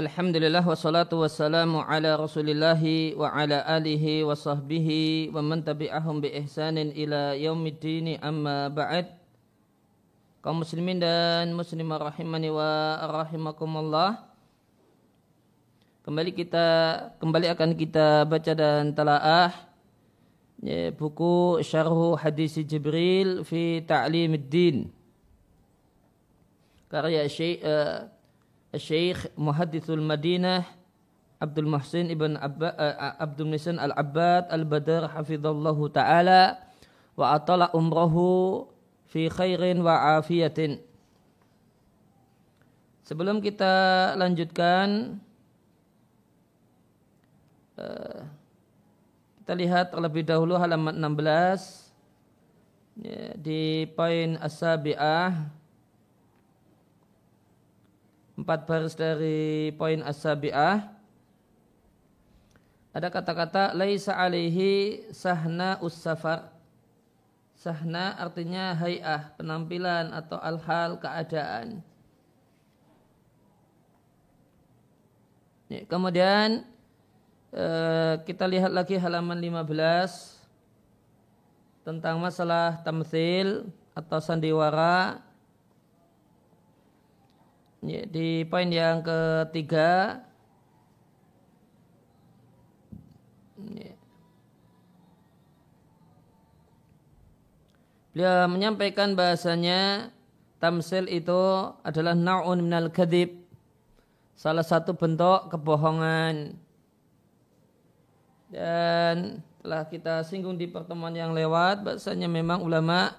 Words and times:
Alhamdulillah 0.00 0.64
wassalatu 0.64 1.20
wassalamu 1.20 1.84
ala 1.84 2.16
rasulillahi 2.16 3.12
wa 3.20 3.36
ala 3.36 3.60
alihi 3.68 4.24
wa 4.24 4.32
sahbihi 4.32 5.28
wa 5.28 5.44
man 5.44 5.60
tabi'ahum 5.60 6.24
bi 6.24 6.32
ihsanin 6.40 6.88
ila 6.96 7.36
yaumiddini 7.36 8.16
amma 8.16 8.72
ba'd. 8.72 9.12
Kaum 10.40 10.64
muslimin 10.64 11.04
dan 11.04 11.52
muslimah 11.52 12.00
rahimani 12.00 12.48
wa 12.48 12.96
rahimakumullah. 13.12 14.24
Kembali 16.00 16.32
kita 16.32 16.66
kembali 17.20 17.52
akan 17.52 17.70
kita 17.76 18.24
baca 18.24 18.52
dan 18.56 18.96
telaah 18.96 19.52
ya, 20.64 20.96
buku 20.96 21.60
syarhu 21.60 22.16
hadis 22.16 22.56
Jibril 22.64 23.44
fi 23.44 23.84
ta'limiddin 23.84 24.88
karya 26.88 27.28
Syekh 27.28 27.60
uh, 27.60 28.08
Syekh 28.74 29.34
Muhaddithul 29.34 30.02
Madinah 30.02 30.62
Abdul 31.40 31.66
Muhsin 31.66 32.12
ibn 32.12 32.36
Abba, 32.36 32.76
uh, 32.76 33.16
Abdul 33.16 33.48
Muhsin 33.48 33.80
Al-Abbad 33.80 34.52
Al-Badar 34.52 35.08
hafizallahu 35.08 35.88
taala 35.88 36.60
wa 37.16 37.32
atala 37.32 37.72
umrahu 37.72 38.68
fi 39.08 39.32
khairin 39.32 39.80
wa 39.80 40.20
afiyatin. 40.20 40.78
Sebelum 43.08 43.42
kita 43.42 44.14
lanjutkan 44.20 45.18
uh, 47.80 48.22
kita 49.40 49.52
lihat 49.56 49.90
terlebih 49.90 50.22
dahulu 50.22 50.54
halaman 50.60 50.94
16 50.94 51.90
ya, 53.02 53.34
di 53.34 53.88
poin 53.96 54.38
as-sabi'ah 54.38 55.58
empat 58.40 58.64
baris 58.64 58.96
dari 58.96 59.68
poin 59.76 60.00
as-sabi'ah. 60.00 60.96
Ada 62.90 63.12
kata-kata 63.12 63.76
laisa 63.76 64.16
alaihi 64.16 65.04
sahna 65.12 65.76
us-safar. 65.84 66.48
Sahna 67.54 68.16
artinya 68.16 68.72
hay'ah 68.72 69.36
penampilan 69.36 70.16
atau 70.16 70.40
al-hal 70.40 70.96
keadaan. 70.96 71.84
Ya, 75.70 75.86
kemudian 75.86 76.66
eh, 77.52 78.14
kita 78.26 78.48
lihat 78.48 78.72
lagi 78.74 78.98
halaman 78.98 79.38
15 79.38 80.40
tentang 81.86 82.18
masalah 82.18 82.80
tamthil 82.82 83.70
atau 83.94 84.18
sandiwara 84.18 85.22
di 87.82 88.44
poin 88.44 88.68
yang 88.68 89.00
ketiga. 89.00 90.20
Ya. 93.60 93.92
Beliau 98.10 98.50
menyampaikan 98.50 99.16
bahasanya 99.16 100.12
tamsil 100.60 101.08
itu 101.08 101.72
adalah 101.80 102.12
na'un 102.12 102.60
minal 102.60 102.92
kadib 102.92 103.40
salah 104.36 104.66
satu 104.66 104.92
bentuk 104.92 105.48
kebohongan. 105.48 106.58
Dan 108.50 109.40
telah 109.62 109.86
kita 109.86 110.26
singgung 110.26 110.58
di 110.58 110.66
pertemuan 110.66 111.14
yang 111.14 111.30
lewat 111.30 111.86
bahasanya 111.86 112.26
memang 112.26 112.64
ulama 112.66 113.14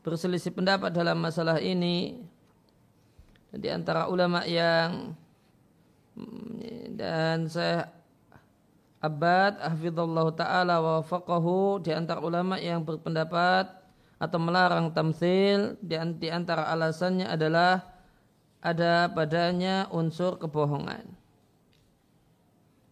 berselisih 0.00 0.54
pendapat 0.54 0.90
dalam 0.90 1.20
masalah 1.20 1.60
ini 1.60 2.24
di 3.52 3.68
antara 3.68 4.08
ulama 4.08 4.44
yang 4.48 5.12
dan 6.96 7.48
saya 7.48 7.88
Abad 9.02 9.58
Hafizullah 9.58 10.30
Ta'ala 10.32 10.76
wa 10.78 11.02
faqahu 11.02 11.82
di 11.82 11.90
antara 11.90 12.22
ulama 12.22 12.54
yang 12.56 12.86
berpendapat 12.86 13.66
atau 14.22 14.38
melarang 14.38 14.94
tamsil 14.94 15.74
di 15.82 16.30
antara 16.30 16.70
alasannya 16.70 17.26
adalah 17.26 17.82
ada 18.62 19.10
padanya 19.10 19.90
unsur 19.90 20.38
kebohongan. 20.38 21.02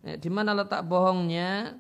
Ya, 0.03 0.19
di 0.19 0.27
mana 0.27 0.51
letak 0.51 0.83
bohongnya? 0.83 1.79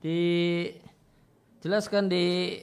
Dijelaskan 0.00 2.08
di 2.08 2.56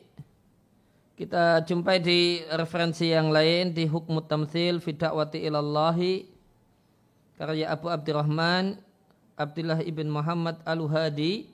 kita 1.17 1.65
jumpai 1.65 1.97
di 1.97 2.45
referensi 2.53 3.09
yang 3.09 3.33
lain 3.33 3.73
di 3.73 3.89
hukum 3.89 4.21
tamsil 4.21 4.77
fi 4.77 4.93
ilallahi 4.93 6.29
karya 7.37 7.73
Abu 7.73 7.89
Abdurrahman 7.89 8.77
Abdullah 9.37 9.85
ibn 9.85 10.09
Muhammad 10.09 10.57
Al-Hadi 10.65 11.45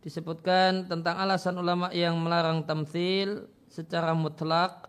disebutkan 0.00 0.88
tentang 0.88 1.20
alasan 1.20 1.60
ulama 1.60 1.92
yang 1.92 2.16
melarang 2.16 2.64
tamsil 2.64 3.50
secara 3.66 4.16
mutlak. 4.16 4.88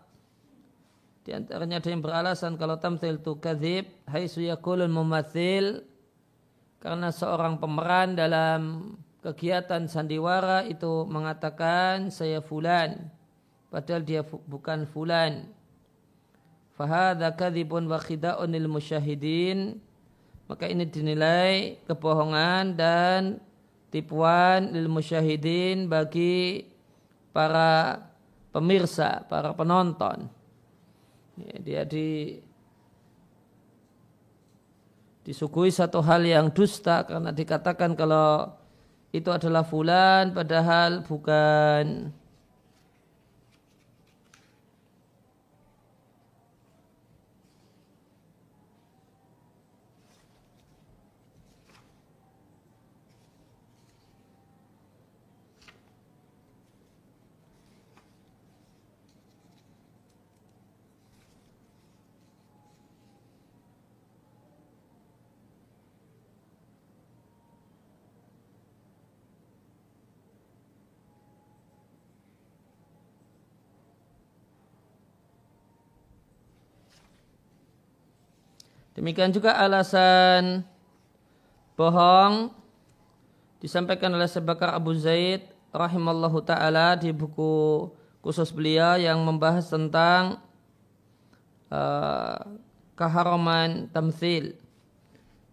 Di 1.26 1.36
antaranya 1.36 1.82
ada 1.82 1.92
yang 1.92 2.00
beralasan 2.00 2.56
kalau 2.56 2.80
tamsil 2.80 3.20
itu 3.20 3.36
kadzib 3.36 3.84
haitsu 4.08 4.48
yakulul 4.48 4.88
mumatsil 4.88 5.84
karena 6.80 7.12
seorang 7.12 7.60
pemeran 7.60 8.16
dalam 8.16 8.94
kegiatan 9.22 9.90
sandiwara 9.90 10.64
itu 10.66 11.06
mengatakan 11.08 12.10
saya 12.10 12.38
fulan. 12.38 13.10
Padahal 13.68 14.02
dia 14.02 14.22
bukan 14.24 14.88
fulan. 14.88 15.50
Fahadha 16.78 17.34
kadzibun 17.34 17.90
wa 17.90 17.98
khida'un 18.00 18.48
lil 18.48 18.70
musyahidin. 18.70 19.76
Maka 20.48 20.64
ini 20.64 20.88
dinilai 20.88 21.76
kebohongan 21.84 22.72
dan 22.72 23.36
tipuan 23.92 24.72
lil 24.72 24.88
musyahidin 24.88 25.90
bagi 25.90 26.64
para 27.36 28.00
pemirsa, 28.48 29.28
para 29.28 29.52
penonton. 29.52 30.30
Ya, 31.36 31.56
dia 31.60 31.82
di 31.84 32.40
disuguhi 35.28 35.68
satu 35.68 36.00
hal 36.00 36.24
yang 36.24 36.48
dusta 36.48 37.04
karena 37.04 37.28
dikatakan 37.28 37.92
kalau 37.92 38.57
itu 39.12 39.30
adalah 39.32 39.64
fulan 39.64 40.36
padahal 40.36 41.00
bukan 41.08 42.12
Demikian 78.98 79.30
juga 79.30 79.54
alasan 79.54 80.66
bohong 81.78 82.50
disampaikan 83.62 84.10
oleh 84.10 84.26
Sebakar 84.26 84.74
Abu 84.74 84.90
Zaid 84.98 85.46
rahimallahu 85.70 86.42
taala 86.42 86.98
di 86.98 87.14
buku 87.14 87.86
khusus 88.26 88.50
beliau 88.50 88.98
yang 88.98 89.22
membahas 89.22 89.70
tentang 89.70 90.42
uh, 91.70 92.42
keharaman 92.98 93.86
tamthil 93.94 94.58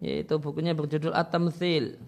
yaitu 0.01 0.41
bukunya 0.41 0.73
berjudul 0.73 1.13
At-Tamthil. 1.13 2.01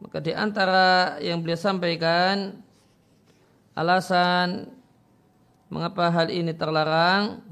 Maka 0.00 0.16
di 0.24 0.32
antara 0.32 1.20
yang 1.20 1.44
beliau 1.44 1.60
sampaikan 1.60 2.56
alasan 3.76 4.75
Mengapa 5.66 6.08
hal 6.14 6.30
ini 6.30 6.54
terlarang? 6.54 7.42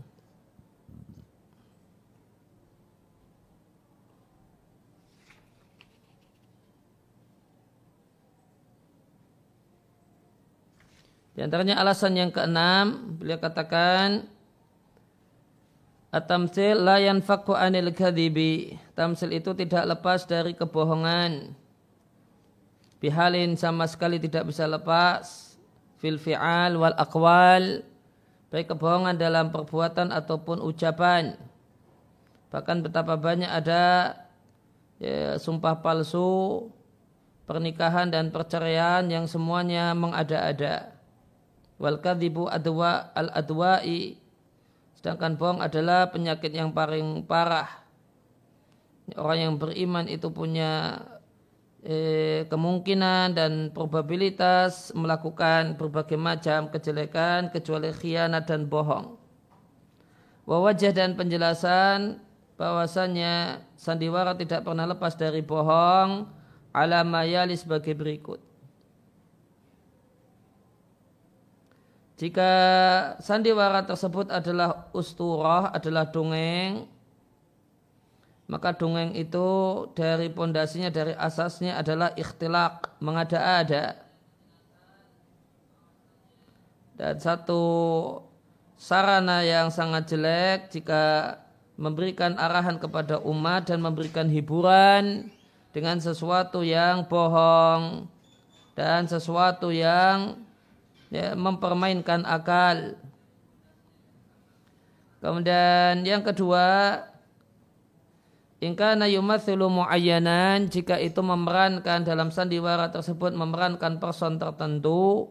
Di 11.35 11.43
antaranya 11.43 11.83
alasan 11.83 12.15
yang 12.15 12.31
keenam, 12.31 13.19
beliau 13.19 13.43
katakan 13.43 14.31
At-tamsil 16.15 16.79
la 16.79 17.03
yanfaku 17.03 17.59
anil 17.59 17.91
kadhibi. 17.91 18.79
Tamsil 18.95 19.35
itu 19.35 19.51
tidak 19.59 19.83
lepas 19.83 20.23
dari 20.23 20.55
kebohongan. 20.55 21.59
bihalin 23.03 23.53
sama 23.59 23.85
sekali 23.85 24.17
tidak 24.17 24.49
bisa 24.49 24.65
lepas 24.65 25.59
fil 26.01 26.17
fi'al 26.17 26.73
wal 26.81 26.97
aqwal 26.97 27.85
baik 28.55 28.71
kebohongan 28.71 29.19
dalam 29.19 29.51
perbuatan 29.51 30.15
ataupun 30.15 30.63
ucapan. 30.63 31.35
Bahkan 32.55 32.87
betapa 32.87 33.19
banyak 33.19 33.51
ada 33.51 34.15
ya, 35.03 35.35
sumpah 35.43 35.83
palsu 35.83 36.71
pernikahan 37.51 38.15
dan 38.15 38.31
perceraian 38.31 39.03
yang 39.11 39.27
semuanya 39.27 39.91
mengada-ada. 39.99 40.95
Wal 41.83 41.99
kadzibu 41.99 42.47
adwa 42.47 43.11
al 43.19 43.35
adwa'i. 43.35 44.23
Sedangkan 45.03 45.35
bohong 45.35 45.59
adalah 45.59 46.15
penyakit 46.15 46.55
yang 46.55 46.71
paling 46.71 47.27
parah. 47.27 47.83
Orang 49.19 49.39
yang 49.43 49.55
beriman 49.59 50.07
itu 50.07 50.31
punya 50.31 51.03
eh, 51.85 52.49
kemungkinan 52.49 53.37
dan 53.37 53.53
probabilitas 53.71 54.91
melakukan 54.97 55.77
berbagai 55.77 56.17
macam 56.17 56.73
kejelekan 56.73 57.53
kecuali 57.53 57.93
khianat 57.93 58.49
dan 58.49 58.65
bohong. 58.65 59.21
Wawajah 60.49 60.93
dan 60.93 61.17
penjelasan 61.17 62.21
bahwasanya 62.57 63.65
sandiwara 63.77 64.33
tidak 64.37 64.65
pernah 64.65 64.89
lepas 64.89 65.17
dari 65.17 65.45
bohong 65.45 66.29
ala 66.73 67.01
mayali 67.05 67.57
sebagai 67.57 67.93
berikut. 67.93 68.41
Jika 72.15 72.51
sandiwara 73.19 73.83
tersebut 73.83 74.31
adalah 74.31 74.87
usturah, 74.95 75.75
adalah 75.75 76.07
dongeng, 76.07 76.87
maka 78.45 78.77
dongeng 78.77 79.17
itu 79.17 79.49
dari 79.97 80.29
pondasinya 80.29 80.93
dari 80.93 81.17
asasnya 81.17 81.81
adalah 81.81 82.13
ikhtilak 82.13 82.93
mengada-ada 83.01 84.05
dan 86.95 87.19
satu 87.19 87.63
sarana 88.79 89.43
yang 89.43 89.73
sangat 89.73 90.15
jelek 90.15 90.71
jika 90.71 91.37
memberikan 91.75 92.39
arahan 92.39 92.79
kepada 92.79 93.19
umat 93.27 93.67
dan 93.67 93.83
memberikan 93.83 94.31
hiburan 94.31 95.27
dengan 95.75 95.99
sesuatu 95.99 96.63
yang 96.63 97.03
bohong 97.11 98.07
dan 98.79 99.11
sesuatu 99.11 99.75
yang 99.75 100.39
ya, 101.11 101.35
mempermainkan 101.35 102.23
akal. 102.23 102.95
Kemudian 105.19 106.07
yang 106.07 106.23
kedua 106.23 107.01
Ingkana 108.65 109.05
yumathilu 109.13 109.69
mu'ayyanan 109.69 110.73
jika 110.73 110.97
itu 110.97 111.21
memerankan 111.21 112.01
dalam 112.01 112.33
sandiwara 112.33 112.89
tersebut 112.89 113.37
memerankan 113.37 114.01
person 114.01 114.41
tertentu 114.41 115.29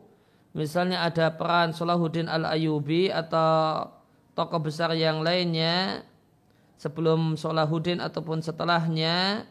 misalnya 0.53 1.01
ada 1.01 1.33
peran 1.33 1.73
Salahuddin 1.73 2.29
al-Ayubi 2.29 3.09
atau 3.09 3.89
tokoh 4.37 4.61
besar 4.61 4.93
yang 4.93 5.25
lainnya 5.25 6.05
sebelum 6.77 7.33
Salahuddin 7.33 8.05
ataupun 8.05 8.45
setelahnya 8.45 9.49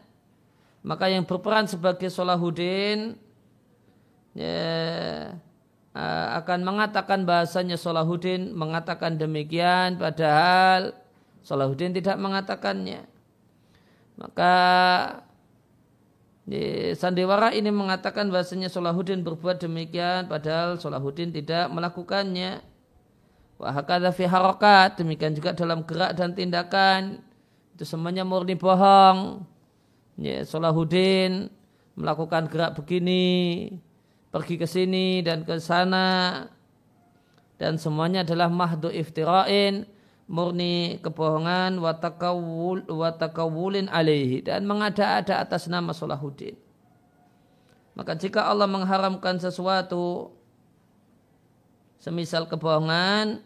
maka 0.87 1.11
yang 1.11 1.27
berperan 1.27 1.67
sebagai 1.67 2.07
Salahuddin 2.07 3.19
ya, 4.31 4.63
akan 6.39 6.59
mengatakan 6.63 7.27
bahasanya 7.27 7.75
Salahuddin 7.75 8.55
mengatakan 8.55 9.19
demikian 9.19 9.99
padahal 9.99 10.95
Salahuddin 11.43 11.91
tidak 11.91 12.15
mengatakannya 12.15 13.11
maka 14.17 14.53
di 16.43 16.91
sandiwara 16.91 17.55
ini 17.55 17.71
mengatakan 17.71 18.27
bahasanya 18.27 18.67
Solahuddin 18.67 19.23
berbuat 19.23 19.63
demikian 19.63 20.27
padahal 20.27 20.75
Solahuddin 20.75 21.31
tidak 21.31 21.71
melakukannya. 21.71 22.59
Wahakadha 23.55 24.11
fi 24.11 24.27
harokat, 24.27 24.99
demikian 24.99 25.31
juga 25.31 25.55
dalam 25.55 25.87
gerak 25.87 26.19
dan 26.19 26.35
tindakan. 26.35 27.23
Itu 27.73 27.87
semuanya 27.87 28.27
murni 28.27 28.59
bohong. 28.59 29.47
Ya, 30.19 30.43
Solahuddin 30.43 31.47
melakukan 31.95 32.51
gerak 32.51 32.75
begini, 32.75 33.69
pergi 34.35 34.59
ke 34.59 34.67
sini 34.67 35.23
dan 35.23 35.47
ke 35.47 35.57
sana. 35.63 36.43
Dan 37.55 37.79
semuanya 37.79 38.27
adalah 38.27 38.51
mahdu 38.51 38.91
iftira'in, 38.91 39.87
murni 40.33 40.97
kebohongan 41.05 41.77
watakawul 41.77 42.81
watakawulin 42.89 43.85
alaihi 43.93 44.41
dan 44.41 44.65
mengada-ada 44.65 45.37
atas 45.37 45.69
nama 45.69 45.93
Salahuddin. 45.93 46.57
Maka 47.93 48.17
jika 48.17 48.49
Allah 48.49 48.65
mengharamkan 48.65 49.37
sesuatu 49.37 50.33
semisal 52.01 52.49
kebohongan, 52.49 53.45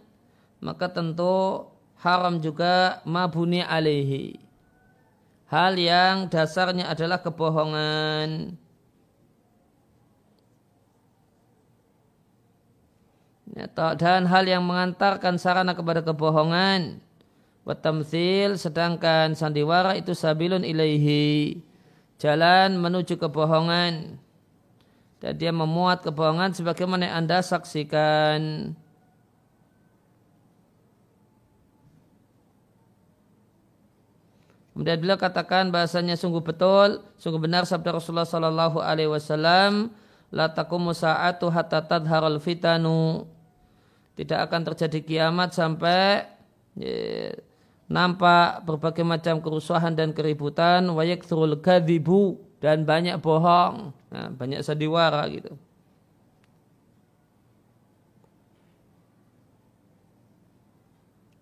maka 0.63 0.87
tentu 0.87 1.67
haram 1.99 2.39
juga 2.39 3.03
mabuni 3.03 3.59
alaihi. 3.59 4.39
Hal 5.51 5.75
yang 5.75 6.31
dasarnya 6.31 6.87
adalah 6.87 7.19
kebohongan. 7.19 8.55
Dan 13.97 14.29
hal 14.29 14.45
yang 14.45 14.61
mengantarkan 14.61 15.41
sarana 15.41 15.73
kepada 15.73 16.05
kebohongan. 16.05 17.01
Watamsil 17.65 18.55
sedangkan 18.55 19.33
sandiwara 19.33 19.97
itu 19.97 20.13
sabilun 20.13 20.61
ilaihi. 20.61 21.65
Jalan 22.21 22.77
menuju 22.77 23.17
kebohongan. 23.17 24.21
Dan 25.17 25.33
dia 25.41 25.49
memuat 25.49 26.05
kebohongan 26.05 26.53
sebagaimana 26.53 27.09
yang 27.09 27.25
anda 27.25 27.41
saksikan. 27.41 28.71
Kemudian 34.77 35.01
beliau 35.01 35.17
katakan 35.17 35.73
bahasanya 35.73 36.13
sungguh 36.13 36.45
betul, 36.45 37.01
sungguh 37.17 37.41
benar 37.41 37.65
sabda 37.65 37.97
Rasulullah 37.97 38.29
Sallallahu 38.29 38.77
Alaihi 38.77 39.09
Wasallam, 39.09 39.89
la 40.29 40.53
sa'atu 40.53 41.49
hatta 41.49 41.81
tadharul 41.81 42.37
fitanu 42.37 43.25
tidak 44.17 44.49
akan 44.49 44.61
terjadi 44.73 44.99
kiamat 45.05 45.53
sampai 45.53 46.25
ya, 46.73 47.37
nampak 47.85 48.65
berbagai 48.65 49.05
macam 49.05 49.39
kerusuhan 49.39 49.93
dan 49.93 50.11
keributan. 50.11 50.89
Wayak 50.89 51.29
kadibu 51.61 52.41
dan 52.57 52.83
banyak 52.83 53.21
bohong. 53.21 53.93
Nah, 54.09 54.27
banyak 54.33 54.65
sandiwara 54.65 55.21
gitu. 55.29 55.53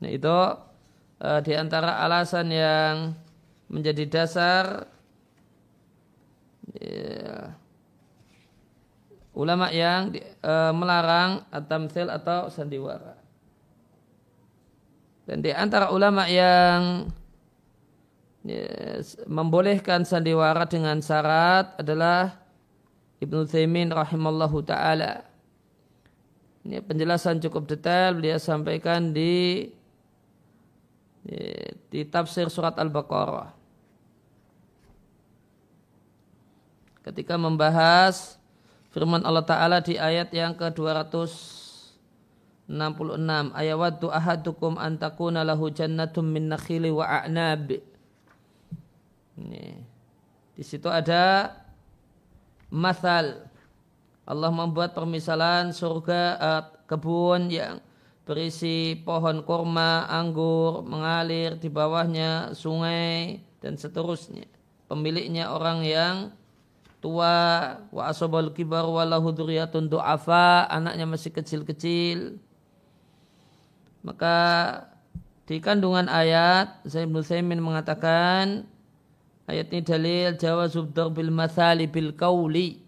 Nah 0.04 0.12
itu 0.14 0.38
uh, 1.24 1.40
di 1.42 1.54
antara 1.58 2.04
alasan 2.04 2.54
yang 2.54 3.18
menjadi 3.72 4.06
dasar 4.06 4.86
ya, 6.78 7.58
ulama 9.36 9.68
yang 9.70 10.16
e, 10.16 10.54
melarang 10.72 11.44
at-tamtsil 11.52 12.08
atau 12.08 12.48
sandiwara. 12.48 13.20
Dan 15.28 15.44
di 15.44 15.52
antara 15.52 15.92
ulama 15.92 16.26
yang 16.32 17.12
ya, 18.48 18.66
membolehkan 19.28 20.08
sandiwara 20.08 20.64
dengan 20.66 21.04
syarat 21.04 21.76
adalah 21.76 22.40
Ibnu 23.20 23.44
Taimin 23.44 23.92
rahimallahu 23.92 24.64
taala. 24.64 25.28
Ini 26.66 26.82
penjelasan 26.82 27.44
cukup 27.44 27.70
detail 27.70 28.18
beliau 28.18 28.42
sampaikan 28.42 29.14
di 29.14 29.70
di, 31.26 31.42
di 31.90 32.02
tafsir 32.06 32.48
surat 32.54 32.78
Al-Baqarah. 32.78 33.50
Ketika 37.02 37.38
membahas 37.38 38.38
firman 38.96 39.28
Allah 39.28 39.44
Ta'ala 39.44 39.84
di 39.84 40.00
ayat 40.00 40.32
yang 40.32 40.56
ke-266 40.56 42.72
ayawaddu 43.52 44.08
ahadukum 44.08 44.80
antakuna 44.80 45.44
lahu 45.44 45.68
jannatum 45.68 46.24
min 46.24 46.48
nakhili 46.48 46.96
wa 46.96 47.04
a'nab. 47.04 47.76
Ini. 49.36 49.84
Di 50.56 50.64
situ 50.64 50.88
ada 50.88 51.52
masal 52.72 53.44
Allah 54.24 54.52
membuat 54.56 54.96
permisalan 54.96 55.76
surga 55.76 56.22
uh, 56.40 56.64
kebun 56.88 57.52
yang 57.52 57.84
berisi 58.24 58.96
pohon 59.04 59.44
kurma, 59.44 60.08
anggur, 60.08 60.88
mengalir 60.88 61.60
di 61.60 61.68
bawahnya 61.68 62.56
sungai 62.56 63.44
dan 63.60 63.76
seterusnya. 63.76 64.48
Pemiliknya 64.88 65.52
orang 65.52 65.84
yang 65.84 66.16
tua 67.06 67.38
wa 67.94 68.04
asobal 68.10 68.50
kibar 68.50 68.90
wa 68.90 69.06
lahu 69.06 69.30
dzurriyyatun 69.30 69.86
du'afa 69.94 70.66
anaknya 70.74 71.06
masih 71.06 71.30
kecil-kecil 71.30 72.42
maka 74.02 74.38
di 75.46 75.62
kandungan 75.62 76.10
ayat 76.10 76.82
Zaid 76.90 77.14
bin 77.14 77.62
mengatakan 77.62 78.66
ayat 79.46 79.70
ini 79.70 79.86
dalil 79.86 80.34
jawazub 80.34 80.90
bil 81.14 81.30
mathali 81.30 81.86
bil 81.86 82.18
kauli 82.18 82.86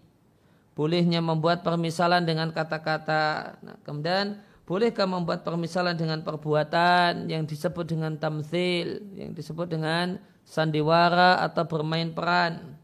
bolehnya 0.78 1.18
membuat 1.18 1.66
permisalan 1.66 2.22
dengan 2.22 2.54
kata-kata. 2.54 3.58
Nah, 3.66 3.74
kemudian 3.82 4.38
bolehkah 4.62 5.10
membuat 5.10 5.42
permisalan 5.42 5.98
dengan 5.98 6.22
perbuatan 6.22 7.26
yang 7.26 7.42
disebut 7.50 7.82
dengan 7.82 8.14
tamthil, 8.14 9.02
yang 9.18 9.34
disebut 9.34 9.74
dengan 9.74 10.22
sandiwara 10.46 11.42
atau 11.42 11.66
bermain 11.66 12.14
peran. 12.14 12.77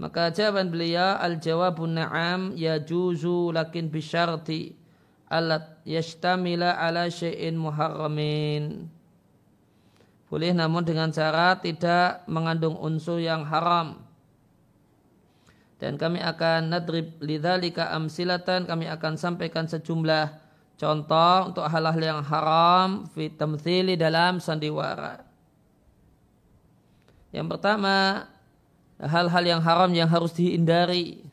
Maka 0.00 0.32
jawaban 0.32 0.72
beliau 0.72 1.20
al-jawabun 1.20 2.00
na'am 2.00 2.56
yajuzu 2.56 3.52
lakin 3.52 3.92
bisyarti 3.92 4.72
alat 5.28 5.76
yashtamila 5.84 6.80
ala 6.80 7.12
syai'in 7.12 7.60
muharramin. 7.60 8.88
Boleh 10.32 10.56
namun 10.56 10.88
dengan 10.88 11.12
cara 11.12 11.60
tidak 11.60 12.24
mengandung 12.24 12.80
unsur 12.80 13.20
yang 13.20 13.44
haram 13.44 14.00
dan 15.80 15.96
kami 15.96 16.20
akan 16.20 16.70
nadrib 16.70 17.16
lidzalika 17.24 17.90
amsilatan 17.96 18.68
kami 18.68 18.84
akan 18.86 19.16
sampaikan 19.16 19.64
sejumlah 19.64 20.28
contoh 20.76 21.36
untuk 21.50 21.64
hal-hal 21.64 21.98
yang 21.98 22.20
haram 22.20 23.08
fi 23.08 23.32
tamthili 23.32 23.96
dalam 23.96 24.38
sandiwara. 24.44 25.24
Yang 27.32 27.46
pertama, 27.56 28.26
hal-hal 29.00 29.44
yang 29.44 29.60
haram 29.64 29.90
yang 29.92 30.08
harus 30.08 30.36
dihindari 30.36 31.24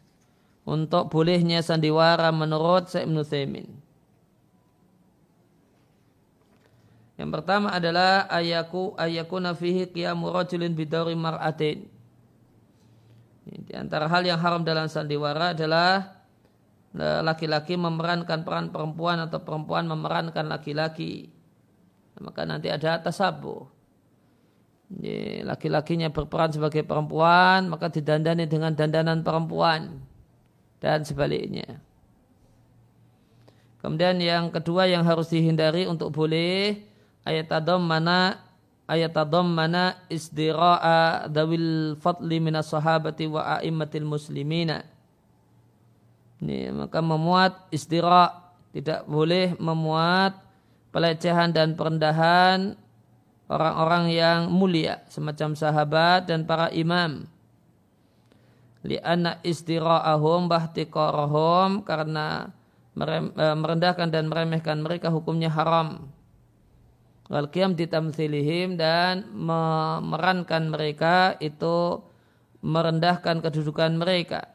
untuk 0.68 1.12
bolehnya 1.12 1.64
sandiwara 1.64 2.32
menurut 2.32 2.92
Syekh 2.92 3.08
Ibnu 3.08 3.24
Yang 7.18 7.30
pertama 7.34 7.74
adalah 7.74 8.30
ayaku 8.30 8.94
ayakuna 8.94 9.58
fihi 9.58 9.90
qiyamu 9.90 10.30
rajulin 10.30 10.78
bidawri 10.78 11.18
mar'atin 11.18 11.98
di 13.48 13.74
antara 13.76 14.12
hal 14.12 14.28
yang 14.28 14.40
haram 14.44 14.62
dalam 14.68 14.92
sandiwara 14.92 15.56
adalah 15.56 16.20
e, 16.92 17.06
laki-laki 17.24 17.80
memerankan 17.80 18.44
peran 18.44 18.68
perempuan 18.76 19.24
atau 19.24 19.40
perempuan 19.40 19.88
memerankan 19.88 20.52
laki-laki. 20.52 21.32
Maka 22.20 22.44
nanti 22.44 22.68
ada 22.68 23.00
tasabuh. 23.00 23.77
Laki-lakinya 25.44 26.08
berperan 26.08 26.56
sebagai 26.56 26.88
perempuan, 26.88 27.67
maka 27.67 27.91
didandani 27.91 28.48
dengan 28.48 28.72
dandanan 28.72 29.20
perempuan. 29.22 30.00
Dan 30.79 31.03
sebaliknya. 31.03 31.82
Kemudian 33.84 34.17
yang 34.22 34.50
kedua 34.53 34.88
yang 34.89 35.03
harus 35.03 35.29
dihindari 35.29 35.86
untuk 35.86 36.13
boleh 36.13 36.82
ayat 37.25 37.50
adam 37.51 37.82
mana 37.84 38.48
ayat 38.88 39.12
mana 39.44 40.00
isdira'a 40.08 41.27
dawil 41.27 42.00
fadli 42.00 42.39
minas 42.39 42.72
sahabati 42.72 43.27
wa 43.27 43.60
a'immatil 43.60 44.08
muslimina. 44.08 44.88
Ini 46.39 46.72
maka 46.72 47.03
memuat 47.03 47.67
istira 47.70 48.53
tidak 48.72 49.03
boleh 49.10 49.58
memuat 49.60 50.38
pelecehan 50.96 51.51
dan 51.51 51.75
perendahan 51.75 52.79
orang-orang 53.48 54.12
yang 54.12 54.39
mulia 54.51 55.04
semacam 55.12 55.56
sahabat 55.56 56.27
dan 56.27 56.44
para 56.44 56.72
imam. 56.72 57.27
Lianna 58.84 59.44
istira'ahum 59.44 60.48
bahtiqarahum 60.48 61.84
karena 61.84 62.54
eh, 62.96 63.56
merendahkan 63.58 64.08
dan 64.08 64.32
meremehkan 64.32 64.80
mereka 64.80 65.12
hukumnya 65.12 65.51
haram 65.51 66.08
wal 67.27 67.48
qiyam 67.51 67.75
ditamthilihim 67.75 68.80
dan 68.80 69.27
memerankan 69.36 70.72
mereka 70.72 71.36
itu 71.44 72.01
merendahkan 72.63 73.44
kedudukan 73.44 73.96
mereka. 73.96 74.51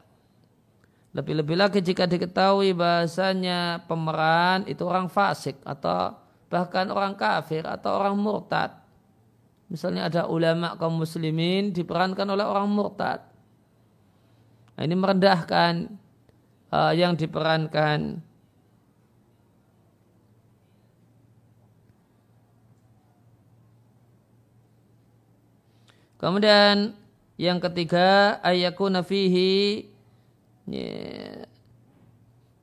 Lebih-lebih 1.13 1.55
lagi 1.61 1.79
jika 1.79 2.09
diketahui 2.09 2.73
bahasanya 2.73 3.85
pemeran 3.85 4.65
itu 4.65 4.81
orang 4.81 5.13
fasik 5.13 5.61
atau 5.61 6.17
bahkan 6.49 6.89
orang 6.89 7.13
kafir 7.13 7.61
atau 7.69 8.01
orang 8.01 8.17
murtad. 8.17 8.82
Misalnya 9.71 10.11
ada 10.11 10.27
ulama 10.29 10.75
kaum 10.77 10.99
muslimin 11.01 11.71
diperankan 11.73 12.27
oleh 12.29 12.45
orang 12.45 12.69
murtad. 12.69 13.23
Nah, 14.73 14.81
ini 14.81 14.95
merendahkan 14.97 15.87
uh, 16.73 16.93
yang 16.93 17.13
diperankan 17.13 18.21
Kemudian 26.23 26.95
yang 27.35 27.59
ketiga 27.59 28.39
ayakuna 28.39 29.03
fihi 29.03 29.91
ya, 30.71 31.43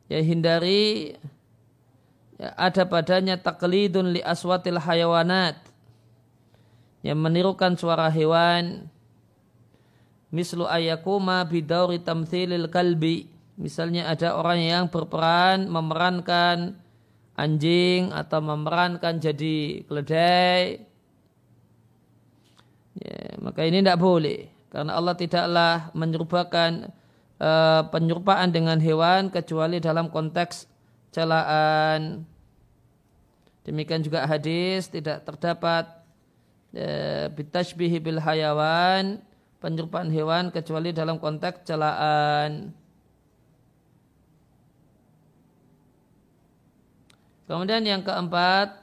ya 0.09 0.21
hindari 0.25 1.13
ya, 2.41 2.57
ada 2.57 2.89
padanya 2.89 3.37
taklidun 3.37 4.17
li 4.17 4.25
aswatil 4.25 4.81
hayawanat 4.81 5.61
yang 7.01 7.19
menirukan 7.21 7.77
suara 7.77 8.09
hewan. 8.13 8.89
Mislu 10.31 10.69
ayakuma 10.69 11.43
bidauri 11.49 11.99
tamthilil 11.99 12.71
kalbi. 12.71 13.27
Misalnya 13.61 14.09
ada 14.09 14.39
orang 14.39 14.61
yang 14.63 14.85
berperan 14.89 15.69
memerankan 15.69 16.79
anjing 17.37 18.09
atau 18.15 18.41
memerankan 18.41 19.21
jadi 19.21 19.85
keledai. 19.85 20.87
Ya, 23.01 23.21
maka 23.41 23.65
ini 23.65 23.81
tidak 23.81 24.01
boleh. 24.01 24.49
Karena 24.71 24.97
Allah 24.97 25.19
tidaklah 25.19 25.91
menyerupakan 25.99 26.95
uh, 27.41 27.83
penyerupaan 27.91 28.55
dengan 28.55 28.79
hewan 28.79 29.33
kecuali 29.33 29.83
dalam 29.83 30.13
konteks 30.13 30.71
celaan. 31.11 32.23
Demikian 33.67 34.01
juga 34.01 34.25
hadis 34.25 34.89
tidak 34.89 35.27
terdapat 35.27 36.00
uh, 36.75 37.27
bitashbihi 37.33 37.99
bil 37.99 38.19
hayawan 38.21 39.23
penyerupaan 39.61 40.09
hewan 40.09 40.49
kecuali 40.49 40.91
dalam 40.91 41.21
konteks 41.21 41.69
celaan. 41.69 42.73
Kemudian 47.51 47.83
yang 47.83 48.01
keempat 48.07 48.79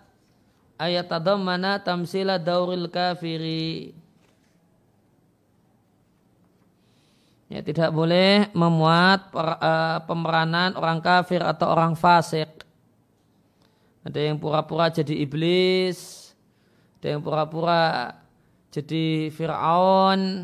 ayat 0.77 1.07
mana 1.39 1.79
tamsila 1.81 2.37
dauril 2.37 2.91
kafiri. 2.91 3.95
Ya, 7.47 7.63
tidak 7.63 7.95
boleh 7.95 8.51
memuat 8.51 9.31
per, 9.31 9.47
uh, 9.55 10.03
pemeranan 10.03 10.75
orang 10.75 10.99
kafir 10.99 11.39
atau 11.39 11.71
orang 11.71 11.95
fasik. 11.95 12.67
Ada 14.03 14.19
yang 14.19 14.35
pura-pura 14.35 14.91
jadi 14.91 15.15
iblis, 15.23 16.16
ada 17.07 17.15
yang 17.15 17.23
pura-pura 17.23 18.19
jadi 18.67 19.31
Fir'aun, 19.31 20.43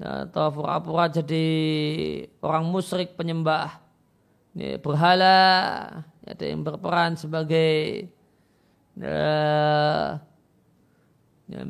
atau 0.00 0.46
pura-pura 0.56 1.12
jadi 1.12 1.46
orang 2.40 2.64
musyrik 2.64 3.12
penyembah 3.12 3.76
ya, 4.56 4.80
berhala, 4.80 5.36
ada 6.24 6.44
yang 6.48 6.64
berperan 6.64 7.20
sebagai 7.20 8.08
uh, 9.04 10.16
ya 11.44 11.60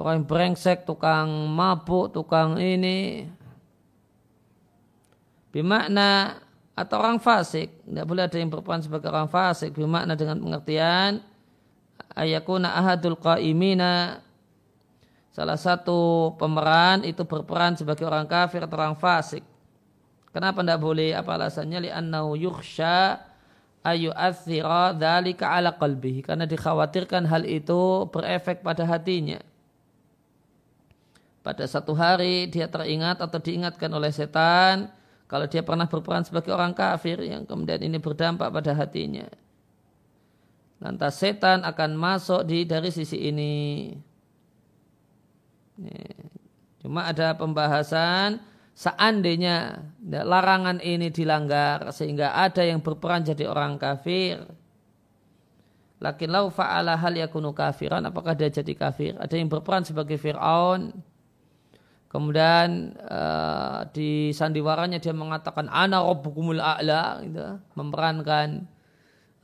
orang 0.00 0.14
yang 0.16 0.24
brengsek 0.24 0.88
tukang 0.88 1.28
mabuk 1.52 2.08
tukang 2.08 2.56
ini. 2.56 3.28
Bimakna 5.52 6.40
atau 6.72 6.96
orang 7.04 7.20
fasik. 7.20 7.84
Tidak 7.84 8.08
boleh 8.08 8.24
ada 8.24 8.40
yang 8.40 8.48
berperan 8.48 8.80
sebagai 8.80 9.12
orang 9.12 9.28
fasik. 9.28 9.76
Bimakna 9.76 10.16
dengan 10.16 10.40
pengertian 10.40 11.33
ayakuna 12.14 12.74
ahadul 12.74 13.18
qaimina. 13.18 14.22
Salah 15.34 15.58
satu 15.58 16.30
pemeran 16.38 17.02
itu 17.02 17.26
berperan 17.26 17.74
sebagai 17.74 18.06
orang 18.06 18.30
kafir 18.30 18.62
atau 18.62 18.78
orang 18.78 18.94
fasik. 18.94 19.42
Kenapa 20.30 20.62
tidak 20.62 20.78
boleh? 20.78 21.10
Apa 21.14 21.34
alasannya? 21.34 21.78
Li 21.86 21.90
annahu 21.90 22.38
yukhsha 22.38 23.18
ayu 23.82 24.14
athira 24.14 24.94
dzalika 24.94 25.50
ala 25.50 25.74
qalbihi. 25.74 26.22
Karena 26.22 26.46
dikhawatirkan 26.46 27.26
hal 27.26 27.42
itu 27.50 28.06
berefek 28.14 28.62
pada 28.62 28.86
hatinya. 28.86 29.42
Pada 31.42 31.66
satu 31.66 31.92
hari 31.98 32.48
dia 32.48 32.70
teringat 32.70 33.20
atau 33.20 33.36
diingatkan 33.36 33.90
oleh 33.92 34.08
setan 34.14 34.88
kalau 35.28 35.50
dia 35.50 35.60
pernah 35.66 35.84
berperan 35.84 36.24
sebagai 36.24 36.54
orang 36.54 36.72
kafir 36.72 37.20
yang 37.20 37.44
kemudian 37.44 37.82
ini 37.82 37.98
berdampak 37.98 38.48
pada 38.54 38.72
hatinya. 38.72 39.28
Lantas 40.82 41.18
setan 41.18 41.62
akan 41.62 41.94
masuk 41.94 42.46
di 42.46 42.66
dari 42.66 42.90
sisi 42.90 43.18
ini. 43.18 43.94
Cuma 46.82 47.08
ada 47.08 47.34
pembahasan 47.34 48.38
seandainya 48.74 49.80
larangan 50.04 50.82
ini 50.82 51.08
dilanggar 51.10 51.90
sehingga 51.94 52.34
ada 52.34 52.62
yang 52.62 52.82
berperan 52.82 53.24
jadi 53.26 53.48
orang 53.50 53.78
kafir. 53.78 54.44
Lakin 56.02 56.28
lau 56.28 56.52
fa'ala 56.52 57.00
hal 57.00 57.16
yakunu 57.16 57.56
kafiran 57.56 58.04
apakah 58.04 58.36
dia 58.36 58.52
jadi 58.52 58.76
kafir? 58.76 59.16
Ada 59.16 59.40
yang 59.40 59.48
berperan 59.48 59.88
sebagai 59.88 60.20
Fir'aun. 60.20 60.92
Kemudian 62.12 62.94
uh, 63.10 63.88
di 63.90 64.30
sandiwaranya 64.30 65.02
dia 65.02 65.10
mengatakan 65.10 65.66
ana 65.66 65.98
rabbukumul 65.98 66.62
a'la 66.62 67.18
gitu, 67.26 67.58
memerankan 67.74 68.70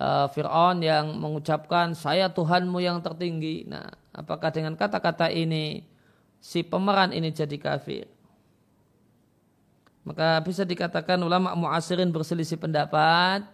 uh, 0.01 0.27
Fir'aun 0.33 0.81
yang 0.81 1.13
mengucapkan 1.21 1.93
saya 1.93 2.33
Tuhanmu 2.33 2.81
yang 2.81 3.05
tertinggi. 3.05 3.69
Nah, 3.69 3.93
apakah 4.17 4.49
dengan 4.49 4.73
kata-kata 4.75 5.29
ini 5.29 5.85
si 6.41 6.65
pemeran 6.65 7.13
ini 7.13 7.29
jadi 7.29 7.55
kafir? 7.61 8.09
Maka 10.01 10.41
bisa 10.41 10.65
dikatakan 10.65 11.21
ulama 11.21 11.53
muasirin 11.53 12.09
berselisih 12.09 12.57
pendapat 12.57 13.45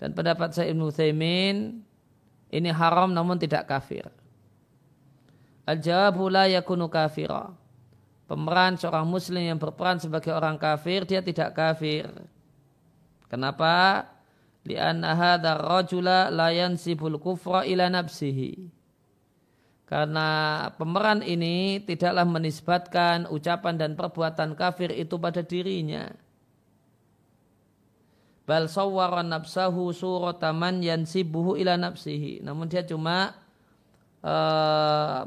dan 0.00 0.10
pendapat 0.16 0.56
saya 0.56 0.72
Ibnu 0.72 0.88
Thaymin 0.88 1.84
ini 2.48 2.70
haram 2.72 3.12
namun 3.12 3.36
tidak 3.36 3.68
kafir. 3.68 4.08
Al-jawabu 5.68 6.32
la 6.32 6.48
yakunu 6.48 6.88
kafira 6.88 7.52
pemeran 8.26 8.74
seorang 8.80 9.06
muslim 9.06 9.44
yang 9.44 9.58
berperan 9.60 10.00
sebagai 10.00 10.32
orang 10.32 10.56
kafir 10.56 11.04
dia 11.04 11.20
tidak 11.20 11.52
kafir. 11.52 12.08
Kenapa? 13.28 14.06
Lianna 14.66 15.14
hadha 15.14 15.54
rajula 15.54 16.28
la 16.34 16.50
yansibul 16.50 17.22
kufra 17.22 17.62
ila 17.62 17.86
nafsihi. 17.86 18.66
Karena 19.86 20.26
pemeran 20.74 21.22
ini 21.22 21.78
tidaklah 21.78 22.26
menisbatkan 22.26 23.30
ucapan 23.30 23.78
dan 23.78 23.94
perbuatan 23.94 24.58
kafir 24.58 24.90
itu 24.90 25.14
pada 25.14 25.46
dirinya. 25.46 26.10
Bal 28.42 28.66
sawwara 28.66 29.22
nafsahu 29.22 29.94
surataman 29.94 30.82
yansibuhu 30.82 31.54
ila 31.54 31.78
nafsihi. 31.78 32.42
Namun 32.42 32.66
dia 32.66 32.82
cuma 32.82 33.38
uh, 34.26 35.22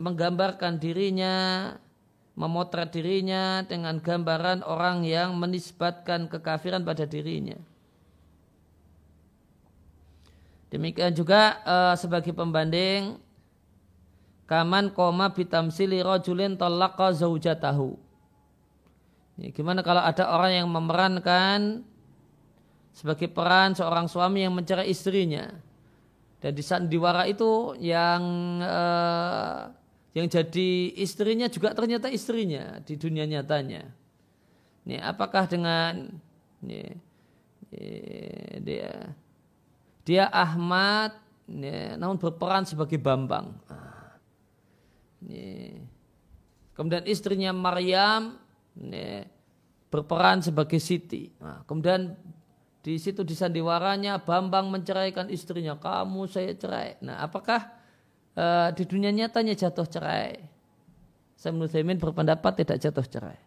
menggambarkan 0.00 0.80
dirinya 0.80 1.36
memotret 2.36 2.92
dirinya 2.92 3.64
dengan 3.64 3.96
gambaran 3.96 4.60
orang 4.60 5.08
yang 5.08 5.36
menisbatkan 5.40 6.28
kekafiran 6.28 6.84
pada 6.84 7.08
dirinya. 7.08 7.56
Demikian 10.76 11.16
juga 11.16 11.56
uh, 11.64 11.96
sebagai 11.96 12.36
pembanding 12.36 13.16
kaman 14.44 14.92
koma 14.92 15.32
bitamsili 15.32 16.04
rojulin 16.04 16.52
tolaqa 16.52 17.16
zaujatahu. 17.16 17.96
Ya, 19.40 19.48
gimana 19.56 19.80
kalau 19.80 20.04
ada 20.04 20.28
orang 20.28 20.52
yang 20.52 20.68
memerankan 20.68 21.80
sebagai 22.92 23.32
peran 23.32 23.72
seorang 23.72 24.04
suami 24.04 24.44
yang 24.44 24.52
mencerai 24.52 24.84
istrinya 24.92 25.48
dan 26.44 26.52
di 26.52 26.60
sandiwara 26.60 27.24
itu 27.24 27.72
yang 27.80 28.20
uh, 28.60 29.72
yang 30.12 30.28
jadi 30.28 30.92
istrinya 30.92 31.48
juga 31.48 31.72
ternyata 31.72 32.12
istrinya 32.12 32.84
di 32.84 33.00
dunia 33.00 33.24
nyatanya. 33.24 33.88
Ini 34.84 35.00
apakah 35.00 35.48
dengan 35.48 36.20
ini, 36.60 36.84
dia 38.60 39.16
dia 40.06 40.30
Ahmad 40.30 41.18
ini, 41.50 41.98
namun 41.98 42.14
berperan 42.14 42.62
sebagai 42.62 42.94
Bambang. 43.02 43.58
Ini. 45.26 45.82
Kemudian 46.78 47.02
istrinya 47.10 47.50
Maryam 47.50 48.38
ini, 48.78 49.26
berperan 49.90 50.46
sebagai 50.46 50.78
Siti. 50.78 51.34
Nah, 51.42 51.66
kemudian 51.66 52.14
di 52.86 52.94
situ 53.02 53.26
di 53.26 53.34
sandiwaranya 53.34 54.22
Bambang 54.22 54.70
menceraikan 54.70 55.26
istrinya. 55.26 55.74
Kamu 55.74 56.30
saya 56.30 56.54
cerai. 56.54 57.02
Nah, 57.02 57.26
apakah 57.26 57.74
uh, 58.38 58.70
di 58.70 58.86
dunia 58.86 59.10
nyatanya 59.10 59.58
jatuh 59.58 59.90
cerai. 59.90 60.38
Saya 61.34 61.50
menurut 61.50 61.74
berpendapat 61.98 62.62
tidak 62.62 62.78
jatuh 62.78 63.06
cerai. 63.10 63.38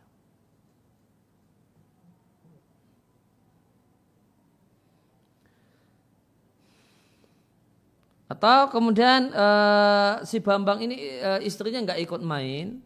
Atau 8.40 8.72
kemudian 8.72 9.36
uh, 9.36 10.24
si 10.24 10.40
Bambang 10.40 10.80
ini 10.80 10.96
uh, 11.20 11.44
istrinya 11.44 11.84
nggak 11.84 12.00
ikut 12.08 12.24
main, 12.24 12.80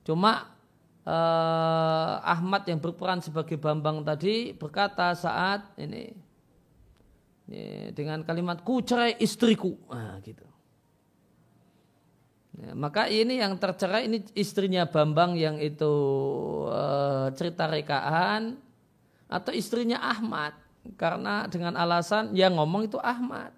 cuma 0.00 0.48
uh, 1.04 2.24
Ahmad 2.24 2.64
yang 2.64 2.80
berperan 2.80 3.20
sebagai 3.20 3.60
Bambang 3.60 4.00
tadi 4.00 4.56
berkata 4.56 5.12
saat 5.12 5.76
ini, 5.76 6.08
ini 7.52 7.92
dengan 7.92 8.24
kalimat 8.24 8.64
ku 8.64 8.80
cerai 8.80 9.20
istriku, 9.20 9.76
nah, 9.92 10.16
gitu. 10.24 10.48
Ya, 12.56 12.72
maka 12.72 13.12
ini 13.12 13.44
yang 13.44 13.60
tercerai 13.60 14.08
ini 14.08 14.24
istrinya 14.32 14.88
Bambang 14.88 15.36
yang 15.36 15.60
itu 15.60 15.92
cerita 17.36 17.68
rekaan 17.68 18.56
atau 19.28 19.52
istrinya 19.52 20.00
Ahmad. 20.00 20.56
Karena 20.96 21.44
dengan 21.44 21.76
alasan 21.76 22.32
yang 22.32 22.56
ngomong 22.56 22.88
itu 22.88 22.96
Ahmad 23.04 23.57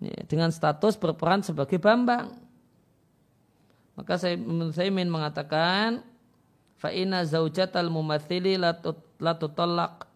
dengan 0.00 0.54
status 0.54 0.94
berperan 0.94 1.42
sebagai 1.42 1.78
Bambang. 1.82 2.38
Maka 3.98 4.14
saya 4.14 4.38
ingin 4.38 5.10
mengatakan 5.10 6.06
fa'ina 6.78 7.26
zaujatal 7.26 7.90
mumathili 7.90 8.54
latutolak 9.18 10.06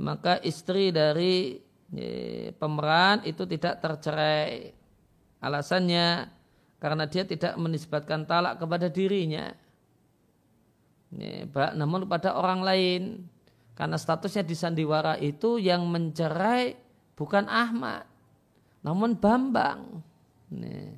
maka 0.00 0.40
istri 0.44 0.92
dari 0.92 1.56
pemeran 2.56 3.24
itu 3.24 3.44
tidak 3.48 3.80
tercerai 3.80 4.80
Alasannya 5.40 6.28
karena 6.76 7.08
dia 7.08 7.24
tidak 7.24 7.56
menisbatkan 7.56 8.28
talak 8.28 8.60
kepada 8.60 8.92
dirinya. 8.92 9.48
namun 11.74 12.06
pada 12.06 12.36
orang 12.36 12.60
lain. 12.60 13.02
Karena 13.72 13.96
statusnya 13.96 14.44
di 14.44 14.52
sandiwara 14.52 15.16
itu 15.16 15.56
yang 15.56 15.88
mencerai 15.88 16.76
bukan 17.16 17.48
Ahmad. 17.48 18.04
Namun 18.80 19.16
Bambang. 19.16 20.00
Nih. 20.50 20.96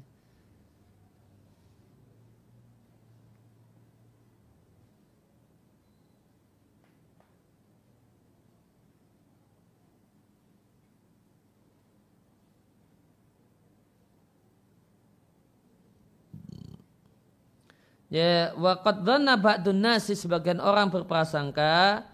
Ya, 18.12 18.52
wa 18.60 18.76
qad 18.76 19.08
dhanna 19.08 19.40
ba'dun 19.40 19.80
nasi 19.80 20.12
sebagian 20.12 20.60
orang 20.60 20.92
berprasangka 20.92 22.04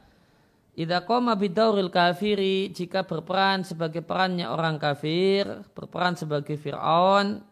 idza 0.78 1.02
qama 1.02 1.34
bidauril 1.34 1.90
kafiri 1.90 2.70
jika 2.70 3.02
berperan 3.02 3.66
sebagai 3.66 3.98
perannya 4.06 4.46
orang 4.46 4.78
kafir, 4.78 5.66
berperan 5.74 6.14
sebagai 6.14 6.54
Firaun, 6.54 7.42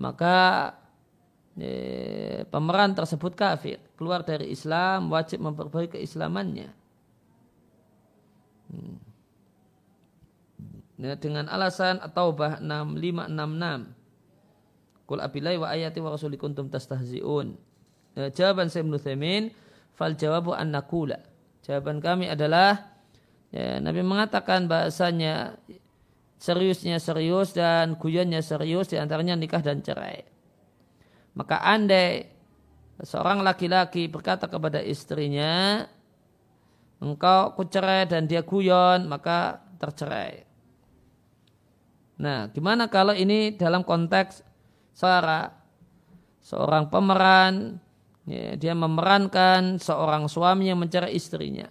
maka 0.00 0.72
ya, 1.60 2.48
pemeran 2.48 2.96
tersebut 2.96 3.36
kafir, 3.36 3.76
keluar 4.00 4.24
dari 4.24 4.48
Islam, 4.48 5.12
wajib 5.12 5.44
memperbaiki 5.44 6.00
keislamannya. 6.00 6.72
Hmm. 8.72 8.96
Ya, 10.96 11.18
dengan 11.20 11.52
alasan 11.52 12.00
at-taubah 12.00 12.62
6566 12.62 14.02
Kul 15.02 15.18
abilai 15.18 15.58
wa 15.58 15.68
ayati 15.68 15.98
wa 15.98 16.14
rasuli 16.14 16.38
kuntum 16.38 16.70
tastahzi'un. 16.70 17.58
Ya, 18.16 18.30
jawaban 18.32 18.70
saya 18.70 18.86
Ibn 18.86 18.96
Thaymin, 18.96 19.50
fal 19.92 20.16
jawabu 20.16 20.56
an 20.56 20.72
nakula. 20.72 21.31
Jawaban 21.62 22.02
kami 22.02 22.26
adalah 22.26 22.98
ya, 23.54 23.78
Nabi 23.78 24.02
mengatakan 24.02 24.66
bahasanya 24.66 25.58
seriusnya 26.42 26.98
serius 26.98 27.54
dan 27.54 27.94
guyonnya 27.94 28.42
serius 28.42 28.90
di 28.90 28.98
antaranya 28.98 29.38
nikah 29.38 29.62
dan 29.62 29.78
cerai. 29.78 30.26
Maka 31.38 31.62
andai 31.62 32.26
seorang 32.98 33.46
laki-laki 33.46 34.10
berkata 34.10 34.50
kepada 34.50 34.82
istrinya, 34.82 35.86
engkau 36.98 37.54
kucerai 37.54 38.10
dan 38.10 38.26
dia 38.26 38.42
guyon, 38.42 39.06
maka 39.06 39.62
tercerai. 39.78 40.42
Nah, 42.18 42.50
gimana 42.50 42.86
kalau 42.86 43.14
ini 43.14 43.54
dalam 43.54 43.82
konteks 43.82 44.46
Sarah 44.92 45.50
seorang 46.42 46.90
pemeran 46.90 47.80
ya, 48.28 48.54
dia 48.58 48.72
memerankan 48.76 49.78
seorang 49.78 50.26
suami 50.26 50.70
yang 50.70 50.78
mencari 50.78 51.14
istrinya 51.14 51.68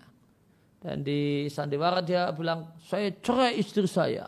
dan 0.82 1.06
di 1.06 1.46
sandiwara 1.48 2.02
dia 2.02 2.34
bilang 2.34 2.74
saya 2.82 3.14
cerai 3.22 3.62
istri 3.62 3.86
saya 3.86 4.28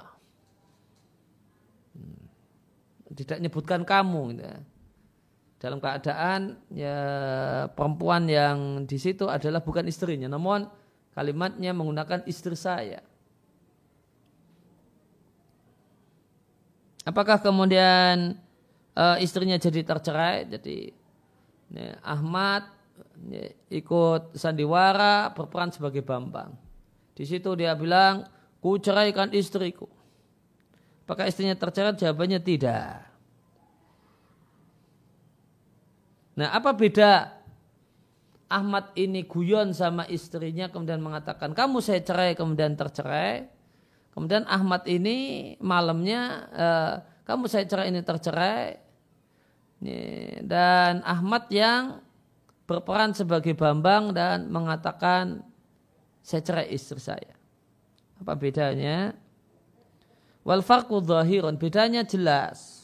hmm. 1.98 3.18
tidak 3.18 3.38
menyebutkan 3.42 3.82
kamu 3.82 4.22
gitu. 4.38 4.44
Ya. 4.46 4.58
dalam 5.64 5.80
keadaan 5.80 6.60
ya 6.76 7.00
perempuan 7.72 8.28
yang 8.28 8.84
di 8.84 9.00
situ 9.00 9.32
adalah 9.32 9.64
bukan 9.64 9.88
istrinya 9.88 10.28
namun 10.28 10.68
kalimatnya 11.16 11.72
menggunakan 11.72 12.28
istri 12.28 12.54
saya 12.54 13.00
apakah 17.04 17.40
kemudian 17.40 18.40
uh, 18.96 19.18
istrinya 19.20 19.60
jadi 19.60 19.84
tercerai, 19.84 20.48
jadi 20.48 20.92
Ahmad 22.06 22.70
ikut 23.70 24.38
sandiwara 24.38 25.34
berperan 25.34 25.74
sebagai 25.74 26.06
Bambang. 26.06 26.54
Di 27.14 27.26
situ 27.26 27.54
dia 27.58 27.74
bilang, 27.74 28.26
ku 28.62 28.78
ceraikan 28.78 29.34
istriku. 29.34 29.90
Apakah 31.04 31.28
istrinya 31.28 31.58
tercerai? 31.58 31.98
Jawabannya 31.98 32.40
tidak. 32.40 33.04
Nah 36.34 36.50
apa 36.50 36.74
beda 36.74 37.30
Ahmad 38.50 38.94
ini 38.98 39.26
guyon 39.26 39.74
sama 39.74 40.06
istrinya 40.10 40.70
kemudian 40.70 41.02
mengatakan 41.02 41.54
kamu 41.54 41.82
saya 41.82 42.02
cerai 42.02 42.38
kemudian 42.38 42.78
tercerai. 42.78 43.50
Kemudian 44.14 44.46
Ahmad 44.46 44.86
ini 44.86 45.58
malamnya 45.58 46.22
eh, 46.54 46.94
kamu 47.26 47.50
saya 47.50 47.66
cerai 47.66 47.90
ini 47.90 48.06
tercerai. 48.06 48.78
Dan 50.44 51.04
Ahmad 51.04 51.52
yang 51.52 52.00
berperan 52.64 53.12
sebagai 53.12 53.52
Bambang 53.54 54.16
dan 54.16 54.48
mengatakan 54.48 55.44
saya 56.24 56.42
cerai 56.42 56.68
istri 56.72 57.04
saya. 57.04 57.36
Apa 58.24 58.40
bedanya? 58.40 59.12
Wal 60.48 60.64
farqu 60.64 61.04
zahirun, 61.04 61.60
bedanya 61.60 62.08
jelas. 62.08 62.84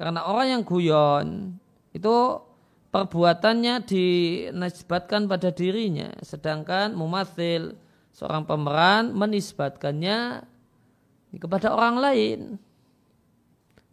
Karena 0.00 0.24
orang 0.24 0.46
yang 0.56 0.62
guyon 0.64 1.56
itu 1.92 2.16
perbuatannya 2.88 3.84
dinisbatkan 3.84 5.28
pada 5.28 5.52
dirinya. 5.52 6.08
Sedangkan 6.24 6.96
mumathil, 6.96 7.76
seorang 8.16 8.48
pemeran 8.48 9.12
menisbatkannya 9.12 10.48
kepada 11.36 11.68
orang 11.76 11.96
lain. 12.00 12.40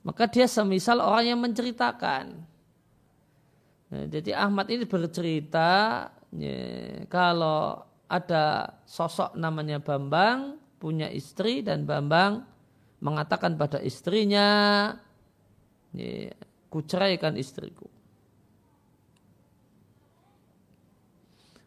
Maka 0.07 0.23
dia 0.31 0.47
semisal 0.47 1.03
orang 1.03 1.35
yang 1.35 1.39
menceritakan. 1.43 2.39
Nah, 3.91 4.05
jadi 4.07 4.39
Ahmad 4.39 4.71
ini 4.71 4.87
bercerita 4.87 6.07
ya, 6.31 6.59
kalau 7.11 7.83
ada 8.07 8.71
sosok 8.87 9.35
namanya 9.35 9.83
Bambang 9.83 10.63
punya 10.79 11.11
istri 11.11 11.59
dan 11.59 11.83
Bambang 11.83 12.47
mengatakan 13.03 13.59
pada 13.59 13.83
istrinya 13.83 14.47
ya, 15.91 16.31
kuceraikan 16.71 17.35
istriku. 17.35 17.91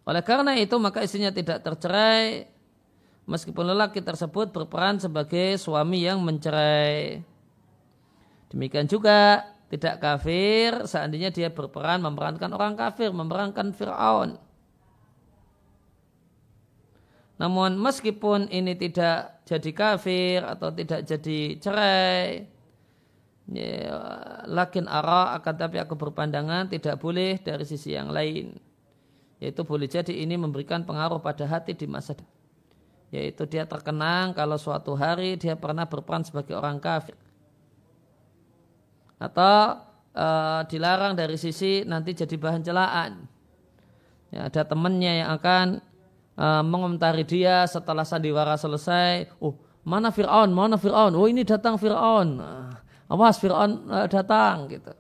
Oleh 0.09 0.25
karena 0.25 0.57
itu 0.57 0.81
maka 0.81 1.05
istrinya 1.05 1.29
tidak 1.29 1.61
tercerai 1.61 2.49
meskipun 3.29 3.69
lelaki 3.69 4.01
tersebut 4.01 4.49
berperan 4.49 4.97
sebagai 4.97 5.61
suami 5.61 6.09
yang 6.09 6.25
mencerai. 6.25 7.30
Demikian 8.51 8.91
juga 8.91 9.47
tidak 9.71 10.03
kafir 10.03 10.83
seandainya 10.83 11.31
dia 11.31 11.49
berperan 11.55 12.03
memerankan 12.03 12.51
orang 12.51 12.75
kafir, 12.75 13.15
memerankan 13.15 13.71
Fir'aun. 13.71 14.35
Namun 17.39 17.79
meskipun 17.79 18.51
ini 18.51 18.75
tidak 18.75 19.47
jadi 19.47 19.71
kafir 19.73 20.43
atau 20.43 20.75
tidak 20.75 21.07
jadi 21.07 21.39
cerai, 21.57 22.45
ya, 23.49 23.73
lakin 24.45 24.91
ara 24.91 25.39
akan 25.39 25.55
tapi 25.57 25.81
aku 25.81 25.95
berpandangan 25.97 26.69
tidak 26.69 27.01
boleh 27.01 27.39
dari 27.41 27.65
sisi 27.65 27.95
yang 27.95 28.11
lain. 28.11 28.59
Yaitu 29.41 29.65
boleh 29.65 29.89
jadi 29.89 30.13
ini 30.13 30.37
memberikan 30.37 30.85
pengaruh 30.85 31.23
pada 31.23 31.49
hati 31.49 31.73
di 31.73 31.89
masa 31.89 32.13
depan. 32.13 32.37
Yaitu 33.15 33.47
dia 33.49 33.65
terkenang 33.65 34.37
kalau 34.37 34.59
suatu 34.61 34.99
hari 34.99 35.39
dia 35.41 35.57
pernah 35.57 35.87
berperan 35.89 36.27
sebagai 36.27 36.59
orang 36.59 36.77
kafir 36.83 37.17
atau 39.21 39.77
e, 40.17 40.27
dilarang 40.73 41.13
dari 41.13 41.37
sisi 41.37 41.85
nanti 41.85 42.17
jadi 42.17 42.33
bahan 42.41 42.65
celaan. 42.65 43.13
Ya, 44.33 44.49
ada 44.49 44.65
temannya 44.65 45.21
yang 45.21 45.31
akan 45.37 45.67
e, 46.41 46.47
mengomentari 46.65 47.29
dia 47.29 47.69
setelah 47.69 48.09
sandiwara 48.09 48.57
selesai. 48.57 49.29
Oh, 49.45 49.61
mana 49.85 50.09
Fir'aun? 50.09 50.49
Mana 50.57 50.81
Fir'aun? 50.81 51.13
Oh, 51.13 51.29
ini 51.29 51.45
datang 51.45 51.77
Fir'aun. 51.77 52.41
Nah, 52.41 52.81
awas 53.13 53.37
Fir'aun 53.37 53.85
e, 53.87 53.99
datang 54.09 54.73
gitu. 54.73 54.93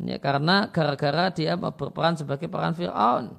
Ya, 0.00 0.16
karena 0.16 0.72
gara-gara 0.72 1.28
dia 1.28 1.60
berperan 1.60 2.16
sebagai 2.16 2.48
peran 2.48 2.72
Fir'aun. 2.72 3.36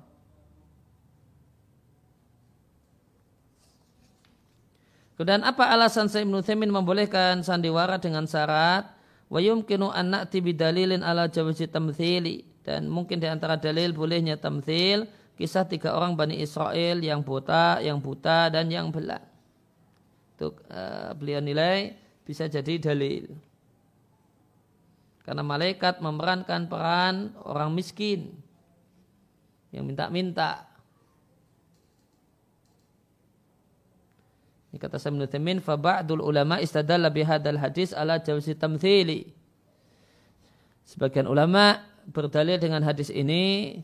Kemudian 5.18 5.46
apa 5.46 5.70
alasan 5.70 6.10
Sayyid 6.10 6.34
Ibn 6.34 6.70
membolehkan 6.82 7.46
sandiwara 7.46 8.02
dengan 8.02 8.26
syarat 8.26 9.01
wa 9.32 9.40
yumkinu 9.40 9.88
an 9.88 10.12
na'ti 10.12 10.44
bidalilin 10.44 11.00
ala 11.02 11.32
jawazi 11.32 11.72
tamthili 11.72 12.44
dan 12.68 12.92
mungkin 12.92 13.24
di 13.24 13.32
antara 13.32 13.56
dalil 13.56 13.96
bolehnya 13.96 14.36
tamthil 14.36 15.08
kisah 15.40 15.66
tiga 15.66 15.98
orang 15.98 16.14
Bani 16.14 16.38
Israel 16.38 17.02
yang 17.02 17.26
buta, 17.26 17.82
yang 17.82 17.98
buta 17.98 18.54
dan 18.54 18.70
yang 18.70 18.94
belang. 18.94 19.26
Itu 20.38 20.54
uh, 20.70 21.18
beliau 21.18 21.42
nilai 21.42 21.98
bisa 22.22 22.46
jadi 22.46 22.78
dalil. 22.78 23.26
Karena 25.26 25.42
malaikat 25.42 25.98
memerankan 25.98 26.70
peran 26.70 27.34
orang 27.42 27.74
miskin 27.74 28.36
yang 29.74 29.88
minta-minta 29.88 30.71
Ini 34.72 34.80
kata 34.80 34.96
Ibnu 35.04 35.28
Taimin 35.28 35.60
fa 35.60 35.76
ba'dul 35.76 36.24
ulama 36.24 36.64
istadalla 36.64 37.12
bihadzal 37.12 37.60
hadis 37.60 37.92
ala 37.92 38.24
jawzi 38.24 38.56
tamthili. 38.56 39.28
Sebagian 40.88 41.28
ulama 41.28 41.84
berdalil 42.08 42.56
dengan 42.56 42.80
hadis 42.88 43.12
ini 43.12 43.78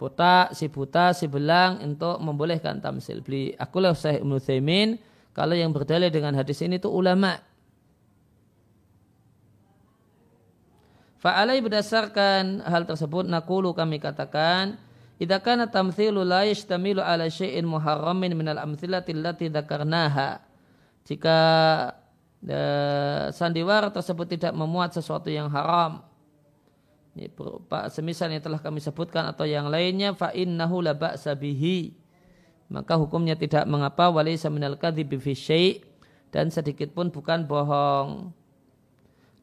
buta, 0.00 0.48
si 0.56 0.72
buta, 0.72 1.12
si 1.12 1.28
belang 1.28 1.84
untuk 1.84 2.16
membolehkan 2.24 2.80
tamsil. 2.80 3.20
Beli 3.20 3.52
akulah 3.60 3.92
Syekh 3.92 4.24
Taimin 4.40 4.96
kalau 5.36 5.52
yang 5.52 5.76
berdalil 5.76 6.08
dengan 6.08 6.32
hadis 6.32 6.64
ini 6.64 6.80
itu 6.80 6.88
ulama. 6.88 7.36
Fa'alai 11.20 11.60
berdasarkan 11.60 12.64
hal 12.64 12.88
tersebut 12.88 13.28
nakulu 13.28 13.76
kami 13.76 14.00
katakan 14.00 14.80
Idza 15.20 15.36
kana 15.44 15.68
tamthilu 15.68 16.24
la 16.24 16.48
yashtamilu 16.48 17.04
ala 17.04 17.28
syai'in 17.28 17.68
muharramin 17.68 18.32
minal 18.32 18.56
amthilati 18.56 19.12
allati 19.12 19.52
dzakarnaha. 19.52 20.40
Jika 21.04 21.36
uh, 22.48 23.28
sandiwara 23.28 23.92
tersebut 23.92 24.32
tidak 24.32 24.56
memuat 24.56 24.96
sesuatu 24.96 25.28
yang 25.28 25.52
haram, 25.52 26.00
ini 27.12 27.28
berupa 27.28 27.92
semisal 27.92 28.32
yang 28.32 28.40
telah 28.40 28.64
kami 28.64 28.80
sebutkan 28.80 29.28
atau 29.28 29.44
yang 29.44 29.68
lainnya 29.68 30.16
fa 30.16 30.32
innahu 30.32 30.80
la 30.80 30.96
ba'sa 30.96 31.36
bihi. 31.36 31.92
Maka 32.72 32.96
hukumnya 32.96 33.36
tidak 33.36 33.68
mengapa 33.68 34.08
walaysa 34.08 34.48
minal 34.48 34.80
kadhibi 34.80 35.20
fi 35.20 35.36
syai' 35.36 35.84
dan 36.32 36.48
sedikit 36.48 36.96
pun 36.96 37.12
bukan 37.12 37.44
bohong. 37.44 38.32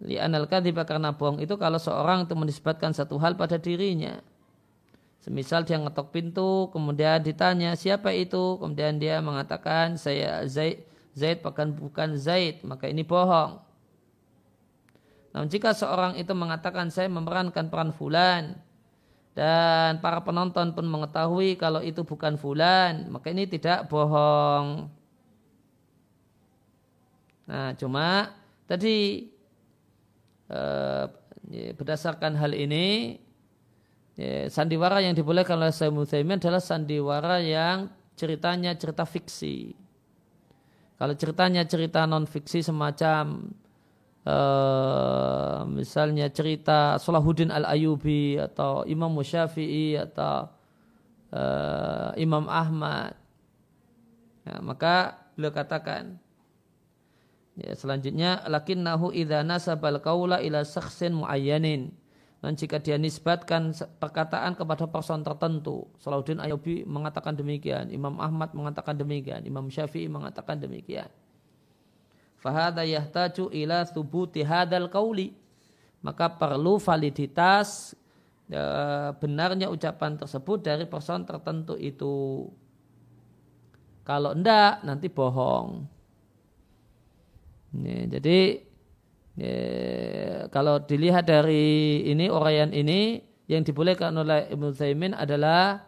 Li'anal 0.01 0.49
kadhiba 0.49 0.89
karena 0.89 1.13
bohong 1.13 1.37
itu 1.37 1.53
kalau 1.61 1.77
seorang 1.77 2.25
itu 2.25 2.33
menisbatkan 2.33 2.97
satu 2.97 3.21
hal 3.21 3.37
pada 3.37 3.61
dirinya 3.61 4.17
Semisal 5.27 5.67
dia 5.67 5.75
ngetok 5.75 6.15
pintu, 6.15 6.71
kemudian 6.71 7.19
ditanya 7.19 7.75
siapa 7.75 8.15
itu, 8.15 8.55
kemudian 8.63 8.95
dia 8.95 9.19
mengatakan 9.19 9.99
saya 9.99 10.47
Zaid, 10.47 10.87
Zaid 11.11 11.43
bukan 11.43 11.75
bukan 11.75 12.15
Zaid, 12.15 12.63
maka 12.63 12.87
ini 12.87 13.03
bohong. 13.03 13.59
Namun 15.35 15.51
jika 15.51 15.75
seorang 15.75 16.15
itu 16.15 16.31
mengatakan 16.31 16.87
saya 16.87 17.11
memerankan 17.11 17.67
peran 17.67 17.91
fulan 17.91 18.55
dan 19.35 19.99
para 19.99 20.23
penonton 20.23 20.71
pun 20.71 20.87
mengetahui 20.87 21.59
kalau 21.59 21.83
itu 21.83 22.07
bukan 22.07 22.39
fulan, 22.39 23.11
maka 23.11 23.27
ini 23.27 23.51
tidak 23.51 23.91
bohong. 23.91 24.87
Nah, 27.51 27.75
cuma 27.75 28.31
tadi 28.63 29.27
eh, 30.47 31.05
berdasarkan 31.75 32.39
hal 32.39 32.55
ini 32.55 33.26
ya, 34.17 34.49
sandiwara 34.49 34.99
yang 34.99 35.13
dibolehkan 35.13 35.61
oleh 35.61 35.71
Syekh 35.71 35.93
Muthaimin 35.93 36.41
adalah 36.41 36.59
sandiwara 36.59 37.39
yang 37.39 37.93
ceritanya 38.17 38.73
cerita 38.73 39.05
fiksi. 39.05 39.77
Kalau 40.97 41.13
ceritanya 41.13 41.61
cerita 41.69 42.09
non 42.09 42.25
fiksi 42.25 42.65
semacam 42.65 43.53
uh, 44.25 45.61
misalnya 45.69 46.25
cerita 46.33 46.97
Salahuddin 46.97 47.53
Al 47.53 47.69
Ayubi 47.69 48.41
atau 48.41 48.81
Imam 48.89 49.13
Musyafi'i 49.13 49.93
atau 49.93 50.49
uh, 51.37 52.17
Imam 52.17 52.49
Ahmad, 52.49 53.13
ya, 54.41 54.57
maka 54.65 55.21
beliau 55.37 55.53
katakan 55.53 56.17
ya, 57.61 57.77
selanjutnya 57.77 58.41
lakinnahu 58.49 59.13
idza 59.13 59.45
nasabal 59.45 60.01
qaula 60.01 60.41
ila 60.41 60.65
sakhsin 60.65 61.13
muayyanin 61.13 61.93
dan 62.37 62.53
jika 62.53 62.77
dia 62.77 63.01
nisbatkan 63.01 63.73
perkataan 63.97 64.53
kepada 64.53 64.85
person 64.85 65.25
tertentu, 65.25 65.89
Salahuddin 65.97 66.37
Ayubi 66.37 66.85
mengatakan 66.85 67.33
demikian, 67.33 67.89
Imam 67.89 68.21
Ahmad 68.21 68.53
mengatakan 68.53 68.93
demikian, 68.93 69.41
Imam 69.41 69.65
Syafi'i 69.73 70.05
mengatakan 70.05 70.61
demikian. 70.61 71.09
Fahada 72.37 72.85
yahtaju 72.85 73.49
ila 73.49 73.89
thubuti 73.89 74.45
hadal 74.45 74.85
kauli. 74.93 75.33
Maka 76.05 76.29
perlu 76.29 76.77
validitas 76.77 77.97
e, 78.45 78.61
benarnya 79.17 79.73
ucapan 79.73 80.13
tersebut 80.13 80.61
dari 80.61 80.85
person 80.85 81.25
tertentu 81.25 81.73
itu. 81.73 82.45
Kalau 84.05 84.37
enggak 84.37 84.85
nanti 84.85 85.09
bohong. 85.09 85.89
Ini, 87.73 88.07
jadi 88.13 88.66
ya, 89.37 90.49
kalau 90.49 90.81
dilihat 90.81 91.29
dari 91.29 92.01
ini 92.09 92.27
uraian 92.27 92.73
ini 92.73 93.21
yang 93.47 93.63
dibolehkan 93.63 94.11
oleh 94.17 94.49
Ibnu 94.51 94.75
Taimin 94.75 95.15
adalah 95.15 95.87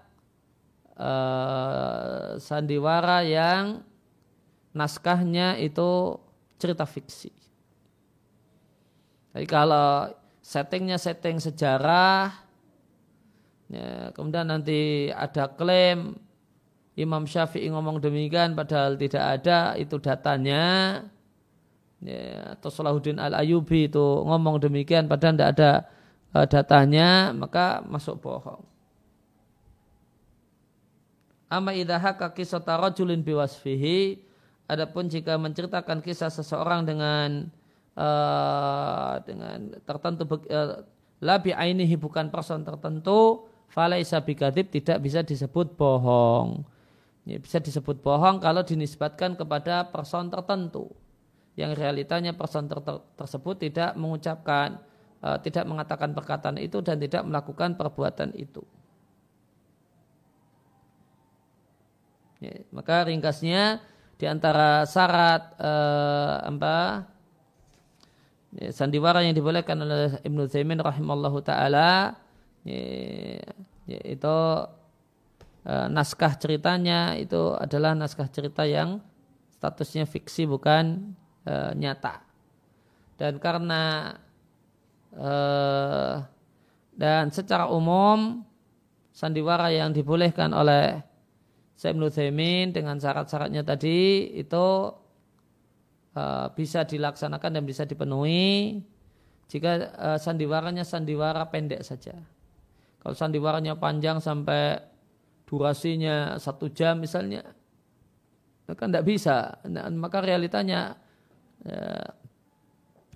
uh, 0.95 2.39
sandiwara 2.39 3.25
yang 3.27 3.83
naskahnya 4.71 5.59
itu 5.59 6.15
cerita 6.55 6.87
fiksi. 6.87 7.33
Jadi 9.35 9.45
kalau 9.45 10.11
settingnya 10.39 10.97
setting 10.97 11.37
sejarah, 11.37 12.31
ya, 13.69 14.09
kemudian 14.15 14.49
nanti 14.49 15.11
ada 15.13 15.51
klaim 15.51 16.17
Imam 16.99 17.23
Syafi'i 17.23 17.71
ngomong 17.71 18.03
demikian 18.03 18.57
padahal 18.57 18.99
tidak 18.99 19.39
ada 19.39 19.75
itu 19.79 19.95
datanya, 19.99 20.63
ya, 22.03 22.55
atau 22.55 22.69
Salahuddin 22.71 23.19
Al 23.19 23.35
Ayubi 23.35 23.87
itu 23.91 24.01
ngomong 24.01 24.59
demikian 24.59 25.07
padahal 25.07 25.35
tidak 25.35 25.49
ada 25.55 25.71
uh, 26.35 26.45
datanya, 26.47 27.09
maka 27.35 27.83
masuk 27.85 28.19
bohong. 28.23 28.63
Amma 31.49 31.73
haka 31.73 32.29
kisah 32.29 32.61
rajulin 32.61 33.25
biwasfihi 33.25 34.29
Adapun 34.69 35.09
jika 35.09 35.33
menceritakan 35.41 35.97
kisah 36.05 36.29
seseorang 36.29 36.85
dengan 36.85 37.49
uh, 37.97 39.17
dengan 39.25 39.73
tertentu 39.81 40.29
uh, 40.29 40.85
labi 41.25 41.57
ainihi 41.57 41.97
bukan 41.97 42.29
person 42.29 42.61
tertentu 42.61 43.49
falaisa 43.65 44.21
bikadib 44.21 44.69
tidak 44.69 45.01
bisa 45.01 45.25
disebut 45.25 45.73
bohong. 45.73 46.61
Ya, 47.25 47.41
bisa 47.41 47.57
disebut 47.57 47.97
bohong 48.05 48.37
kalau 48.37 48.61
dinisbatkan 48.61 49.33
kepada 49.33 49.89
person 49.89 50.29
tertentu 50.29 50.93
yang 51.59 51.75
realitanya 51.75 52.31
person 52.31 52.71
ter 52.71 52.79
tersebut 53.19 53.67
tidak 53.67 53.91
mengucapkan 53.99 54.79
uh, 55.19 55.35
tidak 55.43 55.67
mengatakan 55.67 56.15
perkataan 56.15 56.55
itu 56.55 56.79
dan 56.79 56.95
tidak 56.95 57.27
melakukan 57.27 57.75
perbuatan 57.75 58.31
itu. 58.39 58.63
Ya, 62.39 62.55
maka 62.71 63.03
ringkasnya 63.03 63.83
di 64.15 64.23
antara 64.23 64.87
syarat 64.87 65.59
eh, 65.59 66.35
apa 66.47 67.03
ya, 68.55 68.71
sandiwara 68.71 69.27
yang 69.27 69.35
dibolehkan 69.35 69.75
oleh 69.75 70.23
Ibnu 70.23 70.47
Zaimin 70.47 70.79
rahimallahu 70.79 71.43
taala 71.43 72.15
ya, 72.63 73.43
yaitu 73.91 74.37
eh, 75.67 75.87
naskah 75.91 76.39
ceritanya 76.39 77.19
itu 77.19 77.59
adalah 77.59 77.91
naskah 77.91 78.31
cerita 78.31 78.63
yang 78.63 79.03
statusnya 79.59 80.07
fiksi 80.07 80.47
bukan 80.47 81.11
eh, 81.45 81.71
nyata 81.75 82.23
dan 83.19 83.39
karena 83.39 83.83
eh, 85.13 86.15
dan 86.99 87.31
secara 87.31 87.71
umum 87.71 88.43
sandiwara 89.15 89.71
yang 89.71 89.95
dibolehkan 89.95 90.51
oleh 90.51 90.99
Syekh 91.79 91.95
dengan 92.75 92.99
syarat-syaratnya 92.99 93.63
tadi 93.63 94.35
itu 94.35 94.67
uh, 96.11 96.47
bisa 96.51 96.83
dilaksanakan 96.83 97.55
dan 97.55 97.63
bisa 97.63 97.87
dipenuhi 97.87 98.83
jika 99.47 99.71
uh, 99.95 100.19
sandiwaranya 100.19 100.83
sandiwara 100.83 101.47
pendek 101.47 101.79
saja. 101.87 102.19
Kalau 102.99 103.15
sandiwaranya 103.15 103.79
panjang 103.79 104.19
sampai 104.19 104.75
durasinya 105.47 106.35
satu 106.35 106.67
jam 106.67 106.99
misalnya, 106.99 107.47
maka 108.67 108.83
tidak 108.85 109.07
bisa. 109.07 109.57
Nah, 109.65 109.87
maka 109.95 110.19
realitanya 110.19 110.99
uh, 111.67 112.09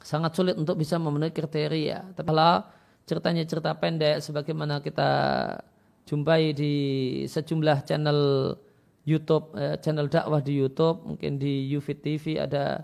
sangat 0.03 0.35
sulit 0.35 0.55
untuk 0.59 0.75
bisa 0.75 0.99
memenuhi 0.99 1.31
kriteria. 1.31 2.11
Tapi 2.11 2.27
kalau 2.27 2.67
ceritanya 3.07 3.43
cerita 3.47 3.71
pendek 3.75 4.19
sebagaimana 4.19 4.83
kita 4.83 5.11
jumpai 6.03 6.51
di 6.51 6.75
sejumlah 7.27 7.87
channel 7.87 8.19
YouTube, 9.03 9.55
eh, 9.55 9.79
channel 9.79 10.07
dakwah 10.11 10.43
di 10.43 10.59
YouTube, 10.59 11.03
mungkin 11.07 11.39
di 11.39 11.71
Ufit 11.75 12.03
TV 12.03 12.39
ada 12.39 12.83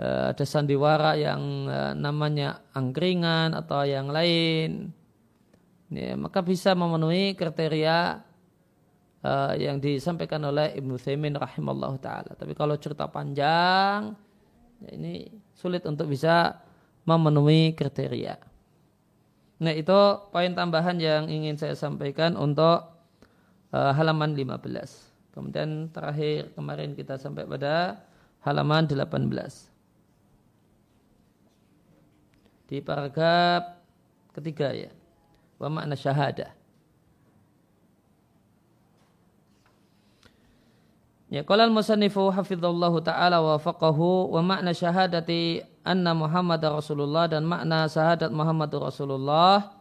eh, 0.00 0.24
ada 0.32 0.44
sandiwara 0.44 1.16
yang 1.16 1.68
eh, 1.68 1.92
namanya 1.96 2.64
angkringan 2.72 3.56
atau 3.56 3.84
yang 3.84 4.08
lain, 4.12 4.92
ya, 5.92 6.16
maka 6.16 6.44
bisa 6.44 6.76
memenuhi 6.76 7.32
kriteria 7.36 8.20
eh, 9.24 9.52
yang 9.60 9.80
disampaikan 9.80 10.44
oleh 10.44 10.76
Ibnu 10.76 10.96
Thaimin 11.00 11.36
rahimahullah 11.36 11.92
taala. 12.00 12.32
Tapi 12.36 12.52
kalau 12.52 12.76
cerita 12.76 13.08
panjang, 13.08 14.12
ya 14.12 14.25
ini 14.84 15.30
sulit 15.56 15.84
untuk 15.88 16.12
bisa 16.12 16.60
memenuhi 17.06 17.72
kriteria. 17.72 18.36
Nah 19.56 19.72
itu 19.72 19.98
poin 20.32 20.52
tambahan 20.52 21.00
yang 21.00 21.28
ingin 21.32 21.56
saya 21.56 21.72
sampaikan 21.72 22.36
untuk 22.36 22.92
uh, 23.72 23.92
halaman 23.92 24.32
15. 24.36 25.36
Kemudian 25.36 25.92
terakhir 25.92 26.52
kemarin 26.56 26.96
kita 26.96 27.20
sampai 27.20 27.44
pada 27.44 28.04
halaman 28.40 28.88
18. 28.88 29.12
Di 32.66 32.80
paragraf 32.80 33.76
ketiga 34.32 34.72
ya. 34.72 34.88
Wa 35.60 35.68
makna 35.68 35.92
syahadah. 35.92 36.55
Ya, 41.26 41.42
qala 41.42 41.66
al-musannifu 41.66 42.30
hafizallahu 42.30 43.02
taala 43.02 43.42
wa 43.42 43.58
faqahu 43.58 44.30
wa 44.30 44.40
makna 44.46 44.70
syahadati 44.70 45.58
anna 45.82 46.14
Muhammad 46.14 46.62
Rasulullah 46.62 47.26
dan 47.26 47.42
makna 47.42 47.90
syahadat 47.90 48.30
Muhammad 48.30 48.70
Rasulullah 48.70 49.74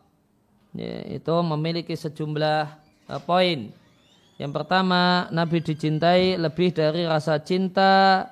ya, 0.73 1.05
itu 1.05 1.35
memiliki 1.45 1.93
sejumlah 1.93 2.65
uh, 3.13 3.21
poin. 3.21 3.69
Yang 4.41 4.51
pertama, 4.57 5.29
Nabi 5.29 5.61
dicintai 5.61 6.33
lebih 6.33 6.73
dari 6.73 7.05
rasa 7.05 7.37
cinta 7.37 8.25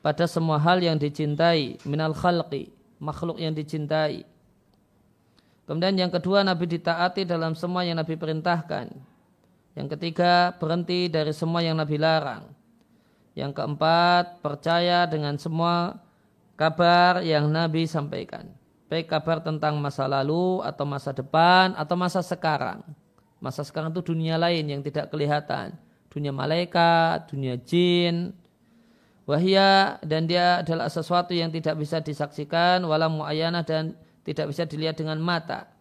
pada 0.00 0.24
semua 0.24 0.56
hal 0.56 0.80
yang 0.80 0.96
dicintai 0.96 1.76
minal 1.84 2.16
khalqi, 2.16 2.72
makhluk 2.96 3.36
yang 3.36 3.52
dicintai. 3.52 4.24
Kemudian 5.68 6.00
yang 6.00 6.08
kedua, 6.08 6.40
Nabi 6.40 6.64
ditaati 6.64 7.28
dalam 7.28 7.52
semua 7.52 7.84
yang 7.84 8.00
Nabi 8.00 8.16
perintahkan. 8.16 9.17
Yang 9.78 9.94
ketiga, 9.94 10.58
berhenti 10.58 11.06
dari 11.06 11.30
semua 11.30 11.62
yang 11.62 11.78
Nabi 11.78 12.02
larang. 12.02 12.50
Yang 13.38 13.62
keempat, 13.62 14.42
percaya 14.42 15.06
dengan 15.06 15.38
semua 15.38 16.02
kabar 16.58 17.22
yang 17.22 17.46
Nabi 17.46 17.86
sampaikan. 17.86 18.50
Baik 18.90 19.06
kabar 19.06 19.38
tentang 19.38 19.78
masa 19.78 20.10
lalu 20.10 20.58
atau 20.66 20.82
masa 20.82 21.14
depan 21.14 21.78
atau 21.78 21.94
masa 21.94 22.26
sekarang. 22.26 22.82
Masa 23.38 23.62
sekarang 23.62 23.94
itu 23.94 24.02
dunia 24.02 24.34
lain 24.34 24.66
yang 24.66 24.82
tidak 24.82 25.14
kelihatan. 25.14 25.78
Dunia 26.10 26.34
malaikat, 26.34 27.30
dunia 27.30 27.54
jin. 27.62 28.34
Wahia 29.30 30.02
dan 30.02 30.26
dia 30.26 30.66
adalah 30.66 30.90
sesuatu 30.90 31.30
yang 31.30 31.54
tidak 31.54 31.78
bisa 31.78 32.02
disaksikan, 32.02 32.82
walau 32.82 33.22
mu'ayanah 33.22 33.62
dan 33.62 33.94
tidak 34.26 34.50
bisa 34.50 34.66
dilihat 34.66 34.98
dengan 34.98 35.22
mata. 35.22 35.77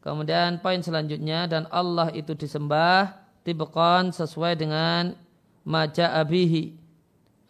Kemudian 0.00 0.64
poin 0.64 0.80
selanjutnya 0.80 1.44
dan 1.44 1.68
Allah 1.68 2.08
itu 2.16 2.32
disembah 2.32 3.20
tibqan 3.44 4.08
sesuai 4.16 4.56
dengan 4.56 5.12
maja 5.60 6.16
abihi 6.16 6.72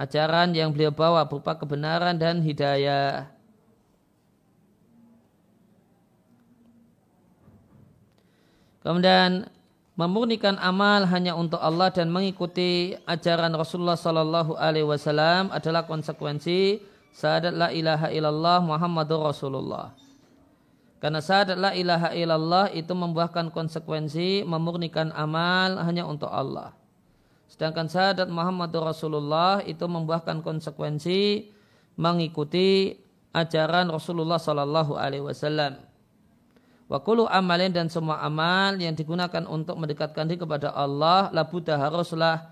ajaran 0.00 0.56
yang 0.56 0.74
beliau 0.74 0.90
bawa 0.90 1.22
berupa 1.28 1.54
kebenaran 1.54 2.18
dan 2.18 2.42
hidayah. 2.42 3.28
Kemudian 8.80 9.44
memurnikan 9.92 10.56
amal 10.56 11.04
hanya 11.04 11.36
untuk 11.36 11.60
Allah 11.60 11.92
dan 11.92 12.08
mengikuti 12.08 12.96
ajaran 13.04 13.52
Rasulullah 13.52 14.00
Sallallahu 14.00 14.56
Alaihi 14.56 14.88
Wasallam 14.88 15.52
adalah 15.52 15.84
konsekuensi 15.84 16.80
syahadat 17.12 17.52
la 17.52 17.68
ilaha 17.76 18.08
illallah 18.08 18.64
Muhammadur 18.64 19.28
Rasulullah. 19.28 19.99
Karena 21.00 21.24
syahadat 21.24 21.56
la 21.56 21.72
ilaha 21.72 22.12
illallah 22.12 22.68
itu 22.76 22.92
membuahkan 22.92 23.48
konsekuensi 23.56 24.44
memurnikan 24.44 25.08
amal 25.16 25.80
hanya 25.80 26.04
untuk 26.04 26.28
Allah. 26.28 26.76
Sedangkan 27.48 27.88
syahadat 27.88 28.28
Muhammadur 28.28 28.84
Rasulullah 28.84 29.64
itu 29.64 29.80
membuahkan 29.88 30.44
konsekuensi 30.44 31.48
mengikuti 31.96 33.00
ajaran 33.32 33.88
Rasulullah 33.88 34.36
Sallallahu 34.36 35.00
Alaihi 35.00 35.24
Wasallam. 35.24 35.80
Wa 36.92 37.00
kulu 37.00 37.24
amalin 37.32 37.72
dan 37.72 37.88
semua 37.88 38.20
amal 38.20 38.76
yang 38.76 38.92
digunakan 38.92 39.46
untuk 39.48 39.80
mendekatkan 39.80 40.28
diri 40.28 40.42
kepada 40.42 40.74
Allah 40.74 41.32
labuda 41.32 41.80
haruslah 41.80 42.50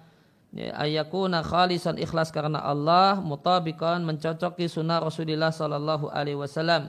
ya, 0.56 0.72
ayakuna 0.78 1.44
khalisan 1.44 1.98
ikhlas 2.00 2.32
karena 2.32 2.62
Allah 2.64 3.18
mutabikan 3.20 4.00
mencocoki 4.06 4.70
sunnah 4.70 5.04
Rasulullah 5.04 5.50
Sallallahu 5.50 6.08
Alaihi 6.14 6.38
Wasallam 6.38 6.86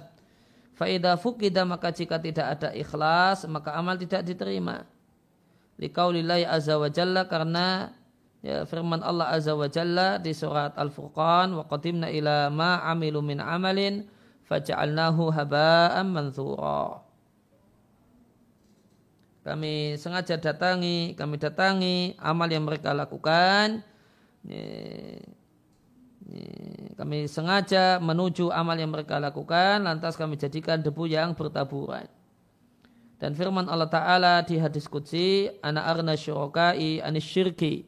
Faidah 0.79 1.19
fukida 1.19 1.67
maka 1.67 1.91
jika 1.91 2.15
tidak 2.23 2.55
ada 2.55 2.71
ikhlas 2.71 3.43
maka 3.51 3.75
amal 3.75 3.99
tidak 3.99 4.23
diterima. 4.23 4.87
Likaulillahi 5.75 6.47
azza 6.47 6.79
wa 6.79 6.87
jalla 6.87 7.27
karena 7.27 7.91
ya, 8.39 8.63
firman 8.63 9.03
Allah 9.03 9.27
azza 9.35 9.59
wa 9.59 9.67
jalla 9.67 10.15
di 10.23 10.31
surat 10.31 10.79
Al-Furqan 10.79 11.51
wa 11.51 11.67
qadimna 11.67 12.07
ila 12.07 12.47
ma 12.47 12.79
amilu 12.87 13.19
min 13.19 13.43
amalin 13.43 14.07
faja'alnahu 14.47 15.35
haba'an 15.35 16.07
manthura. 16.07 17.03
Kami 19.43 19.99
sengaja 19.99 20.39
datangi, 20.39 21.11
kami 21.19 21.35
datangi 21.35 22.15
amal 22.23 22.47
yang 22.47 22.63
mereka 22.63 22.95
lakukan. 22.95 23.83
Ya, 24.47 24.63
kami 26.95 27.25
sengaja 27.25 27.97
menuju 27.97 28.53
amal 28.53 28.77
yang 28.77 28.91
mereka 28.93 29.17
lakukan, 29.17 29.81
lantas 29.83 30.19
kami 30.19 30.35
jadikan 30.37 30.79
debu 30.79 31.09
yang 31.09 31.33
bertaburan. 31.33 32.05
Dan 33.19 33.35
firman 33.35 33.67
Allah 33.67 33.91
Ta'ala 33.91 34.33
di 34.47 34.55
hadis 34.55 34.87
Qudsi, 34.87 35.51
Ana 35.59 35.83
arna 35.83 36.15
syurokai 36.15 37.03
anis 37.03 37.27
syirki. 37.27 37.83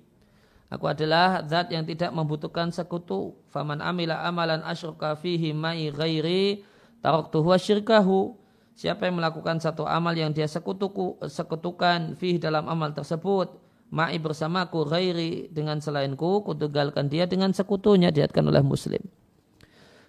Aku 0.72 0.88
adalah 0.88 1.44
zat 1.48 1.72
yang 1.72 1.84
tidak 1.84 2.12
membutuhkan 2.16 2.72
sekutu. 2.72 3.36
Faman 3.52 3.84
amila 3.84 4.24
amalan 4.24 4.64
asyroka 4.64 5.16
fihi 5.20 5.52
ma'i 5.52 5.92
ghairi 5.92 6.64
taraktuhu 7.04 7.52
syirkahu. 7.56 8.40
Siapa 8.76 9.06
yang 9.06 9.20
melakukan 9.20 9.60
satu 9.60 9.84
amal 9.84 10.16
yang 10.16 10.32
dia 10.32 10.48
sekutuku, 10.48 11.20
sekutukan 11.28 12.16
fihi 12.16 12.40
dalam 12.40 12.66
amal 12.72 12.96
tersebut, 12.96 13.61
ma'i 13.92 14.18
bersamaku 14.18 14.88
ghairi 14.88 15.52
dengan 15.52 15.84
selainku 15.84 16.48
kutugalkan 16.48 17.12
dia 17.12 17.28
dengan 17.28 17.52
sekutunya 17.52 18.10
diatkan 18.10 18.48
oleh 18.48 18.64
muslim. 18.64 19.04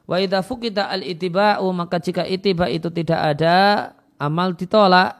Wa 0.06 0.22
idza 0.22 0.40
fuqida 0.46 0.86
al 0.86 1.02
itiba'u 1.02 1.66
maka 1.74 1.98
jika 1.98 2.22
itiba 2.22 2.70
itu 2.70 2.88
tidak 2.94 3.20
ada 3.36 3.56
amal 4.22 4.54
ditolak. 4.54 5.18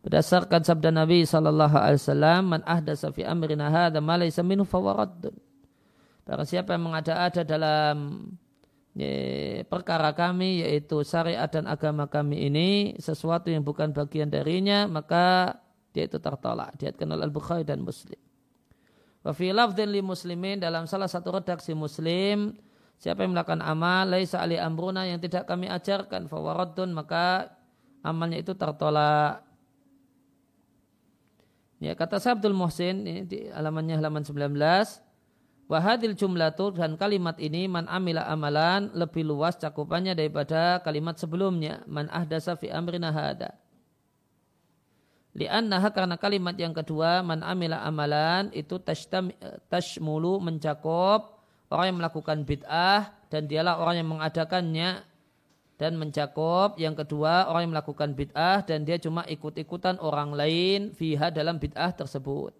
Berdasarkan 0.00 0.64
sabda 0.64 0.88
Nabi 0.96 1.28
sallallahu 1.28 1.76
alaihi 1.76 2.00
wasallam 2.00 2.40
man 2.56 2.60
ahdasa 2.64 3.12
fi 3.12 3.20
amrina 3.20 3.68
hadza 3.68 4.00
ma 4.00 4.16
laysa 4.16 4.40
minhu 4.40 4.64
fawaraddun 4.64 5.36
Barang 6.24 6.48
siapa 6.48 6.72
yang 6.72 6.88
mengada-ada 6.88 7.44
dalam 7.44 8.24
perkara 9.68 10.16
kami 10.16 10.64
yaitu 10.64 11.04
syariat 11.04 11.52
dan 11.52 11.68
agama 11.68 12.08
kami 12.08 12.48
ini 12.48 12.68
sesuatu 12.96 13.52
yang 13.52 13.60
bukan 13.60 13.92
bagian 13.92 14.32
darinya 14.32 14.88
maka 14.90 15.58
dia 15.90 16.06
itu 16.06 16.18
tertolak. 16.22 16.74
Diatkan 16.78 17.10
oleh 17.10 17.26
Al-Bukhari 17.26 17.66
dan 17.66 17.82
Muslim. 17.82 18.18
Wa 19.20 19.36
fi 19.36 19.52
lafdhin 19.52 19.92
li 19.92 20.00
muslimin 20.00 20.56
dalam 20.56 20.88
salah 20.88 21.04
satu 21.04 21.28
redaksi 21.36 21.76
muslim 21.76 22.56
siapa 22.96 23.20
yang 23.20 23.36
melakukan 23.36 23.60
amal 23.60 24.08
laisa 24.08 24.40
ali 24.40 24.56
amruna 24.56 25.04
yang 25.04 25.20
tidak 25.20 25.44
kami 25.44 25.68
ajarkan 25.68 26.24
fawaradun 26.24 26.96
maka 26.96 27.52
amalnya 28.00 28.40
itu 28.40 28.56
tertolak. 28.56 29.44
Ya 31.80 31.92
kata 31.96 32.16
Sabdul 32.20 32.56
Muhsin 32.56 33.04
ini 33.04 33.24
di 33.28 33.48
halamannya 33.52 34.00
halaman 34.00 34.24
19 34.24 34.56
Wahadil 35.70 36.18
jumlatu 36.18 36.74
dan 36.74 36.98
kalimat 36.98 37.38
ini 37.38 37.70
man 37.70 37.86
amila 37.86 38.26
amalan 38.26 38.90
lebih 38.90 39.22
luas 39.22 39.54
cakupannya 39.54 40.18
daripada 40.18 40.82
kalimat 40.82 41.14
sebelumnya 41.14 41.86
man 41.86 42.10
ahdasa 42.10 42.58
fi 42.58 42.74
amrina 42.74 43.14
hada. 43.14 43.54
Liannaha 45.30 45.94
karena 45.94 46.18
kalimat 46.18 46.58
yang 46.58 46.74
kedua 46.74 47.22
man 47.22 47.46
amila 47.46 47.78
amalan 47.86 48.50
itu 48.50 48.82
tashtam, 48.82 49.30
tashmulu 49.70 50.42
mencakup 50.42 51.38
orang 51.70 51.94
yang 51.94 51.98
melakukan 52.02 52.42
bid'ah 52.42 53.14
dan 53.30 53.46
dialah 53.46 53.78
orang 53.78 54.02
yang 54.02 54.10
mengadakannya 54.10 55.06
dan 55.78 55.94
mencakup 55.94 56.74
yang 56.82 56.98
kedua 56.98 57.46
orang 57.46 57.70
yang 57.70 57.72
melakukan 57.78 58.10
bid'ah 58.12 58.66
dan 58.66 58.82
dia 58.82 58.98
cuma 58.98 59.22
ikut-ikutan 59.30 60.02
orang 60.02 60.34
lain 60.34 60.90
fiha 60.98 61.30
dalam 61.30 61.62
bid'ah 61.62 61.94
tersebut. 61.94 62.50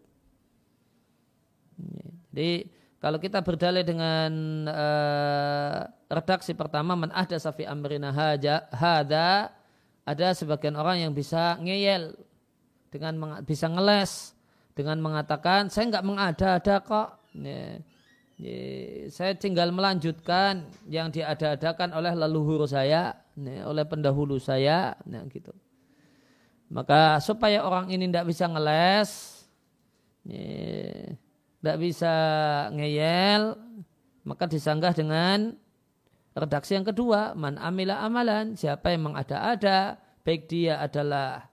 Jadi 2.30 2.70
kalau 3.02 3.18
kita 3.18 3.42
berdalih 3.42 3.82
dengan 3.82 4.30
uh, 4.70 5.90
redaksi 6.06 6.54
pertama 6.54 6.94
man 6.94 7.10
ahda 7.10 7.34
safi 7.34 7.66
amrina 7.66 8.14
hada 8.14 9.50
ada 10.06 10.28
sebagian 10.32 10.78
orang 10.78 11.02
yang 11.02 11.12
bisa 11.12 11.58
ngeyel 11.58 12.14
dengan 12.90 13.42
bisa 13.46 13.70
ngeles 13.70 14.34
dengan 14.74 14.98
mengatakan 14.98 15.70
saya 15.70 15.90
nggak 15.90 16.06
mengada-ada 16.06 16.76
kok. 16.82 17.08
Ya, 17.30 17.78
ya, 18.42 18.58
saya 19.10 19.32
tinggal 19.38 19.70
melanjutkan 19.70 20.66
yang 20.90 21.14
diada-adakan 21.14 21.94
oleh 21.94 22.12
leluhur 22.18 22.66
saya, 22.66 23.14
ya, 23.38 23.62
oleh 23.66 23.86
pendahulu 23.86 24.42
saya, 24.42 24.98
nah 25.06 25.22
gitu. 25.30 25.54
Maka 26.70 27.18
supaya 27.22 27.66
orang 27.66 27.90
ini 27.90 28.06
tidak 28.10 28.30
bisa 28.30 28.46
ngeles, 28.46 29.10
tidak 30.26 31.76
ya, 31.76 31.82
bisa 31.82 32.14
ngeyel, 32.74 33.58
maka 34.22 34.46
disanggah 34.46 34.94
dengan 34.94 35.54
redaksi 36.30 36.78
yang 36.78 36.86
kedua, 36.86 37.34
man 37.34 37.58
amila 37.58 37.98
amalan, 38.06 38.54
siapa 38.54 38.94
yang 38.94 39.10
mengada-ada, 39.10 39.98
baik 40.22 40.46
dia 40.46 40.78
adalah 40.78 41.49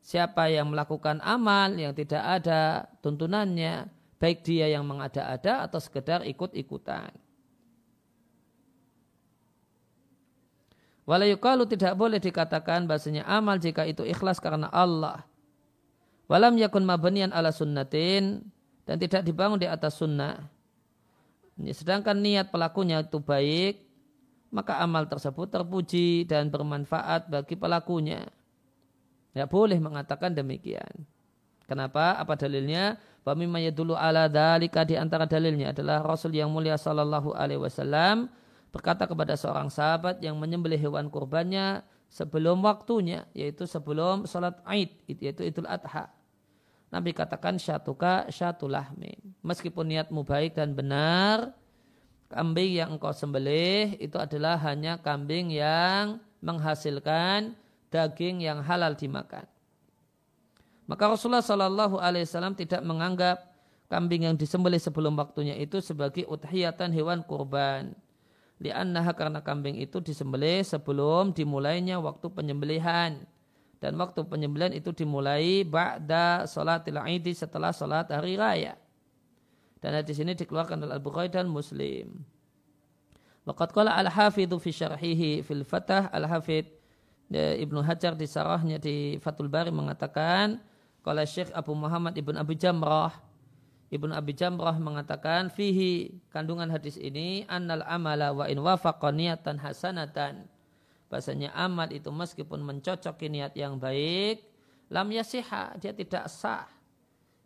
siapa 0.00 0.48
yang 0.48 0.72
melakukan 0.72 1.20
amal 1.20 1.72
yang 1.76 1.92
tidak 1.92 2.20
ada 2.20 2.88
tuntunannya, 3.04 3.88
baik 4.20 4.44
dia 4.44 4.68
yang 4.68 4.84
mengada-ada 4.84 5.64
atau 5.64 5.80
sekedar 5.80 6.24
ikut-ikutan. 6.28 7.12
Walayukalu 11.08 11.66
tidak 11.66 11.98
boleh 11.98 12.22
dikatakan 12.22 12.86
bahasanya 12.86 13.26
amal 13.26 13.58
jika 13.58 13.82
itu 13.82 14.06
ikhlas 14.06 14.38
karena 14.38 14.70
Allah. 14.70 15.26
Walam 16.30 16.54
yakun 16.54 16.86
mabnian 16.86 17.34
ala 17.34 17.50
sunnatin 17.50 18.46
dan 18.86 18.96
tidak 19.02 19.26
dibangun 19.26 19.58
di 19.58 19.66
atas 19.66 19.98
sunnah. 19.98 20.46
Sedangkan 21.58 22.14
niat 22.14 22.54
pelakunya 22.54 23.02
itu 23.02 23.18
baik, 23.18 23.82
maka 24.54 24.78
amal 24.78 25.10
tersebut 25.10 25.50
terpuji 25.50 26.30
dan 26.30 26.46
bermanfaat 26.46 27.26
bagi 27.26 27.58
pelakunya. 27.58 28.30
Ya 29.30 29.46
boleh 29.46 29.78
mengatakan 29.78 30.34
demikian. 30.34 31.06
Kenapa? 31.70 32.18
Apa 32.18 32.34
dalilnya? 32.34 32.98
Bamimma 33.22 33.62
dulu 33.70 33.94
ala 33.94 34.26
dalika 34.26 34.82
di 34.82 34.96
antara 34.96 35.28
dalilnya 35.28 35.70
adalah 35.76 36.02
Rasul 36.02 36.34
yang 36.34 36.50
mulia 36.50 36.80
sallallahu 36.80 37.36
alaihi 37.36 37.60
wasallam 37.60 38.32
berkata 38.72 39.04
kepada 39.04 39.36
seorang 39.36 39.68
sahabat 39.68 40.24
yang 40.24 40.40
menyembelih 40.40 40.80
hewan 40.80 41.12
kurbannya 41.12 41.84
sebelum 42.08 42.64
waktunya 42.64 43.28
yaitu 43.36 43.68
sebelum 43.68 44.24
salat 44.24 44.56
Aid 44.66 44.90
yaitu 45.06 45.46
Idul 45.46 45.68
Adha. 45.68 46.10
Nabi 46.90 47.14
katakan 47.14 47.54
syatuka 47.54 48.26
syatulahmin. 48.32 49.20
Meskipun 49.46 49.94
niatmu 49.94 50.26
baik 50.26 50.58
dan 50.58 50.74
benar, 50.74 51.54
kambing 52.26 52.82
yang 52.82 52.98
engkau 52.98 53.14
sembelih 53.14 53.94
itu 54.02 54.18
adalah 54.18 54.58
hanya 54.66 54.98
kambing 54.98 55.54
yang 55.54 56.18
menghasilkan 56.42 57.54
daging 57.90 58.42
yang 58.46 58.62
halal 58.62 58.94
dimakan. 58.94 59.44
Maka 60.90 61.06
Rasulullah 61.06 61.42
Shallallahu 61.42 62.02
Alaihi 62.02 62.26
Wasallam 62.26 62.58
tidak 62.58 62.82
menganggap 62.82 63.46
kambing 63.86 64.26
yang 64.26 64.34
disembelih 64.34 64.78
sebelum 64.82 65.14
waktunya 65.14 65.54
itu 65.54 65.78
sebagai 65.78 66.26
uthiyatan 66.26 66.90
hewan 66.90 67.22
kurban. 67.22 67.94
Liannaha 68.58 69.14
karena 69.14 69.38
kambing 69.38 69.78
itu 69.78 70.02
disembelih 70.02 70.66
sebelum 70.66 71.30
dimulainya 71.30 72.02
waktu 72.02 72.26
penyembelihan. 72.30 73.22
Dan 73.80 73.96
waktu 73.96 74.26
penyembelihan 74.26 74.74
itu 74.76 74.92
dimulai 74.92 75.64
ba'da 75.64 76.44
salatil 76.44 77.00
aidi 77.00 77.32
setelah 77.32 77.72
salat 77.72 78.10
hari 78.12 78.36
raya. 78.36 78.76
Dan 79.80 79.96
di 80.04 80.12
sini 80.12 80.36
dikeluarkan 80.36 80.84
oleh 80.84 81.00
Al-Bukhari 81.00 81.32
dan 81.32 81.48
Muslim. 81.48 82.20
Waqad 83.48 83.72
qala 83.72 83.96
al-hafidhu 83.96 84.60
fi 84.60 84.68
syarhihi 84.68 85.40
fil 85.40 85.64
fatah 85.64 86.12
al-hafidh 86.12 86.79
Ibnu 87.30 87.86
Hajar 87.86 88.18
di 88.18 88.26
sarahnya 88.26 88.82
di 88.82 89.14
Fathul 89.22 89.46
Bari 89.46 89.70
mengatakan 89.70 90.58
kalau 91.06 91.22
Syekh 91.22 91.54
Abu 91.54 91.78
Muhammad 91.78 92.18
Ibn 92.18 92.42
Abi 92.42 92.58
Jamrah. 92.58 93.14
Ibn 93.90 94.10
Abi 94.14 94.34
Jamrah 94.34 94.74
mengatakan 94.78 95.50
fihi 95.50 96.14
kandungan 96.30 96.70
hadis 96.70 96.98
ini 96.98 97.46
annal 97.46 97.86
amala 97.86 98.34
wa 98.34 98.46
in 98.50 98.58
wafaqa 98.58 99.14
niatan 99.14 99.62
hasanatan. 99.62 100.46
Bahasanya 101.10 101.50
amal 101.54 101.90
itu 101.90 102.10
meskipun 102.10 102.62
mencocoki 102.62 103.26
niat 103.30 103.54
yang 103.58 103.78
baik 103.78 104.46
lam 104.90 105.10
yasiha 105.10 105.74
dia 105.78 105.94
tidak 105.94 106.26
sah. 106.30 106.66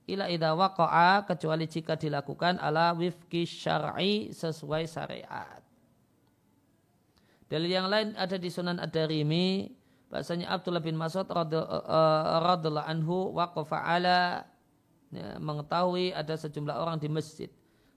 Ila 0.05 0.29
idha 0.29 0.53
waqa'a 0.53 1.25
kecuali 1.25 1.65
jika 1.65 1.97
dilakukan 1.97 2.61
ala 2.61 2.93
wifki 2.93 3.49
syar'i 3.49 4.37
sesuai 4.37 4.85
syariat 4.85 5.64
Dalil 7.55 7.71
yang 7.71 7.87
lain 7.87 8.19
ada 8.19 8.35
di 8.35 8.51
Sunan 8.51 8.83
Ad-Darimi 8.83 9.71
bahasanya 10.11 10.51
Abdullah 10.51 10.83
bin 10.83 10.99
Mas'ud 10.99 11.23
radhiallahu 11.31 12.83
anhu 12.83 13.31
waqafa 13.31 13.79
ala 13.79 14.43
ya, 15.15 15.39
mengetahui 15.39 16.11
ada 16.11 16.35
sejumlah 16.35 16.75
orang 16.75 16.99
di 16.99 17.07
masjid 17.07 17.47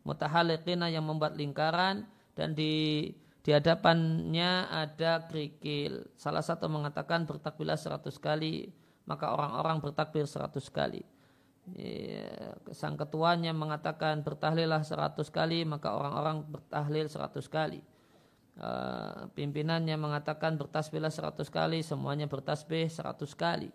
mutahaliqina 0.05 0.93
yang 0.93 1.09
membuat 1.09 1.33
lingkaran 1.33 2.05
dan 2.37 2.53
di 2.53 3.09
di 3.41 3.55
hadapannya 3.55 4.69
ada 4.69 5.25
kerikil. 5.25 6.05
Salah 6.19 6.45
satu 6.45 6.69
mengatakan 6.69 7.25
bertakbirlah 7.25 7.81
seratus 7.81 8.21
kali, 8.21 8.69
maka 9.09 9.33
orang-orang 9.33 9.81
bertakbir 9.81 10.29
seratus 10.29 10.69
kali. 10.69 11.01
Sang 12.75 12.93
ketuanya 12.99 13.55
mengatakan 13.55 14.19
bertahlillah 14.19 14.83
seratus 14.83 15.31
kali, 15.31 15.63
maka 15.63 15.95
orang-orang 15.95 16.43
bertahlil 16.43 17.07
seratus 17.07 17.47
kali. 17.47 17.79
Eh, 18.57 19.21
pimpinannya 19.37 19.93
mengatakan 20.01 20.57
bertasbihlah 20.57 21.13
seratus 21.13 21.45
kali, 21.45 21.85
semuanya 21.85 22.25
bertasbih 22.25 22.89
seratus 22.89 23.37
kali. 23.37 23.69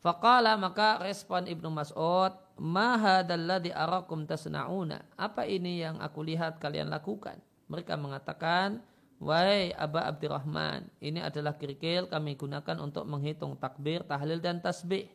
Faqala 0.00 0.56
maka 0.56 0.96
respon 1.04 1.44
Ibnu 1.44 1.68
Mas'ud, 1.68 2.32
"Ma 2.56 2.96
hadzalladzi 2.96 3.76
arakum 3.76 4.24
tasna'una?" 4.24 5.04
Apa 5.20 5.44
ini 5.44 5.84
yang 5.84 6.00
aku 6.00 6.24
lihat 6.24 6.56
kalian 6.56 6.88
lakukan? 6.88 7.36
Mereka 7.68 8.00
mengatakan, 8.00 8.80
Wahai 9.16 9.72
Aba 9.72 10.08
Abdurrahman, 10.12 10.92
ini 11.00 11.24
adalah 11.24 11.56
kerikil 11.56 12.08
kami 12.08 12.36
gunakan 12.36 12.76
untuk 12.84 13.08
menghitung 13.08 13.56
takbir, 13.56 14.04
tahlil 14.04 14.40
dan 14.40 14.60
tasbih. 14.60 15.08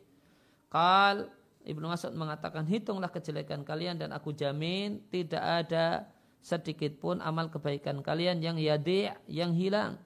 Kal 0.70 1.30
Ibnu 1.62 1.86
Mas'ud 1.90 2.14
mengatakan 2.14 2.66
hitunglah 2.66 3.10
kejelekan 3.10 3.62
kalian 3.62 3.98
dan 3.98 4.10
aku 4.10 4.34
jamin 4.34 5.02
tidak 5.10 5.42
ada 5.42 6.06
sedikit 6.42 6.98
pun 6.98 7.22
amal 7.22 7.48
kebaikan 7.48 8.02
kalian 8.02 8.42
yang 8.42 8.58
yadi' 8.58 9.14
yang 9.30 9.54
hilang. 9.54 10.02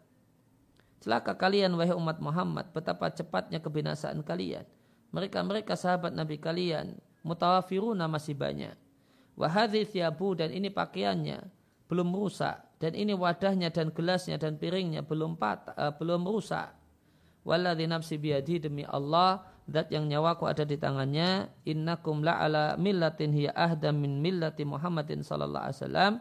Celaka 1.01 1.37
kalian 1.37 1.73
wahai 1.75 1.97
umat 1.97 2.21
Muhammad, 2.21 2.71
betapa 2.77 3.09
cepatnya 3.09 3.59
kebinasaan 3.61 4.21
kalian. 4.21 4.69
Mereka-mereka 5.17 5.73
sahabat 5.75 6.13
Nabi 6.13 6.37
kalian, 6.37 7.01
mutawafiruna 7.25 8.05
masih 8.05 8.37
banyak. 8.37 8.77
Wahadhi 9.37 9.89
thiabu 9.89 10.37
dan 10.37 10.53
ini 10.53 10.73
pakaiannya 10.73 11.45
belum 11.89 12.09
rusak 12.13 12.57
dan 12.81 12.93
ini 12.93 13.13
wadahnya 13.13 13.73
dan 13.73 13.93
gelasnya 13.93 14.37
dan 14.37 14.61
piringnya 14.61 15.05
belum 15.05 15.37
patah, 15.41 15.77
uh, 15.77 15.93
belum 15.97 16.25
rusak. 16.25 16.73
Walladhi 17.47 17.87
nafsi 17.87 18.19
biyadi 18.19 18.67
demi 18.69 18.83
Allah 18.83 19.45
zat 19.67 19.91
yang 19.91 20.07
nyawaku 20.07 20.47
ada 20.47 20.63
di 20.63 20.79
tangannya 20.79 21.51
innakum 21.67 22.23
la'ala 22.23 22.79
millatin 22.79 23.35
hiya 23.35 23.53
ahda 23.55 23.91
min 23.91 24.23
millati 24.23 24.63
Muhammadin 24.63 25.27
sallallahu 25.27 25.65
alaihi 25.67 25.79
wasallam 25.83 26.13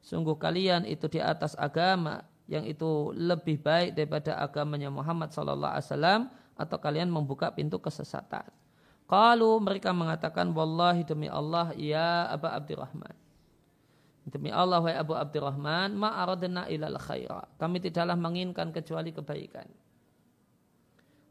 sungguh 0.00 0.36
kalian 0.40 0.88
itu 0.88 1.06
di 1.08 1.20
atas 1.20 1.52
agama 1.60 2.24
yang 2.48 2.64
itu 2.64 3.12
lebih 3.12 3.60
baik 3.60 3.96
daripada 3.98 4.40
agamanya 4.40 4.88
Muhammad 4.88 5.34
sallallahu 5.34 5.72
alaihi 5.76 5.86
wasallam 5.88 6.20
atau 6.56 6.76
kalian 6.80 7.12
membuka 7.12 7.52
pintu 7.52 7.76
kesesatan. 7.76 8.48
Kalau 9.06 9.60
mereka 9.60 9.92
mengatakan 9.92 10.50
wallahi 10.50 11.04
demi 11.06 11.30
Allah 11.30 11.70
ya 11.76 12.26
Aba 12.32 12.58
Abdurrahman 12.58 13.26
Demi 14.26 14.50
Allah 14.50 14.82
wa 14.82 14.90
Abu 14.90 15.14
Abdurrahman, 15.14 15.94
ma'aradna 15.94 16.66
ilal 16.66 16.98
khaira. 16.98 17.46
Kami 17.62 17.78
tidaklah 17.78 18.18
menginginkan 18.18 18.74
kecuali 18.74 19.14
kebaikan. 19.14 19.70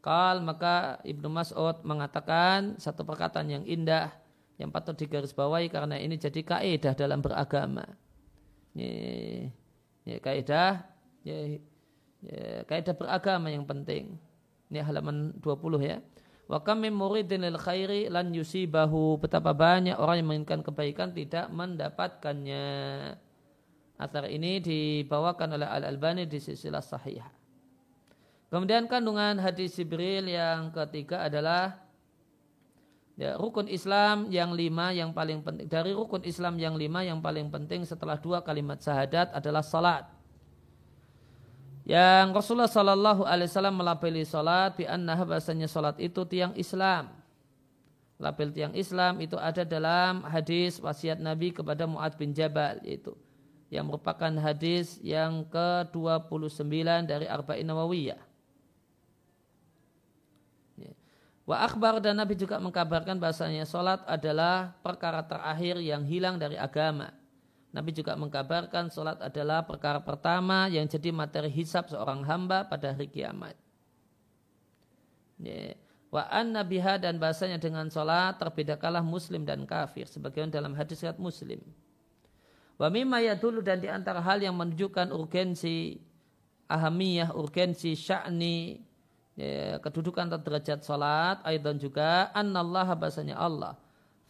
Kal 0.06 0.46
maka 0.46 1.02
Ibnu 1.02 1.34
Mas'ud 1.34 1.82
mengatakan 1.82 2.78
satu 2.78 3.02
perkataan 3.02 3.50
yang 3.50 3.66
indah 3.66 4.14
yang 4.62 4.70
patut 4.70 4.94
digarisbawahi 4.94 5.66
karena 5.74 5.98
ini 5.98 6.22
jadi 6.22 6.46
kaidah 6.46 6.94
dalam 6.94 7.26
beragama. 7.26 7.90
Ini, 8.78 8.94
ini 10.06 10.16
kaidah 10.22 10.86
kaidah 12.70 12.94
beragama 12.94 13.50
yang 13.50 13.66
penting. 13.66 14.14
Ini 14.70 14.86
halaman 14.86 15.42
20 15.42 15.82
ya. 15.82 15.98
Wa 16.46 16.62
kam 16.62 16.86
min 16.86 16.94
muridin 16.94 17.42
lil 17.42 17.58
khairi 17.58 18.06
lan 18.06 18.30
yusibahu. 18.30 19.18
Betapa 19.18 19.58
banyak 19.58 19.98
orang 19.98 20.22
yang 20.22 20.30
menginginkan 20.30 20.62
kebaikan 20.62 21.18
tidak 21.18 21.50
mendapatkannya. 21.50 22.66
Atar 23.98 24.30
ini 24.30 24.62
dibawakan 24.62 25.58
oleh 25.58 25.66
Al-Albani 25.66 26.30
di 26.30 26.38
silsilah 26.38 26.86
sahih. 26.86 27.26
Kemudian 28.54 28.86
kandungan 28.86 29.42
hadis 29.42 29.76
Jibril 29.76 30.30
yang 30.30 30.70
ketiga 30.72 31.26
adalah 31.26 31.82
ya, 33.18 33.36
rukun 33.36 33.68
Islam 33.68 34.30
yang 34.30 34.54
lima 34.54 34.94
yang 34.94 35.12
paling 35.12 35.42
penting. 35.42 35.66
Dari 35.66 35.92
rukun 35.92 36.24
Islam 36.24 36.56
yang 36.62 36.78
lima 36.78 37.02
yang 37.02 37.20
paling 37.20 37.50
penting 37.50 37.84
setelah 37.84 38.16
dua 38.22 38.46
kalimat 38.46 38.78
syahadat 38.80 39.34
adalah 39.34 39.66
salat 39.66 40.06
yang 41.86 42.34
Rasulullah 42.34 42.66
Shallallahu 42.66 43.30
Alaihi 43.30 43.46
Wasallam 43.46 43.78
melabeli 43.78 44.26
salat 44.26 44.74
bi 44.74 44.90
bahasanya 44.90 45.70
salat 45.70 46.02
itu 46.02 46.26
tiang 46.26 46.58
Islam. 46.58 47.14
Label 48.18 48.50
tiang 48.50 48.74
Islam 48.74 49.22
itu 49.22 49.38
ada 49.38 49.62
dalam 49.62 50.26
hadis 50.26 50.82
wasiat 50.82 51.22
Nabi 51.22 51.54
kepada 51.54 51.86
Muad 51.86 52.18
bin 52.18 52.34
Jabal 52.34 52.82
itu 52.82 53.14
yang 53.70 53.86
merupakan 53.86 54.34
hadis 54.42 54.98
yang 55.06 55.46
ke-29 55.52 56.74
dari 57.06 57.30
Arba'in 57.30 57.68
Nawawiyah. 57.70 58.22
Ya. 60.80 60.94
Wa 61.46 61.62
akhbar 61.62 62.02
dan 62.02 62.18
Nabi 62.18 62.34
juga 62.34 62.58
mengkabarkan 62.58 63.22
bahasanya 63.22 63.70
salat 63.70 64.02
adalah 64.10 64.74
perkara 64.82 65.22
terakhir 65.22 65.78
yang 65.78 66.02
hilang 66.02 66.42
dari 66.42 66.58
agama 66.58 67.14
Nabi 67.76 67.92
juga 67.92 68.16
mengkabarkan 68.16 68.88
sholat 68.88 69.20
adalah 69.20 69.68
perkara 69.68 70.00
pertama 70.00 70.72
yang 70.72 70.88
jadi 70.88 71.12
materi 71.12 71.52
hisab 71.52 71.92
seorang 71.92 72.24
hamba 72.24 72.64
pada 72.64 72.96
hari 72.96 73.12
kiamat. 73.12 73.52
Wa 76.08 76.24
an 76.32 76.56
nabiha 76.56 76.96
dan 77.04 77.20
bahasanya 77.20 77.60
dengan 77.60 77.92
sholat 77.92 78.40
terbedakalah 78.40 79.04
muslim 79.04 79.44
dan 79.44 79.68
kafir. 79.68 80.08
Sebagaimana 80.08 80.56
dalam 80.56 80.72
hadis 80.72 81.04
riwayat 81.04 81.20
muslim. 81.20 81.60
Wa 82.80 82.88
mimma 82.88 83.20
dulu 83.36 83.60
dan 83.60 83.84
di 83.84 83.92
antara 83.92 84.24
hal 84.24 84.40
yang 84.40 84.56
menunjukkan 84.56 85.12
urgensi 85.12 86.00
ahamiyah, 86.72 87.36
urgensi 87.36 87.92
sya'ni, 87.92 88.85
ya, 89.36 89.78
kedudukan 89.84 90.32
atau 90.32 90.40
derajat 90.42 90.80
sholat, 90.84 91.44
dan 91.44 91.76
juga 91.78 92.32
annallaha 92.36 92.96
bahasanya 92.96 93.36
Allah. 93.40 93.76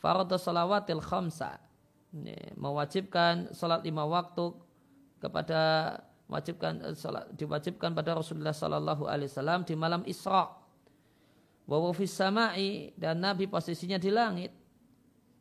Faradu 0.01 0.37
salawatil 0.37 1.01
khamsa 1.01 1.65
mewajibkan 2.55 3.51
salat 3.51 3.83
lima 3.83 4.07
waktu 4.07 4.55
kepada 5.19 5.59
mewajibkan 6.31 6.79
eh, 6.81 6.95
salat 6.95 7.27
diwajibkan 7.35 7.91
pada 7.91 8.15
Rasulullah 8.15 8.55
Sallallahu 8.55 9.03
Alaihi 9.09 9.29
Wasallam 9.29 9.67
di 9.67 9.75
malam 9.75 10.01
Isra. 10.07 10.47
Wa 11.65 11.77
samai 12.05 12.93
dan 12.93 13.19
Nabi 13.19 13.49
posisinya 13.49 13.97
di 13.97 14.13
langit. 14.13 14.53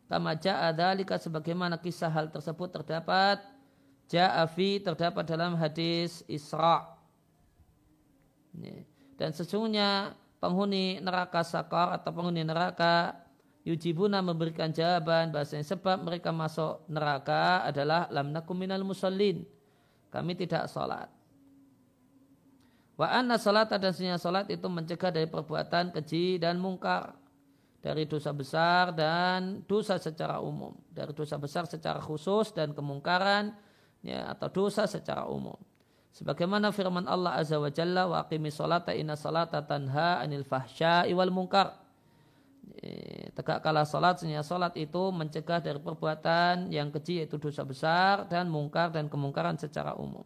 Kama 0.09 0.37
ja'a 0.37 0.73
dalika 0.73 1.17
sebagaimana 1.21 1.81
kisah 1.81 2.13
hal 2.13 2.29
tersebut 2.29 2.73
terdapat 2.73 3.41
ja'a 4.09 4.45
fi 4.49 4.81
terdapat 4.81 5.25
dalam 5.25 5.57
hadis 5.57 6.25
Isra. 6.29 6.97
Dan 9.15 9.31
sesungguhnya 9.31 10.19
penghuni 10.43 10.99
neraka 10.99 11.41
sakar 11.47 11.95
atau 11.95 12.11
penghuni 12.11 12.43
neraka 12.43 13.25
yujibuna 13.65 14.21
memberikan 14.21 14.69
jawaban 14.69 15.33
bahasanya 15.33 15.65
sebab 15.65 16.05
mereka 16.05 16.29
masuk 16.31 16.85
neraka 16.93 17.65
adalah 17.65 18.07
lam 18.13 18.31
nakum 18.31 18.53
minal 18.55 18.85
musallin. 18.85 19.47
Kami 20.13 20.37
tidak 20.39 20.71
sholat. 20.71 21.11
Wa 22.95 23.11
anna 23.11 23.35
salat 23.35 23.67
dan 23.75 23.91
senyap 23.91 24.23
salat 24.23 24.47
itu 24.55 24.71
mencegah 24.71 25.11
dari 25.11 25.27
perbuatan 25.27 25.91
keji 25.91 26.39
dan 26.39 26.63
mungkar. 26.63 27.19
Dari 27.85 28.09
dosa 28.09 28.33
besar 28.33 28.97
dan 28.97 29.61
dosa 29.69 30.01
secara 30.01 30.41
umum. 30.41 30.73
Dari 30.89 31.13
dosa 31.13 31.37
besar 31.37 31.69
secara 31.69 32.01
khusus 32.01 32.49
dan 32.55 32.73
kemungkaran 32.73 33.53
ya, 34.01 34.33
atau 34.33 34.49
dosa 34.49 34.89
secara 34.89 35.29
umum. 35.29 35.59
Sebagaimana 36.15 36.71
firman 36.71 37.11
Allah 37.11 37.43
Azza 37.43 37.59
wa 37.59 37.67
Jalla 37.75 38.07
wa 38.07 38.23
aqimi 38.23 38.55
salata 38.55 38.95
inna 38.95 39.19
salata 39.19 39.59
tanha 39.67 40.23
anil 40.23 40.47
fahsya'i 40.47 41.11
wal 41.11 41.35
munkar 41.35 41.85
tegakkanlah 43.35 43.85
salat 43.85 44.23
sehingga 44.23 44.47
salat 44.47 44.75
itu 44.79 45.11
mencegah 45.11 45.61
dari 45.61 45.81
perbuatan 45.81 46.71
yang 46.71 46.89
kecil 46.95 47.25
yaitu 47.25 47.37
dosa 47.37 47.67
besar 47.67 48.25
dan 48.31 48.49
mungkar 48.49 48.95
dan 48.95 49.11
kemungkaran 49.11 49.59
secara 49.59 49.99
umum. 49.99 50.25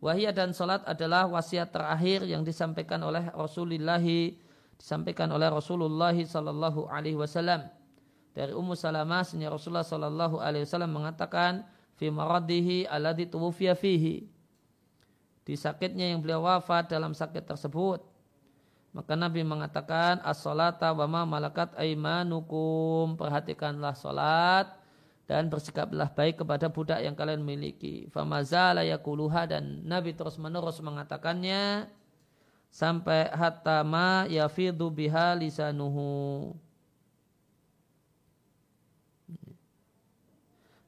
Wahia 0.00 0.32
dan 0.32 0.52
salat 0.52 0.84
adalah 0.84 1.24
wasiat 1.28 1.72
terakhir 1.72 2.24
yang 2.28 2.44
disampaikan 2.44 3.00
oleh 3.00 3.32
Rasulullah 3.32 4.00
disampaikan 4.76 5.32
oleh 5.32 5.48
Rasulullah 5.48 6.12
sallallahu 6.12 6.88
alaihi 6.92 7.16
wasallam. 7.16 7.64
Dari 8.36 8.52
Ummu 8.52 8.76
Salamah 8.76 9.24
sehingga 9.24 9.48
Rasulullah 9.48 9.88
sallallahu 9.88 10.36
alaihi 10.36 10.68
wasallam 10.68 10.92
mengatakan 10.92 11.64
fi 11.96 12.12
maradihi 12.12 12.84
alladhi 12.84 13.24
tuwfiya 13.24 13.72
fihi. 13.72 14.35
Di 15.46 15.54
sakitnya 15.54 16.10
yang 16.10 16.18
beliau 16.18 16.42
wafat 16.42 16.90
dalam 16.90 17.14
sakit 17.14 17.46
tersebut 17.46 18.02
maka 18.96 19.12
Nabi 19.12 19.44
mengatakan 19.44 20.24
as-salata 20.24 20.88
wa 20.96 21.04
ma 21.04 21.22
malakat 21.28 21.68
aimanukum. 21.76 23.12
Perhatikanlah 23.20 23.92
salat 23.92 24.72
dan 25.28 25.52
bersikaplah 25.52 26.08
baik 26.16 26.40
kepada 26.40 26.72
budak 26.72 27.04
yang 27.04 27.12
kalian 27.12 27.44
miliki. 27.44 28.08
Famazala 28.08 28.88
yakuluha 28.88 29.52
dan 29.52 29.84
Nabi 29.84 30.16
terus 30.16 30.40
menerus 30.40 30.80
mengatakannya 30.80 31.92
sampai 32.72 33.28
hatta 33.36 33.84
ma 33.84 34.24
yafidu 34.32 34.88
biha 34.88 35.36
lisanuhu. 35.36 36.56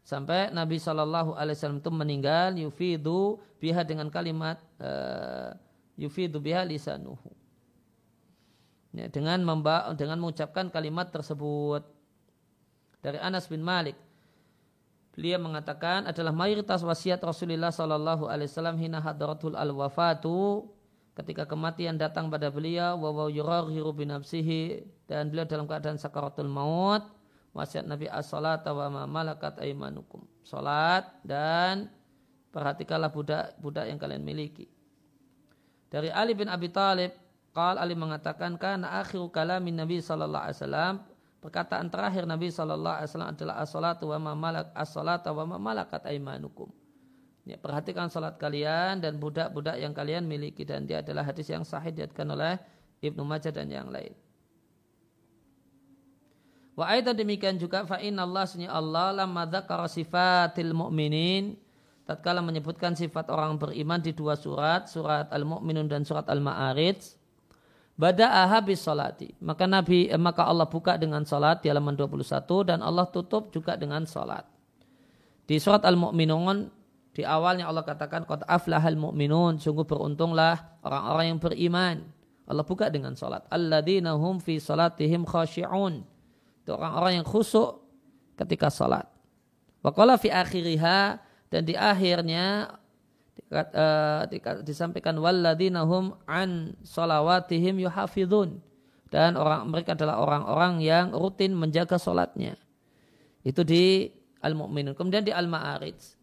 Sampai 0.09 0.49
Nabi 0.57 0.81
Shallallahu 0.81 1.37
Alaihi 1.37 1.61
Wasallam 1.61 1.85
itu 1.85 1.93
meninggal 1.93 2.57
yufidu 2.57 3.37
biha 3.61 3.85
dengan 3.85 4.09
kalimat 4.09 4.57
uh, 4.81 5.53
yufidu 6.01 6.41
biha 6.41 6.65
lisanuhu. 6.65 7.29
Ya, 8.97 9.13
dengan 9.13 9.45
memba 9.45 9.93
dengan 9.93 10.17
mengucapkan 10.17 10.73
kalimat 10.73 11.13
tersebut. 11.13 11.85
Dari 13.05 13.21
Anas 13.21 13.53
bin 13.53 13.61
Malik 13.61 13.95
beliau 15.13 15.39
mengatakan 15.45 16.09
adalah 16.09 16.33
mayoritas 16.33 16.81
wasiat 16.81 17.21
Rasulullah 17.21 17.69
Shallallahu 17.69 18.33
Alaihi 18.33 18.49
Wasallam 18.49 18.81
hina 18.81 19.05
hadratul 19.05 19.61
al 19.61 19.77
wafatu 19.77 20.73
ketika 21.21 21.45
kematian 21.45 22.01
datang 22.01 22.33
pada 22.33 22.49
beliau 22.49 22.97
wa 22.97 23.29
yuraghiru 23.29 23.93
binafsihi 23.93 24.89
dan 25.05 25.29
beliau 25.29 25.45
dalam 25.45 25.67
keadaan 25.69 26.01
sakaratul 26.01 26.49
maut 26.49 27.18
wasiat 27.53 27.85
Nabi 27.85 28.07
as-salat 28.09 28.65
wa 28.67 28.87
ma 28.89 29.03
malakat 29.09 29.61
aimanukum. 29.61 30.25
Salat 30.45 31.09
dan 31.25 31.93
perhatikanlah 32.53 33.13
budak-budak 33.13 33.85
yang 33.89 33.99
kalian 34.01 34.25
miliki. 34.25 34.69
Dari 35.89 36.13
Ali 36.13 36.37
bin 36.37 36.53
Abi 36.53 36.69
Talib, 36.69 37.13
Qal 37.57 37.81
Ali 37.81 37.97
mengatakan 37.97 38.61
karena 38.61 39.01
akhir 39.01 39.25
kalamin 39.33 39.81
Nabi 39.81 39.99
sallallahu 40.05 40.45
alaihi 40.47 40.59
wasallam 40.61 40.95
perkataan 41.41 41.89
terakhir 41.89 42.29
Nabi 42.29 42.53
sallallahu 42.53 42.97
alaihi 43.03 43.09
wasallam 43.09 43.31
adalah 43.35 43.55
as-salatu 43.65 44.05
wa 44.13 44.19
ma 44.21 44.33
malak 44.37 44.69
wa 45.27 45.45
ma 45.59 45.85
aimanukum. 46.07 46.69
Ya, 47.49 47.57
perhatikan 47.57 48.13
salat 48.13 48.37
kalian 48.37 49.01
dan 49.01 49.17
budak-budak 49.17 49.81
yang 49.81 49.97
kalian 49.97 50.29
miliki 50.29 50.69
dan 50.69 50.85
dia 50.85 51.01
adalah 51.01 51.25
hadis 51.25 51.49
yang 51.49 51.65
sahih 51.65 51.97
diatkan 51.97 52.29
oleh 52.29 52.61
Ibnu 53.01 53.25
Majah 53.25 53.49
dan 53.49 53.73
yang 53.73 53.89
lain. 53.89 54.13
Wa 56.79 56.95
aidan 56.95 57.18
demikian 57.18 57.59
juga 57.59 57.83
fa 57.83 57.99
inna 57.99 58.22
Allah 58.22 58.47
sunya 58.47 58.70
Allah 58.70 59.11
lamma 59.11 59.51
dzakara 59.51 59.91
sifatil 59.91 60.70
mu'minin 60.70 61.59
tatkala 62.07 62.39
menyebutkan 62.39 62.95
sifat 62.95 63.35
orang 63.35 63.59
beriman 63.59 63.99
di 63.99 64.14
dua 64.14 64.39
surat, 64.39 64.87
surat 64.87 65.26
Al-Mu'minun 65.35 65.91
dan 65.91 66.07
surat 66.07 66.24
Al-Ma'arij. 66.31 67.18
Bada'aha 67.99 68.62
bis 68.62 68.79
salati. 68.79 69.35
Maka 69.43 69.66
Nabi 69.66 70.07
eh, 70.07 70.14
maka 70.14 70.47
Allah 70.47 70.70
buka 70.70 70.95
dengan 70.95 71.26
salat 71.26 71.66
di 71.66 71.68
halaman 71.68 71.99
21 71.99 72.47
dan 72.62 72.79
Allah 72.79 73.11
tutup 73.11 73.51
juga 73.51 73.74
dengan 73.74 74.07
salat. 74.07 74.47
Di 75.51 75.59
surat 75.59 75.83
Al-Mu'minun 75.83 76.70
di 77.11 77.26
awalnya 77.26 77.66
Allah 77.66 77.83
katakan 77.83 78.22
qad 78.22 78.47
aflahal 78.47 78.95
mu'minun, 78.95 79.59
sungguh 79.59 79.83
beruntunglah 79.83 80.79
orang-orang 80.87 81.35
yang 81.35 81.41
beriman. 81.43 81.97
Allah 82.47 82.62
buka 82.62 82.87
dengan 82.87 83.18
salat. 83.18 83.43
Alladzina 83.51 84.14
hum 84.14 84.39
fi 84.39 84.62
salatihim 84.62 85.26
khashi'un 85.26 86.07
itu 86.69 86.77
orang-orang 86.77 87.25
yang 87.25 87.27
khusuk 87.27 87.81
ketika 88.37 88.69
salat. 88.69 89.09
Waqala 89.81 90.21
fi 90.21 90.29
akhiriha 90.29 91.16
dan 91.49 91.64
di 91.64 91.73
akhirnya 91.73 92.77
uh, 93.49 94.29
disampaikan 94.61 95.16
walladzina 95.16 95.89
hum 95.89 96.12
an 96.29 96.77
salawatihim 96.85 97.81
yuhafidun 97.89 98.61
dan 99.09 99.41
orang 99.41 99.64
mereka 99.73 99.97
adalah 99.97 100.21
orang-orang 100.21 100.85
yang 100.85 101.16
rutin 101.16 101.57
menjaga 101.57 101.97
salatnya. 101.97 102.61
Itu 103.41 103.64
di 103.64 104.12
Al-Mu'minun. 104.45 104.93
Kemudian 104.93 105.25
di 105.25 105.33
Al-Ma'arij. 105.33 106.21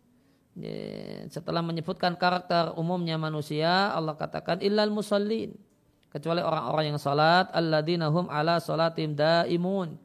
Setelah 1.33 1.65
menyebutkan 1.65 2.13
karakter 2.21 2.77
umumnya 2.77 3.17
manusia, 3.17 3.89
Allah 3.97 4.13
katakan 4.13 4.61
illal 4.61 4.93
musallin. 4.93 5.57
Kecuali 6.13 6.45
orang-orang 6.45 6.93
yang 6.93 6.99
salat, 7.01 7.49
alladzina 7.49 8.13
hum 8.13 8.29
ala 8.29 8.61
salatim 8.61 9.17
daimun 9.17 10.04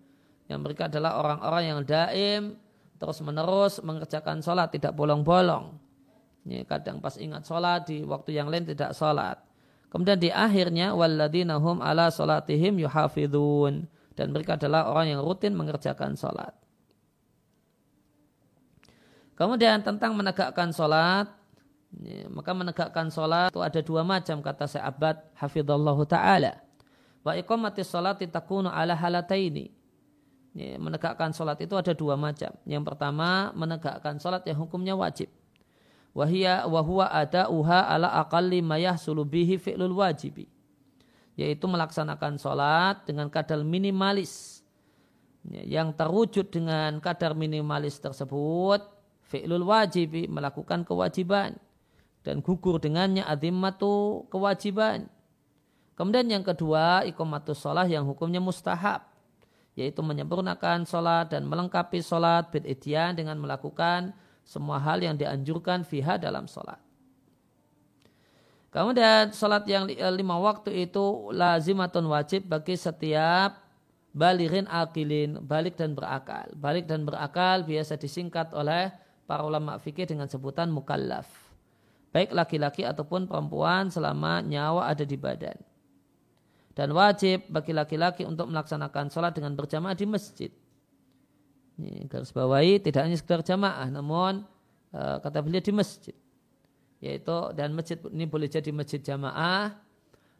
yang 0.50 0.66
mereka 0.66 0.90
adalah 0.90 1.22
orang-orang 1.22 1.62
yang 1.70 1.80
daim 1.86 2.58
terus 2.98 3.22
menerus 3.22 3.78
mengerjakan 3.80 4.42
sholat 4.42 4.74
tidak 4.74 4.92
bolong-bolong. 4.98 5.78
Ini 6.42 6.66
kadang 6.66 6.98
pas 6.98 7.14
ingat 7.14 7.46
sholat 7.46 7.86
di 7.86 8.02
waktu 8.02 8.34
yang 8.34 8.50
lain 8.50 8.66
tidak 8.66 8.90
sholat. 8.98 9.38
Kemudian 9.94 10.18
di 10.18 10.28
akhirnya 10.34 10.92
waladina 10.92 11.62
hum 11.62 11.78
ala 11.78 12.10
sholatihim 12.10 12.82
yuhafidun 12.82 13.86
dan 14.18 14.26
mereka 14.34 14.58
adalah 14.58 14.90
orang 14.90 15.14
yang 15.14 15.20
rutin 15.22 15.54
mengerjakan 15.54 16.18
sholat. 16.18 16.50
Kemudian 19.38 19.80
tentang 19.80 20.12
menegakkan 20.18 20.68
sholat, 20.74 21.30
maka 22.28 22.52
menegakkan 22.52 23.08
sholat 23.08 23.48
itu 23.48 23.62
ada 23.64 23.80
dua 23.80 24.04
macam 24.04 24.44
kata 24.44 24.68
Abad 24.82 25.16
hafidhallahu 25.40 26.04
ta'ala. 26.04 26.60
Wa 27.24 27.32
iqamati 27.38 27.80
sholat 27.80 28.20
takunu 28.28 28.68
ala 28.68 28.92
halataini 28.92 29.79
Ya, 30.50 30.74
menegakkan 30.82 31.30
sholat 31.30 31.62
itu 31.62 31.78
ada 31.78 31.94
dua 31.94 32.18
macam. 32.18 32.50
Yang 32.66 32.82
pertama 32.82 33.54
menegakkan 33.54 34.18
sholat 34.18 34.42
yang 34.50 34.58
hukumnya 34.58 34.98
wajib. 34.98 35.30
Wahia 36.10 36.66
wahwa 36.66 37.06
ada 37.06 37.46
uha 37.46 37.86
ala 37.86 38.10
akalli 38.18 38.58
mayah 38.58 38.98
sulubihi 38.98 39.62
fi'lul 39.62 39.94
wajibi. 39.94 40.50
Yaitu 41.38 41.70
melaksanakan 41.70 42.34
sholat 42.42 43.06
dengan 43.06 43.30
kadar 43.30 43.62
minimalis. 43.62 44.66
Ya, 45.46 45.80
yang 45.80 45.94
terwujud 45.94 46.50
dengan 46.50 46.98
kadar 46.98 47.38
minimalis 47.38 48.02
tersebut 48.02 48.82
fi'lul 49.30 49.62
wajibi 49.62 50.26
melakukan 50.26 50.82
kewajiban. 50.82 51.54
Dan 52.26 52.42
gugur 52.42 52.82
dengannya 52.82 53.22
adimatu 53.22 54.26
kewajiban. 54.34 55.06
Kemudian 55.94 56.26
yang 56.26 56.42
kedua 56.42 57.06
ikomatus 57.06 57.62
sholat 57.62 57.86
yang 57.86 58.02
hukumnya 58.02 58.42
mustahab 58.42 59.09
yaitu 59.78 60.02
menyempurnakan 60.02 60.82
sholat 60.84 61.30
dan 61.30 61.46
melengkapi 61.46 62.02
sholat 62.02 62.50
bid'idyan 62.50 63.14
dengan 63.14 63.38
melakukan 63.38 64.10
semua 64.42 64.82
hal 64.82 64.98
yang 64.98 65.14
dianjurkan 65.14 65.86
fiha 65.86 66.18
dalam 66.18 66.50
sholat. 66.50 66.78
Kemudian 68.70 69.34
sholat 69.34 69.66
yang 69.66 69.90
eh, 69.90 70.14
lima 70.14 70.38
waktu 70.38 70.86
itu 70.86 71.34
lazimatun 71.34 72.06
wajib 72.06 72.46
bagi 72.46 72.78
setiap 72.78 73.58
balirin 74.14 74.66
akilin, 74.70 75.42
balik 75.42 75.78
dan 75.78 75.94
berakal. 75.94 76.50
Balik 76.54 76.86
dan 76.86 77.02
berakal 77.06 77.66
biasa 77.66 77.98
disingkat 77.98 78.54
oleh 78.54 78.90
para 79.26 79.46
ulama 79.46 79.78
fikih 79.78 80.06
dengan 80.06 80.26
sebutan 80.26 80.70
mukallaf. 80.70 81.26
Baik 82.10 82.34
laki-laki 82.34 82.82
ataupun 82.82 83.30
perempuan 83.30 83.86
selama 83.86 84.42
nyawa 84.42 84.90
ada 84.90 85.06
di 85.06 85.14
badan 85.14 85.69
dan 86.80 86.96
wajib 86.96 87.44
bagi 87.52 87.76
laki-laki 87.76 88.24
untuk 88.24 88.48
melaksanakan 88.48 89.12
sholat 89.12 89.36
dengan 89.36 89.52
berjamaah 89.52 89.92
di 89.92 90.08
masjid. 90.08 90.48
Ini 91.76 92.08
garis 92.08 92.32
bawahi 92.32 92.80
tidak 92.80 93.04
hanya 93.04 93.20
sekedar 93.20 93.44
jamaah, 93.44 93.84
namun 93.92 94.48
uh, 94.96 95.20
kata 95.20 95.44
beliau 95.44 95.60
di 95.60 95.76
masjid. 95.76 96.16
Yaitu 97.04 97.36
dan 97.52 97.76
masjid 97.76 98.00
ini 98.08 98.24
boleh 98.24 98.48
jadi 98.48 98.72
masjid 98.72 98.96
jamaah, 98.96 99.76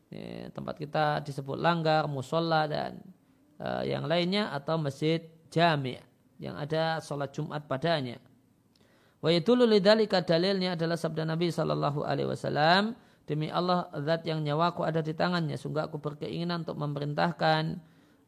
ini, 0.08 0.48
tempat 0.56 0.80
kita 0.80 1.20
disebut 1.20 1.60
langgar, 1.60 2.08
musola 2.08 2.64
dan 2.64 3.04
uh, 3.60 3.84
yang 3.84 4.08
lainnya 4.08 4.48
atau 4.56 4.80
masjid 4.80 5.20
jami' 5.52 6.00
yang 6.40 6.56
ada 6.56 7.04
sholat 7.04 7.36
Jumat 7.36 7.68
padanya. 7.68 8.16
Wa 9.20 9.28
yadullu 9.28 9.68
lidzalika 9.68 10.24
dalilnya 10.24 10.72
adalah 10.72 10.96
sabda 10.96 11.28
Nabi 11.28 11.52
sallallahu 11.52 12.00
alaihi 12.00 12.32
wasallam 12.32 12.96
Demi 13.30 13.46
Allah, 13.46 13.86
zat 14.02 14.26
yang 14.26 14.42
nyawaku 14.42 14.82
ada 14.82 14.98
di 14.98 15.14
tangannya. 15.14 15.54
Sungguh 15.54 15.86
aku 15.86 16.02
berkeinginan 16.02 16.66
untuk 16.66 16.74
memerintahkan 16.82 17.78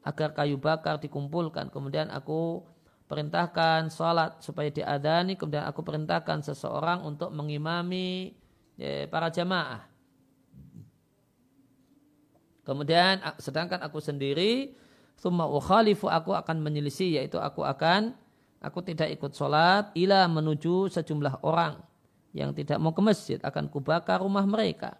agar 0.07 0.31
kayu 0.31 0.63
bakar 0.63 1.03
dikumpulkan. 1.03 1.75
Kemudian 1.75 2.07
aku 2.15 2.63
perintahkan 3.11 3.91
sholat 3.91 4.39
supaya 4.39 4.71
diadani. 4.71 5.35
Kemudian 5.35 5.67
aku 5.67 5.83
perintahkan 5.83 6.47
seseorang 6.47 7.03
untuk 7.03 7.35
mengimami 7.35 8.39
ya, 8.79 9.11
para 9.11 9.27
jamaah. 9.27 9.91
Kemudian 12.63 13.19
sedangkan 13.43 13.83
aku 13.83 13.99
sendiri 13.99 14.79
Thumma 15.19 15.51
ukhalifu 15.51 16.07
aku 16.07 16.31
akan 16.31 16.63
menyelisih 16.63 17.19
yaitu 17.19 17.43
aku 17.43 17.67
akan 17.67 18.15
aku 18.63 18.87
tidak 18.87 19.11
ikut 19.19 19.35
sholat 19.35 19.91
ila 19.99 20.31
menuju 20.31 20.91
sejumlah 20.91 21.43
orang 21.43 21.83
yang 22.33 22.57
tidak 22.57 22.81
mau 22.81 22.97
ke 22.97 23.01
masjid 23.05 23.39
akan 23.45 23.69
kubakar 23.69 24.21
rumah 24.25 24.45
mereka. 24.49 24.97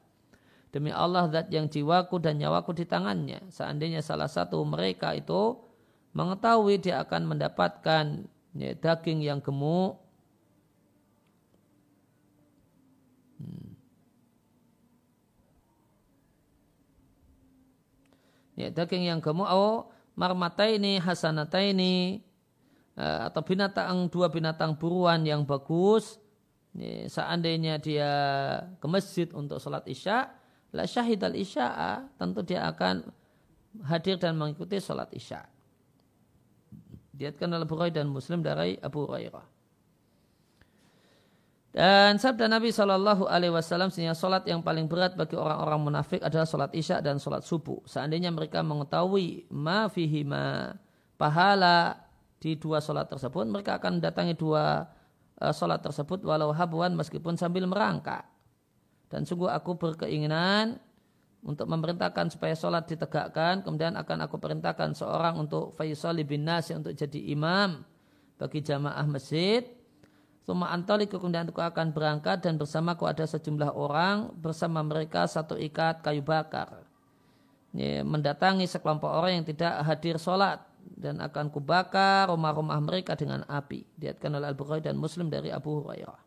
Demi 0.73 0.89
Allah 0.89 1.29
zat 1.29 1.53
yang 1.53 1.69
jiwaku 1.69 2.17
dan 2.17 2.41
nyawaku 2.41 2.73
di 2.73 2.89
tangannya. 2.89 3.45
Seandainya 3.53 4.01
salah 4.01 4.29
satu 4.29 4.65
mereka 4.65 5.13
itu 5.13 5.61
mengetahui 6.17 6.81
dia 6.81 7.05
akan 7.05 7.37
mendapatkan 7.37 8.25
ya, 8.57 8.73
daging 8.77 9.21
yang 9.21 9.41
gemuk. 9.45 10.01
Hmm. 13.37 13.77
Ya, 18.57 18.69
daging 18.73 19.09
yang 19.09 19.21
gemuk, 19.21 19.49
oh 19.49 19.93
marmata 20.17 20.69
ini, 20.69 21.01
hasanata 21.01 21.61
ini, 21.61 22.21
eh, 22.97 23.21
atau 23.29 23.41
binatang 23.45 24.09
dua 24.13 24.29
binatang 24.29 24.77
buruan 24.77 25.25
yang 25.25 25.45
bagus, 25.45 26.21
seandainya 27.09 27.77
dia 27.77 28.11
ke 28.81 28.87
masjid 28.89 29.29
untuk 29.37 29.61
sholat 29.61 29.85
isya, 29.85 30.33
la 30.73 30.89
syahid 30.89 31.21
al 31.21 31.37
isya'a, 31.37 32.17
tentu 32.17 32.41
dia 32.41 32.65
akan 32.69 33.05
hadir 33.89 34.17
dan 34.17 34.41
mengikuti 34.41 34.81
sholat 34.81 35.13
isya. 35.13 35.45
Diatkan 37.13 37.53
oleh 37.53 37.69
Bukhari 37.69 37.93
dan 37.93 38.09
Muslim 38.09 38.41
dari 38.41 38.81
Abu 38.81 39.05
Hurairah. 39.05 39.53
Dan 41.73 42.21
sabda 42.21 42.53
Nabi 42.53 42.69
Shallallahu 42.69 43.25
Alaihi 43.25 43.49
Wasallam 43.49 43.89
sehingga 43.89 44.13
solat 44.13 44.45
yang 44.45 44.61
paling 44.61 44.93
berat 44.93 45.17
bagi 45.17 45.41
orang-orang 45.41 45.81
munafik 45.81 46.21
adalah 46.21 46.45
solat 46.45 46.69
isya 46.77 47.01
dan 47.01 47.17
solat 47.17 47.49
subuh. 47.49 47.81
Seandainya 47.89 48.29
mereka 48.29 48.61
mengetahui 48.61 49.49
ma 49.49 49.89
fihima 49.89 50.77
pahala 51.17 51.97
di 52.37 52.61
dua 52.61 52.85
solat 52.85 53.09
tersebut, 53.09 53.49
mereka 53.49 53.81
akan 53.81 54.05
mendatangi 54.05 54.37
dua 54.37 54.85
uh, 55.43 55.51
solat 55.51 55.83
tersebut 55.83 56.23
walau 56.23 56.55
habuan 56.55 56.95
meskipun 56.95 57.35
sambil 57.35 57.67
merangkak. 57.67 58.23
Dan 59.11 59.27
sungguh 59.27 59.51
aku 59.51 59.77
berkeinginan 59.77 60.79
untuk 61.43 61.67
memerintahkan 61.67 62.31
supaya 62.31 62.55
sholat 62.55 62.87
ditegakkan, 62.87 63.67
kemudian 63.67 63.99
akan 63.99 64.31
aku 64.31 64.39
perintahkan 64.39 64.95
seorang 64.95 65.43
untuk 65.43 65.75
faisali 65.75 66.23
bin 66.23 66.47
nasi 66.47 66.73
untuk 66.79 66.95
jadi 66.95 67.19
imam 67.35 67.83
bagi 68.39 68.63
jamaah 68.63 69.05
masjid. 69.11 69.67
Suma 70.43 70.71
antoliku 70.75 71.19
kemudian 71.19 71.47
aku 71.51 71.63
akan 71.63 71.95
berangkat 71.95 72.43
dan 72.43 72.59
bersamaku 72.59 73.07
ada 73.07 73.27
sejumlah 73.27 73.75
orang 73.75 74.35
bersama 74.39 74.83
mereka 74.83 75.27
satu 75.27 75.55
ikat 75.59 76.03
kayu 76.03 76.23
bakar. 76.23 76.83
Ini 77.73 78.03
mendatangi 78.03 78.67
sekelompok 78.67 79.11
orang 79.11 79.43
yang 79.43 79.47
tidak 79.47 79.83
hadir 79.87 80.19
sholat 80.19 80.63
dan 80.85 81.19
akan 81.19 81.51
kubakar 81.51 82.31
rumah-rumah 82.31 82.79
mereka 82.83 83.19
dengan 83.19 83.43
api. 83.47 83.87
Diatkan 83.99 84.35
oleh 84.35 84.51
Al-Bukhari 84.51 84.83
dan 84.83 84.99
Muslim 84.99 85.31
dari 85.31 85.51
Abu 85.51 85.83
Hurairah. 85.83 86.21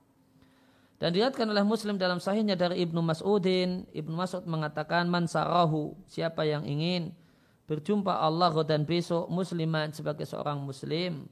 Dan 0.96 1.12
dilihatkan 1.12 1.48
oleh 1.52 1.64
Muslim 1.64 2.00
dalam 2.00 2.24
sahihnya 2.24 2.56
dari 2.56 2.80
Ibnu 2.88 3.04
Mas'udin, 3.04 3.84
Ibnu 3.92 4.16
Mas'ud 4.16 4.48
mengatakan 4.48 5.12
man 5.12 5.28
sarahu, 5.28 5.92
siapa 6.08 6.48
yang 6.48 6.64
ingin 6.64 7.12
berjumpa 7.66 8.16
Allah 8.16 8.54
dan 8.64 8.86
besok 8.88 9.28
musliman 9.28 9.92
sebagai 9.92 10.24
seorang 10.24 10.62
muslim. 10.62 11.28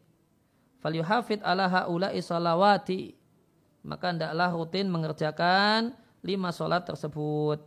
Falyuhafid 0.83 1.39
ala 1.45 1.69
haula'i 1.71 2.19
salawati. 2.19 3.15
Maka 3.83 4.15
hendaklah 4.15 4.51
rutin 4.51 4.87
mengerjakan 4.91 5.95
lima 6.23 6.51
solat 6.51 6.83
tersebut. 6.83 7.59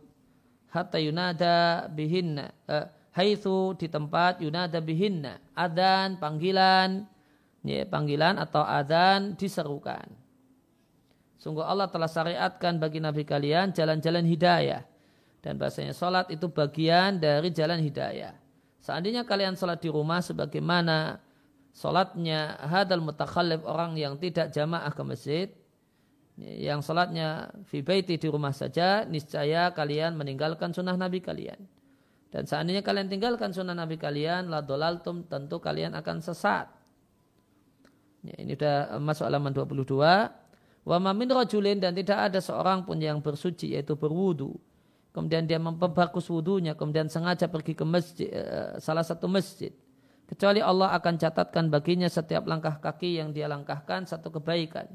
Hatta 0.69 1.01
yunada 1.01 1.87
bihinna. 1.89 2.53
Eh, 2.69 2.85
haithu 3.17 3.73
di 3.73 3.89
tempat 3.89 4.37
yunada 4.45 4.77
bihinna. 4.77 5.41
Adan, 5.57 6.21
panggilan. 6.21 7.09
Ya, 7.65 7.83
panggilan 7.83 8.37
atau 8.37 8.61
adan 8.61 9.33
diserukan. 9.33 10.07
Sungguh 11.41 11.65
Allah 11.65 11.89
telah 11.89 12.07
syariatkan 12.07 12.77
bagi 12.77 13.01
Nabi 13.01 13.25
kalian 13.25 13.73
jalan-jalan 13.73 14.23
hidayah. 14.23 14.85
Dan 15.41 15.57
bahasanya 15.57 15.91
sholat 15.97 16.29
itu 16.29 16.47
bagian 16.47 17.17
dari 17.17 17.49
jalan 17.51 17.81
hidayah. 17.81 18.37
Seandainya 18.81 19.27
kalian 19.27 19.57
sholat 19.59 19.83
di 19.83 19.89
rumah 19.91 20.23
sebagaimana 20.23 21.19
sholatnya 21.75 22.57
hadal 22.61 23.03
mutakhallif 23.03 23.61
orang 23.67 23.99
yang 23.99 24.15
tidak 24.17 24.53
jamaah 24.53 24.89
ke 24.93 25.03
masjid. 25.03 25.47
Yang 26.37 26.85
sholatnya 26.85 27.49
fi 27.65 27.81
baiti 27.81 28.15
di 28.21 28.27
rumah 28.29 28.53
saja, 28.53 29.03
niscaya 29.09 29.73
kalian 29.73 30.13
meninggalkan 30.13 30.69
sunnah 30.69 30.93
Nabi 30.93 31.19
kalian. 31.19 31.76
Dan 32.27 32.43
seandainya 32.43 32.83
kalian 32.83 33.07
tinggalkan 33.07 33.55
sunnah 33.55 33.75
Nabi 33.75 33.95
kalian, 33.95 34.51
la 34.51 34.59
dolaltum, 34.59 35.23
tentu 35.31 35.63
kalian 35.63 35.95
akan 35.95 36.19
sesat. 36.19 36.67
Ya, 38.27 38.35
ini 38.43 38.59
sudah 38.59 38.99
masuk 38.99 39.23
halaman 39.31 39.55
22. 39.55 39.95
Wa 40.87 40.97
min 40.99 41.29
rajulin 41.31 41.79
dan 41.83 41.95
tidak 41.95 42.31
ada 42.31 42.39
seorang 42.39 42.83
pun 42.87 42.99
yang 42.99 43.19
bersuci 43.19 43.75
yaitu 43.75 43.95
berwudu. 43.95 44.55
Kemudian 45.11 45.49
dia 45.49 45.57
memperbagus 45.57 46.29
wudunya, 46.29 46.77
kemudian 46.77 47.09
sengaja 47.09 47.49
pergi 47.49 47.73
ke 47.73 47.81
masjid, 47.81 48.29
eh, 48.29 48.77
salah 48.77 49.01
satu 49.01 49.25
masjid. 49.25 49.73
Kecuali 50.27 50.59
Allah 50.61 50.93
akan 50.93 51.15
catatkan 51.17 51.71
baginya 51.71 52.05
setiap 52.05 52.45
langkah 52.45 52.77
kaki 52.77 53.17
yang 53.17 53.33
dia 53.33 53.47
langkahkan 53.47 54.05
satu 54.05 54.29
kebaikan. 54.29 54.85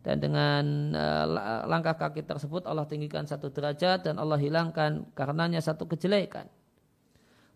Dan 0.00 0.16
dengan 0.16 0.64
uh, 0.96 1.24
langkah 1.68 1.92
kaki 1.92 2.24
tersebut 2.24 2.64
Allah 2.64 2.88
tinggikan 2.88 3.28
satu 3.28 3.52
derajat 3.52 4.08
dan 4.08 4.16
Allah 4.16 4.40
hilangkan 4.40 5.04
karenanya 5.12 5.60
satu 5.60 5.84
kejelekan. 5.84 6.48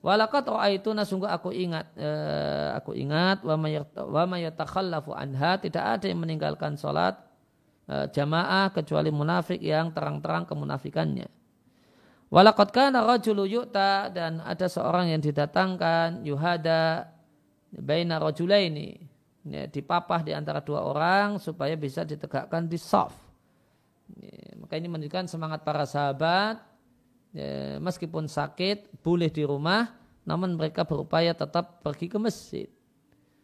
Walakat 0.05 0.45
itu 0.77 0.93
sungguh 0.93 1.31
aku 1.33 1.49
ingat 1.57 1.89
uh, 1.97 2.77
aku 2.77 2.93
ingat 2.93 3.41
wa 3.41 4.25
mayatakhallafu 4.29 5.17
anha 5.17 5.57
tidak 5.57 5.81
ada 5.81 6.05
yang 6.05 6.21
meninggalkan 6.21 6.77
solat 6.77 7.17
Eh, 7.85 8.07
jamaah 8.17 8.73
kecuali 8.73 9.13
munafik 9.13 9.61
yang 9.61 9.93
terang-terang 9.93 10.49
kemunafikannya. 10.49 11.29
Walakot 12.33 12.73
kana 12.73 13.05
rajulu 13.05 13.45
yu'ta 13.45 14.09
dan 14.09 14.41
ada 14.41 14.65
seorang 14.73 15.13
yang 15.13 15.21
didatangkan 15.21 16.25
yuhada 16.25 17.13
baina 17.69 18.17
rajulaini 18.17 19.05
ya, 19.45 19.69
dipapah 19.69 20.25
di 20.25 20.33
antara 20.33 20.65
dua 20.65 20.85
orang 20.85 21.37
supaya 21.39 21.77
bisa 21.77 22.03
ditegakkan 22.03 22.67
di 22.67 22.81
soft. 22.81 23.17
Ya, 24.21 24.57
maka 24.61 24.77
ini 24.77 24.89
menunjukkan 24.89 25.29
semangat 25.29 25.65
para 25.65 25.89
sahabat 25.89 26.61
ya, 27.33 27.81
meskipun 27.81 28.29
sakit 28.29 29.01
boleh 29.01 29.33
di 29.33 29.45
rumah 29.45 29.97
namun 30.25 30.57
mereka 30.57 30.89
berupaya 30.89 31.37
tetap 31.37 31.85
pergi 31.85 32.09
ke 32.09 32.17
masjid. 32.17 32.69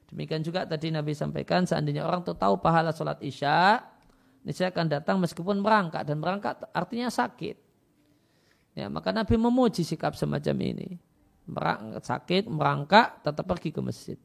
Demikian 0.08 0.42
juga 0.42 0.66
tadi 0.66 0.90
Nabi 0.90 1.14
sampaikan 1.14 1.64
seandainya 1.68 2.02
orang 2.02 2.26
tuh 2.26 2.34
tahu 2.34 2.58
pahala 2.58 2.90
sholat 2.90 3.20
isya 3.22 3.78
saya 4.48 4.72
akan 4.72 4.88
datang 4.88 5.20
meskipun 5.20 5.60
merangkak 5.60 6.08
dan 6.08 6.16
merangkak 6.16 6.64
artinya 6.72 7.12
sakit. 7.12 7.60
Ya, 8.72 8.88
maka 8.88 9.12
Nabi 9.12 9.36
memuji 9.36 9.84
sikap 9.84 10.16
semacam 10.16 10.56
ini. 10.64 10.96
Merangkak, 11.44 12.00
sakit, 12.06 12.44
merangkak, 12.48 13.20
tetap 13.20 13.44
pergi 13.44 13.68
ke 13.74 13.80
masjid. 13.84 14.18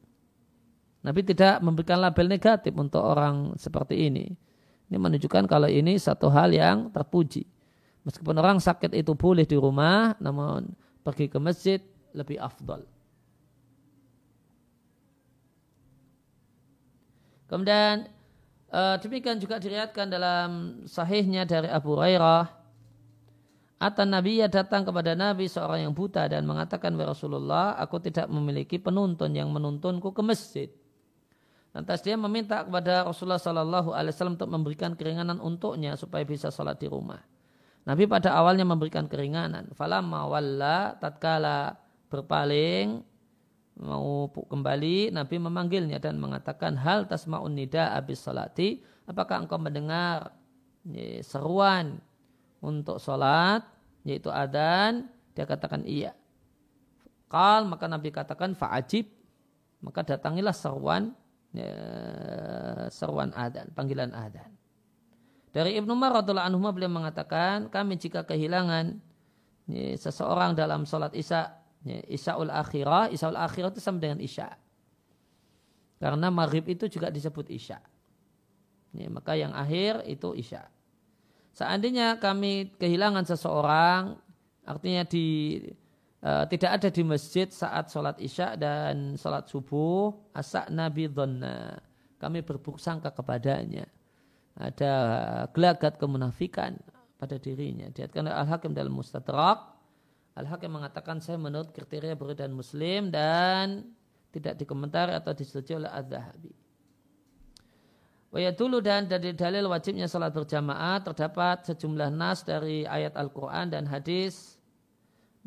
Nabi 1.06 1.22
tidak 1.22 1.62
memberikan 1.62 2.02
label 2.02 2.26
negatif 2.26 2.74
untuk 2.74 3.06
orang 3.06 3.54
seperti 3.62 4.10
ini. 4.10 4.26
Ini 4.90 4.98
menunjukkan 4.98 5.46
kalau 5.46 5.70
ini 5.70 6.02
satu 6.02 6.34
hal 6.34 6.50
yang 6.50 6.90
terpuji. 6.90 7.46
Meskipun 8.06 8.34
orang 8.42 8.58
sakit 8.58 8.94
itu 8.98 9.14
boleh 9.14 9.46
di 9.46 9.54
rumah, 9.54 10.18
namun 10.18 10.74
pergi 11.06 11.30
ke 11.30 11.38
masjid 11.38 11.78
lebih 12.18 12.42
afdol. 12.42 12.82
Kemudian 17.46 18.10
Uh, 18.76 19.00
demikian 19.00 19.40
juga 19.40 19.56
diriatkan 19.56 20.12
dalam 20.12 20.84
sahihnya 20.84 21.48
dari 21.48 21.72
Abu 21.72 21.96
Hurairah. 21.96 22.52
Atan 23.80 24.12
Nabi 24.12 24.44
ya 24.44 24.52
datang 24.52 24.84
kepada 24.84 25.16
Nabi 25.16 25.48
seorang 25.48 25.88
yang 25.88 25.94
buta 25.96 26.28
dan 26.28 26.44
mengatakan 26.44 26.92
Rasulullah, 27.00 27.80
aku 27.80 28.04
tidak 28.04 28.28
memiliki 28.28 28.76
penuntun 28.76 29.32
yang 29.32 29.48
menuntunku 29.48 30.12
ke 30.12 30.20
masjid. 30.20 30.68
Lantas 31.76 32.00
dia 32.00 32.16
meminta 32.16 32.64
kepada 32.64 33.04
Rasulullah 33.04 33.42
Sallallahu 33.42 33.92
Alaihi 33.92 34.16
Wasallam 34.16 34.40
untuk 34.40 34.48
memberikan 34.48 34.96
keringanan 34.96 35.44
untuknya 35.44 36.00
supaya 36.00 36.24
bisa 36.24 36.48
sholat 36.48 36.80
di 36.80 36.88
rumah. 36.88 37.20
Nabi 37.84 38.08
pada 38.08 38.32
awalnya 38.32 38.64
memberikan 38.64 39.12
keringanan. 39.12 39.76
Falamma 39.76 40.24
walla 40.24 40.96
tatkala 40.96 41.76
berpaling 42.08 43.04
mau 43.76 44.32
kembali 44.32 45.12
Nabi 45.12 45.36
memanggilnya 45.36 46.00
dan 46.00 46.16
mengatakan 46.16 46.80
hal 46.80 47.12
tasma'un 47.12 47.52
nida 47.52 47.92
abis 47.92 48.24
salati 48.24 48.80
apakah 49.04 49.44
engkau 49.44 49.60
mendengar 49.60 50.32
seruan 51.20 52.00
untuk 52.64 53.04
sholat 53.04 53.68
yaitu 54.08 54.32
adan 54.32 55.12
dia 55.36 55.44
katakan 55.44 55.84
iya 55.84 56.16
kal 57.28 57.68
maka 57.68 57.92
Nabi 57.92 58.16
katakan 58.16 58.56
fa'ajib 58.56 59.12
maka 59.84 60.08
datangilah 60.08 60.56
seruan 60.56 61.12
ya, 61.56 61.74
seruan 62.92 63.32
adan 63.32 63.72
panggilan 63.72 64.12
adan 64.12 64.52
dari 65.56 65.80
Ibnu 65.80 65.96
Umar 65.96 66.20
radhiallahu 66.20 66.52
anhu 66.52 66.60
beliau 66.76 66.92
mengatakan 66.92 67.72
kami 67.72 67.96
jika 67.96 68.28
kehilangan 68.28 69.00
ya, 69.72 69.96
seseorang 69.96 70.52
dalam 70.54 70.84
sholat 70.84 71.16
isya 71.16 71.66
Ya, 71.86 72.02
Isyaul 72.10 72.50
akhirah, 72.50 73.14
Isyaul 73.14 73.38
akhirah 73.38 73.70
itu 73.70 73.78
sama 73.78 74.02
dengan 74.02 74.18
Isya. 74.18 74.50
Karena 76.02 76.34
maghrib 76.34 76.66
itu 76.66 76.90
juga 76.90 77.14
disebut 77.14 77.46
Isya. 77.54 77.78
Ya, 78.98 79.08
maka 79.14 79.38
yang 79.38 79.54
akhir 79.54 80.02
itu 80.10 80.34
Isya. 80.34 80.66
Seandainya 81.54 82.18
kami 82.18 82.74
kehilangan 82.82 83.30
seseorang, 83.30 84.18
artinya 84.66 85.06
di 85.06 85.62
uh, 86.26 86.44
tidak 86.50 86.82
ada 86.82 86.90
di 86.90 87.06
masjid 87.06 87.46
saat 87.46 87.94
sholat 87.94 88.18
Isya 88.18 88.58
dan 88.58 89.14
sholat 89.16 89.46
subuh, 89.46 90.34
asak 90.34 90.74
Nabi 90.74 91.06
Donna. 91.08 91.78
Kami 92.18 92.42
berburuk 92.42 92.82
sangka 92.82 93.14
kepadanya. 93.14 93.86
Ada 94.58 94.94
gelagat 95.54 96.02
kemunafikan 96.02 96.74
pada 97.22 97.38
dirinya. 97.38 97.92
Diatkan 97.94 98.26
Al-Hakim 98.26 98.74
dalam 98.74 98.96
Mustadrak 98.96 99.76
Al-Hakim 100.36 100.68
mengatakan 100.68 101.24
saya 101.24 101.40
menurut 101.40 101.72
kriteria 101.72 102.12
dan 102.36 102.52
Muslim 102.52 103.08
dan 103.08 103.88
tidak 104.36 104.60
dikomentari 104.60 105.16
atau 105.16 105.32
disetujui 105.32 105.80
oleh 105.80 105.88
Az-Zahabi. 105.88 106.52
dulu 108.60 108.84
dan 108.84 109.08
dari 109.08 109.32
dalil 109.32 109.72
wajibnya 109.72 110.12
salat 110.12 110.36
berjamaah 110.36 111.00
terdapat 111.08 111.72
sejumlah 111.72 112.12
nas 112.12 112.44
dari 112.44 112.84
ayat 112.84 113.16
Al-Quran 113.16 113.72
dan 113.72 113.88
hadis 113.88 114.55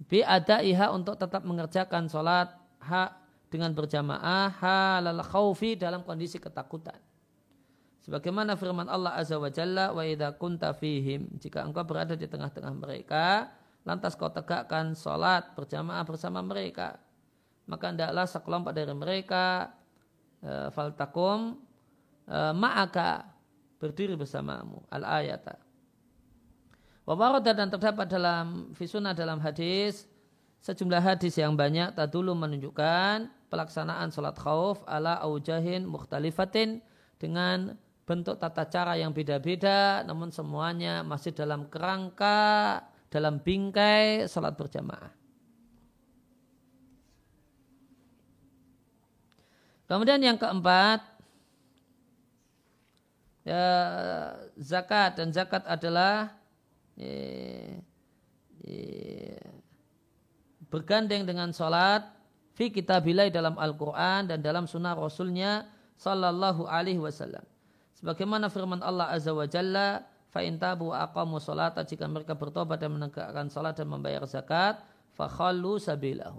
bi 0.07 0.23
ada 0.23 0.63
iha 0.63 0.95
untuk 0.95 1.19
tetap 1.19 1.43
mengerjakan 1.43 2.07
salat 2.07 2.55
hak 2.79 3.11
dengan 3.51 3.75
berjamaah 3.75 4.53
halal 4.61 5.25
khawfi 5.27 5.75
dalam 5.75 6.07
kondisi 6.07 6.39
ketakutan. 6.39 7.01
Sebagaimana 8.07 8.57
firman 8.57 8.89
Allah 8.89 9.19
Azza 9.19 9.37
wa 9.37 9.53
Jalla 9.53 9.93
wa 9.93 10.01
idza 10.01 10.33
kunta 10.39 10.73
fihim 10.73 11.29
jika 11.37 11.61
engkau 11.67 11.85
berada 11.85 12.17
di 12.17 12.25
tengah-tengah 12.25 12.73
mereka 12.73 13.53
lantas 13.85 14.17
kau 14.17 14.33
tegakkan 14.33 14.97
salat 14.97 15.53
berjamaah 15.53 16.05
bersama 16.09 16.41
mereka. 16.41 17.01
Maka 17.69 17.93
hendaklah 17.93 18.25
sekelompok 18.25 18.73
dari 18.73 18.97
mereka 18.97 19.77
e, 20.41 20.73
faltakum 20.73 21.61
e, 22.25 22.39
ma'aka 22.57 23.29
berdiri 23.77 24.17
bersamamu. 24.17 24.89
Al 24.89 25.05
ayata 27.09 27.33
wa 27.33 27.41
dan 27.41 27.69
terdapat 27.73 28.07
dalam 28.11 28.77
fisuna 28.77 29.17
dalam 29.17 29.41
hadis 29.41 30.05
sejumlah 30.61 31.01
hadis 31.01 31.41
yang 31.41 31.57
banyak 31.57 31.97
tadulu 31.97 32.37
menunjukkan 32.37 33.33
pelaksanaan 33.49 34.13
sholat 34.13 34.37
khauf 34.37 34.85
ala 34.85 35.17
aujahin 35.25 35.89
mukhtalifatin 35.89 36.85
dengan 37.17 37.81
bentuk 38.05 38.37
tata 38.37 38.69
cara 38.69 39.01
yang 39.01 39.17
beda-beda 39.17 40.05
namun 40.05 40.29
semuanya 40.29 41.01
masih 41.01 41.33
dalam 41.33 41.65
kerangka 41.73 42.85
dalam 43.09 43.41
bingkai 43.41 44.29
salat 44.29 44.53
berjamaah. 44.53 45.17
Kemudian 49.89 50.21
yang 50.21 50.37
keempat 50.37 51.01
ya, 53.49 53.65
zakat 54.61 55.17
dan 55.17 55.33
zakat 55.33 55.65
adalah 55.65 56.38
bergandeng 60.69 61.25
dengan 61.25 61.49
sholat 61.55 62.05
fi 62.59 62.69
kitabilai 62.69 63.31
dalam 63.31 63.55
Al-Quran 63.57 64.29
dan 64.29 64.43
dalam 64.43 64.67
sunnah 64.67 64.99
Rasulnya 64.99 65.67
sallallahu 65.95 66.67
alaihi 66.67 67.01
wasallam. 67.01 67.43
Sebagaimana 67.99 68.47
firman 68.51 68.79
Allah 68.83 69.11
Azza 69.11 69.35
wa 69.35 69.47
Jalla, 69.47 70.07
fa 70.31 70.43
in 70.43 70.59
tabu 70.59 70.95
aqamu 70.95 71.43
salata 71.43 71.83
jika 71.83 72.07
mereka 72.07 72.39
bertobat 72.39 72.79
dan 72.79 72.95
menegakkan 72.95 73.51
salat 73.51 73.75
dan 73.75 73.91
membayar 73.91 74.23
zakat, 74.27 74.79
fa 75.15 75.27
khallu 75.27 75.83
sabilahu. 75.83 76.39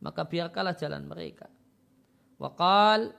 Maka 0.00 0.24
biarkanlah 0.24 0.76
jalan 0.76 1.04
mereka. 1.04 1.48
Waqal 2.40 3.12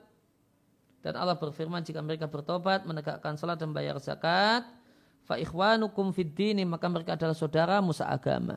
dan 1.05 1.13
Allah 1.13 1.37
berfirman 1.37 1.85
jika 1.85 2.01
mereka 2.01 2.25
bertobat, 2.25 2.89
menegakkan 2.89 3.37
salat 3.37 3.61
dan 3.61 3.69
membayar 3.69 4.01
zakat, 4.01 4.65
fa 5.25 5.41
ikhwanukum 5.41 6.13
fid 6.13 6.37
dini 6.37 6.63
maka 6.63 6.85
mereka 6.85 7.17
adalah 7.17 7.33
saudara 7.33 7.81
musa 7.81 8.05
agama. 8.05 8.55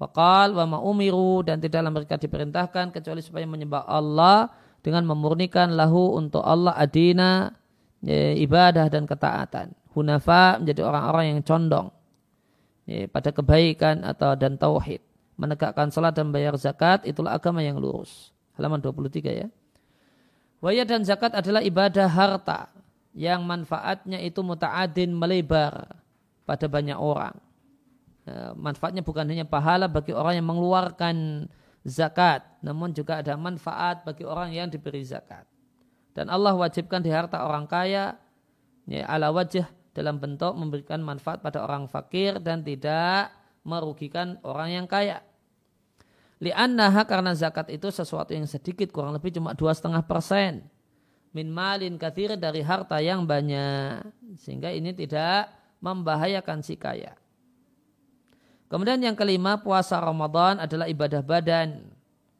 Waqal 0.00 0.56
wa 0.56 0.64
ma 0.64 0.78
umiru 0.80 1.44
dan 1.44 1.60
tidaklah 1.60 1.92
mereka 1.92 2.16
diperintahkan 2.16 2.88
kecuali 2.88 3.20
supaya 3.20 3.44
menyembah 3.44 3.84
Allah 3.84 4.48
dengan 4.80 5.04
memurnikan 5.04 5.76
lahu 5.76 6.16
untuk 6.16 6.40
Allah 6.40 6.72
adina 6.72 7.52
ya, 8.00 8.32
ibadah 8.32 8.88
dan 8.88 9.04
ketaatan. 9.04 9.76
Hunafa 9.92 10.56
menjadi 10.56 10.88
orang-orang 10.88 11.36
yang 11.36 11.40
condong 11.44 11.92
ya, 12.88 13.04
pada 13.12 13.28
kebaikan 13.28 14.00
atau 14.00 14.32
dan 14.40 14.56
tauhid. 14.56 15.04
Menegakkan 15.36 15.92
salat 15.92 16.16
dan 16.16 16.32
bayar 16.32 16.56
zakat 16.56 17.04
itulah 17.04 17.36
agama 17.36 17.60
yang 17.60 17.76
lurus. 17.80 18.32
Halaman 18.56 18.80
23 18.80 19.20
ya. 19.32 19.48
Waya 20.60 20.84
dan 20.84 21.04
zakat 21.04 21.32
adalah 21.32 21.64
ibadah 21.64 22.08
harta 22.08 22.68
yang 23.14 23.42
manfaatnya 23.42 24.22
itu 24.22 24.40
muta'adin 24.40 25.10
melebar 25.10 25.98
pada 26.46 26.66
banyak 26.70 26.98
orang. 26.98 27.34
Ya, 28.26 28.54
manfaatnya 28.54 29.02
bukan 29.02 29.26
hanya 29.26 29.46
pahala 29.46 29.90
bagi 29.90 30.14
orang 30.14 30.38
yang 30.38 30.46
mengeluarkan 30.46 31.46
zakat, 31.82 32.44
namun 32.60 32.94
juga 32.94 33.24
ada 33.24 33.34
manfaat 33.34 34.04
bagi 34.06 34.22
orang 34.22 34.54
yang 34.54 34.68
diberi 34.70 35.02
zakat. 35.02 35.48
Dan 36.14 36.28
Allah 36.28 36.54
wajibkan 36.54 37.00
di 37.00 37.10
harta 37.10 37.42
orang 37.46 37.70
kaya 37.70 38.18
ya, 38.86 39.02
ala 39.06 39.30
wajah 39.30 39.66
dalam 39.94 40.18
bentuk 40.18 40.54
memberikan 40.54 41.02
manfaat 41.02 41.42
pada 41.42 41.62
orang 41.62 41.86
fakir 41.90 42.38
dan 42.38 42.62
tidak 42.62 43.30
merugikan 43.66 44.38
orang 44.46 44.74
yang 44.74 44.86
kaya. 44.86 45.22
Li'annaha 46.40 47.04
karena 47.04 47.36
zakat 47.36 47.68
itu 47.68 47.92
sesuatu 47.92 48.32
yang 48.32 48.48
sedikit 48.48 48.88
kurang 48.88 49.12
lebih 49.12 49.36
cuma 49.36 49.52
dua 49.52 49.76
setengah 49.76 50.00
persen 50.08 50.64
min 51.30 51.46
malin 51.50 51.94
kathir 51.94 52.34
dari 52.34 52.62
harta 52.62 52.98
yang 52.98 53.22
banyak 53.22 54.02
sehingga 54.38 54.74
ini 54.74 54.90
tidak 54.94 55.50
membahayakan 55.78 56.60
si 56.60 56.74
kaya. 56.74 57.14
Kemudian 58.70 59.02
yang 59.02 59.18
kelima 59.18 59.58
puasa 59.58 59.98
Ramadan 59.98 60.62
adalah 60.62 60.86
ibadah 60.86 61.22
badan 61.26 61.90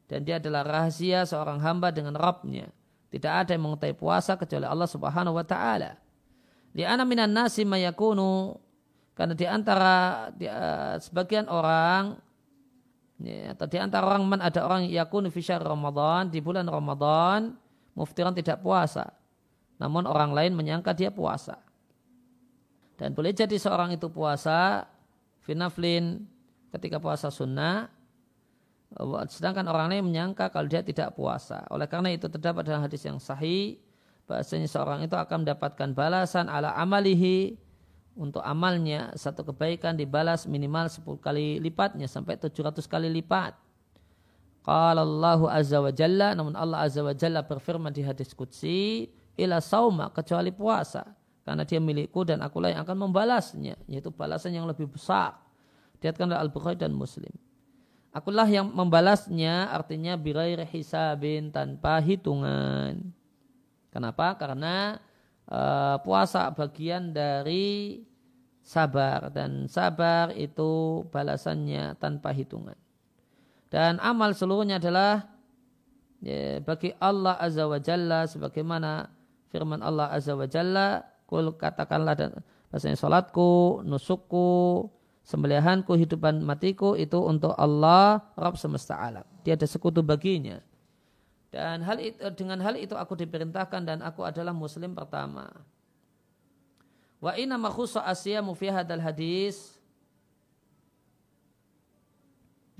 dan 0.07 0.20
dia 0.22 0.38
adalah 0.38 0.62
rahasia 0.62 1.26
seorang 1.26 1.59
hamba 1.59 1.91
dengan 1.91 2.14
Rabbnya. 2.14 2.70
Tidak 3.11 3.30
ada 3.30 3.51
yang 3.51 3.66
mengetahui 3.66 3.99
puasa 3.99 4.38
kecuali 4.38 4.62
Allah 4.62 4.86
Subhanahu 4.86 5.34
wa 5.34 5.43
taala. 5.43 5.99
Di 6.70 6.86
ana 6.86 7.03
minan 7.03 7.34
nasi 7.34 7.66
mayakunu 7.66 8.55
karena 9.18 9.34
di 9.34 9.47
antara 9.47 9.95
di, 10.30 10.47
uh, 10.47 10.95
sebagian 11.03 11.51
orang 11.51 12.14
ya, 13.18 13.59
atau 13.59 13.66
di 13.66 13.78
antara 13.82 14.07
orang 14.07 14.22
man 14.22 14.41
ada 14.41 14.62
orang 14.62 14.86
yakunu 14.86 15.34
fi 15.34 15.43
Ramadan 15.51 16.30
di 16.30 16.38
bulan 16.38 16.70
Ramadan 16.70 17.59
muftiran 18.01 18.32
tidak 18.32 18.64
puasa. 18.64 19.12
Namun 19.76 20.09
orang 20.09 20.32
lain 20.32 20.57
menyangka 20.57 20.96
dia 20.96 21.12
puasa. 21.12 21.61
Dan 22.96 23.12
boleh 23.12 23.36
jadi 23.36 23.57
seorang 23.61 23.92
itu 23.92 24.09
puasa 24.09 24.88
finaflin 25.44 26.24
ketika 26.72 26.96
puasa 26.96 27.28
sunnah 27.28 27.88
Sedangkan 29.30 29.70
orang 29.70 29.86
lain 29.86 30.11
menyangka 30.11 30.51
kalau 30.51 30.66
dia 30.66 30.82
tidak 30.82 31.14
puasa. 31.14 31.62
Oleh 31.70 31.86
karena 31.86 32.11
itu 32.11 32.26
terdapat 32.26 32.66
dalam 32.66 32.82
hadis 32.82 33.07
yang 33.07 33.22
sahih 33.22 33.78
bahasanya 34.26 34.66
seorang 34.66 35.07
itu 35.07 35.14
akan 35.14 35.46
mendapatkan 35.46 35.94
balasan 35.94 36.51
ala 36.51 36.74
amalihi 36.74 37.55
untuk 38.18 38.42
amalnya 38.42 39.14
satu 39.14 39.46
kebaikan 39.46 39.94
dibalas 39.94 40.46
minimal 40.51 40.90
10 40.90 41.07
kali 41.22 41.62
lipatnya 41.62 42.11
sampai 42.11 42.34
700 42.34 42.82
kali 42.90 43.07
lipat. 43.14 43.55
Qala 44.61 45.00
Allah 45.00 45.40
Azza 45.56 45.80
wa 45.80 45.88
Jalla 45.88 46.36
namun 46.36 46.52
Allah 46.52 46.84
Azza 46.84 47.00
wa 47.00 47.16
Jalla 47.16 47.40
berfirman 47.40 47.92
di 47.92 48.04
hadis 48.04 48.36
qudsi 48.36 49.08
ila 49.40 49.56
sauma 49.64 50.12
kecuali 50.12 50.52
puasa 50.52 51.16
karena 51.44 51.64
dia 51.64 51.80
milikku 51.80 52.22
dan 52.28 52.44
akulah 52.44 52.68
yang 52.70 52.84
akan 52.84 53.08
membalasnya 53.08 53.74
yaitu 53.88 54.12
balasan 54.12 54.54
yang 54.54 54.68
lebih 54.68 54.86
besar. 54.86 55.40
Diatkan 56.00 56.32
oleh 56.32 56.40
Al-Bukhari 56.40 56.80
dan 56.80 56.96
Muslim. 56.96 57.32
Akulah 58.11 58.48
yang 58.48 58.72
membalasnya 58.72 59.70
artinya 59.70 60.16
birair 60.16 60.64
hisabin 60.66 61.52
tanpa 61.52 62.00
hitungan. 62.00 63.12
Kenapa? 63.90 64.34
Karena 64.38 64.98
uh, 65.50 65.96
puasa 66.02 66.50
bagian 66.54 67.11
dari 67.11 68.02
sabar 68.62 69.30
dan 69.34 69.66
sabar 69.66 70.30
itu 70.34 71.02
balasannya 71.11 71.98
tanpa 71.98 72.30
hitungan. 72.30 72.78
Dan 73.70 74.02
amal 74.02 74.34
seluruhnya 74.34 74.82
adalah 74.82 75.30
ya, 76.18 76.58
bagi 76.60 76.90
Allah 76.98 77.38
Azza 77.38 77.70
wa 77.70 77.78
Jalla 77.78 78.26
sebagaimana 78.26 79.06
firman 79.54 79.78
Allah 79.78 80.10
Azza 80.10 80.34
wa 80.34 80.50
Jalla 80.50 81.06
kul 81.30 81.54
katakanlah 81.54 82.18
dan 82.18 82.42
bahasanya 82.74 82.98
salatku, 82.98 83.86
nusukku, 83.86 84.90
sembelihanku, 85.22 85.94
hidupan 85.94 86.42
matiku 86.42 86.98
itu 86.98 87.22
untuk 87.22 87.54
Allah, 87.54 88.18
Rabb 88.34 88.58
semesta 88.58 88.98
alam. 88.98 89.22
Dia 89.46 89.54
ada 89.54 89.66
sekutu 89.70 90.02
baginya. 90.02 90.58
Dan 91.50 91.82
hal 91.82 91.98
itu, 91.98 92.18
dengan 92.34 92.58
hal 92.62 92.78
itu 92.78 92.94
aku 92.94 93.14
diperintahkan 93.18 93.82
dan 93.86 93.98
aku 94.02 94.26
adalah 94.26 94.54
muslim 94.54 94.94
pertama. 94.94 95.50
Wa 97.22 97.34
inna 97.38 97.58
makhusa 97.58 98.02
asya 98.06 98.42
fi 98.54 98.66
hadis. 98.70 99.78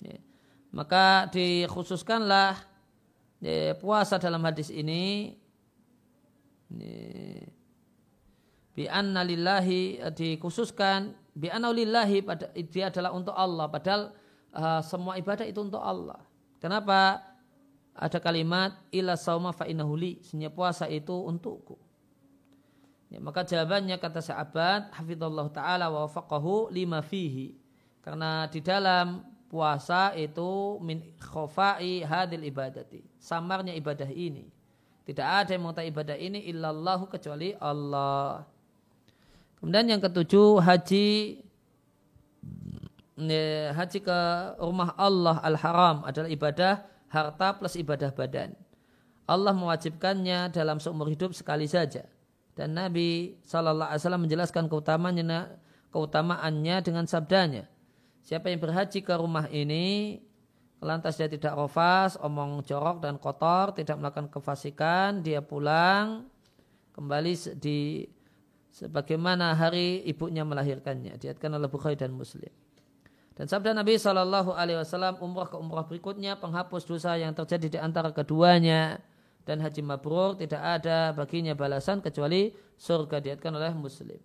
Ya. 0.01 0.19
Maka 0.71 1.27
dikhususkanlah 1.35 2.55
ya, 3.43 3.75
puasa 3.75 4.23
dalam 4.23 4.43
hadis 4.47 4.71
ini. 4.71 5.35
Ya, 6.71 7.51
bi 8.71 8.87
anna 8.87 9.27
lillahi 9.27 9.99
dikhususkan 10.15 11.13
bi 11.35 11.51
lillahi 11.51 12.23
pada 12.23 12.55
dia 12.55 12.87
adalah 12.87 13.11
untuk 13.11 13.35
Allah 13.35 13.67
padahal 13.67 14.15
uh, 14.55 14.79
semua 14.87 15.19
ibadah 15.19 15.43
itu 15.43 15.59
untuk 15.59 15.83
Allah. 15.83 16.23
Kenapa? 16.63 17.27
Ada 17.91 18.23
kalimat 18.23 18.79
ila 18.95 19.19
sauma 19.19 19.51
fa 19.51 19.67
innahuli, 19.67 20.23
puasa 20.55 20.87
itu 20.87 21.13
untukku. 21.13 21.77
Ya, 23.11 23.19
maka 23.19 23.43
jawabannya 23.43 23.99
kata 23.99 24.23
sahabat 24.23 24.95
hafizallahu 24.95 25.51
taala 25.51 25.91
wa 25.91 26.07
wafaqahu 26.07 26.71
lima 26.71 27.03
fihi. 27.03 27.59
Karena 28.01 28.47
di 28.47 28.63
dalam 28.63 29.27
puasa 29.51 30.15
itu 30.15 30.79
min 30.79 31.03
khofai 31.19 32.07
hadil 32.07 32.47
ibadati. 32.47 33.03
Samarnya 33.19 33.75
ibadah 33.75 34.07
ini. 34.07 34.47
Tidak 35.03 35.27
ada 35.27 35.51
yang 35.51 35.67
mengetahui 35.67 35.91
ibadah 35.91 36.15
ini 36.15 36.47
illallahu 36.55 37.11
kecuali 37.11 37.59
Allah. 37.59 38.47
Kemudian 39.59 39.91
yang 39.91 40.01
ketujuh 40.01 40.63
haji 40.63 41.43
haji 43.75 43.99
ke 44.01 44.21
rumah 44.63 44.95
Allah 44.97 45.43
al-haram 45.45 46.07
adalah 46.07 46.31
ibadah 46.31 46.87
harta 47.11 47.59
plus 47.59 47.75
ibadah 47.75 48.15
badan. 48.15 48.55
Allah 49.27 49.51
mewajibkannya 49.51 50.55
dalam 50.55 50.79
seumur 50.83 51.07
hidup 51.07 51.31
sekali 51.39 51.71
saja 51.71 52.03
Dan 52.59 52.75
Nabi 52.75 53.39
Wasallam 53.47 54.27
menjelaskan 54.27 54.67
keutamaannya 54.67 56.75
dengan 56.83 57.07
sabdanya. 57.07 57.71
Siapa 58.21 58.53
yang 58.53 58.61
berhaji 58.61 59.01
ke 59.01 59.15
rumah 59.17 59.49
ini, 59.49 60.21
lantas 60.81 61.17
dia 61.17 61.29
tidak 61.29 61.57
rofas, 61.57 62.17
omong 62.21 62.65
jorok 62.65 63.01
dan 63.05 63.17
kotor, 63.17 63.73
tidak 63.77 64.01
melakukan 64.01 64.29
kefasikan, 64.29 65.21
dia 65.25 65.45
pulang 65.45 66.29
kembali 66.97 67.33
di 67.57 68.05
sebagaimana 68.71 69.57
hari 69.57 70.05
ibunya 70.07 70.45
melahirkannya. 70.45 71.17
Diatkan 71.17 71.53
oleh 71.57 71.69
Bukhari 71.69 71.97
dan 71.97 72.13
Muslim. 72.13 72.51
Dan 73.41 73.49
sabda 73.49 73.73
Nabi 73.73 73.97
Shallallahu 73.97 74.53
Alaihi 74.53 74.85
Wasallam 74.85 75.17
umrah 75.25 75.49
ke 75.49 75.57
umrah 75.57 75.89
berikutnya 75.89 76.37
penghapus 76.37 76.85
dosa 76.85 77.17
yang 77.17 77.33
terjadi 77.33 77.67
di 77.73 77.79
antara 77.81 78.13
keduanya 78.13 79.01
dan 79.49 79.65
haji 79.65 79.81
mabrur 79.81 80.37
tidak 80.37 80.61
ada 80.61 81.17
baginya 81.17 81.57
balasan 81.57 82.05
kecuali 82.05 82.53
surga 82.77 83.17
diatkan 83.25 83.57
oleh 83.57 83.73
muslim. 83.73 84.21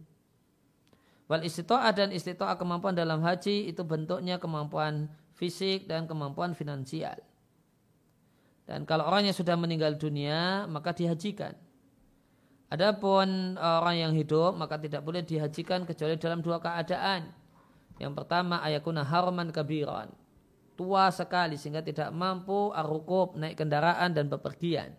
Wal 1.25 1.41
istito'ah 1.41 1.89
dan 1.93 2.13
istito'ah 2.13 2.53
kemampuan 2.53 2.93
dalam 2.93 3.25
haji 3.25 3.69
itu 3.69 3.81
bentuknya 3.81 4.37
kemampuan 4.37 5.09
fisik 5.33 5.89
dan 5.89 6.05
kemampuan 6.05 6.53
finansial. 6.53 7.17
Dan 8.65 8.85
kalau 8.85 9.05
orangnya 9.09 9.33
sudah 9.33 9.57
meninggal 9.57 9.97
dunia 9.97 10.69
maka 10.69 10.93
dihajikan. 10.93 11.53
Adapun 12.69 13.57
orang 13.61 14.09
yang 14.09 14.13
hidup 14.13 14.57
maka 14.57 14.81
tidak 14.81 15.05
boleh 15.05 15.21
dihajikan 15.21 15.85
kecuali 15.85 16.17
dalam 16.17 16.41
dua 16.41 16.57
keadaan. 16.57 17.29
Yang 18.01 18.13
pertama 18.21 18.61
ayakuna 18.61 19.05
harman 19.05 19.49
kabiran. 19.53 20.09
Tua 20.75 21.07
sekali 21.07 21.55
sehingga 21.55 21.79
tidak 21.79 22.11
mampu 22.11 22.73
arukub 22.75 23.39
naik 23.39 23.55
kendaraan 23.55 24.11
dan 24.11 24.27
bepergian. 24.27 24.91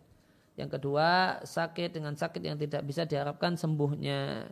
Yang 0.56 0.80
kedua, 0.80 1.42
sakit 1.44 1.92
dengan 2.00 2.16
sakit 2.16 2.40
yang 2.40 2.56
tidak 2.56 2.80
bisa 2.88 3.04
diharapkan 3.04 3.60
sembuhnya. 3.60 4.48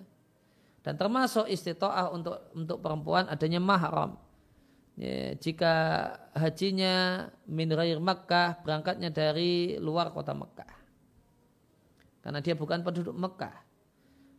Dan 0.85 1.01
termasuk 1.01 1.49
istitoah 1.49 2.13
untuk 2.13 2.53
untuk 2.53 2.79
perempuan 2.85 3.25
adanya 3.33 3.57
mahram. 3.57 4.21
Ya, 4.95 5.35
jika 5.35 5.75
hajinya 6.37 7.27
min 7.49 7.73
ghair 7.73 7.99
Makkah, 7.99 8.63
berangkatnya 8.63 9.11
dari 9.11 9.81
luar 9.81 10.13
kota 10.13 10.37
Mekah. 10.37 10.71
Karena 12.21 12.39
dia 12.45 12.55
bukan 12.55 12.85
penduduk 12.85 13.17
Mekah. 13.17 13.65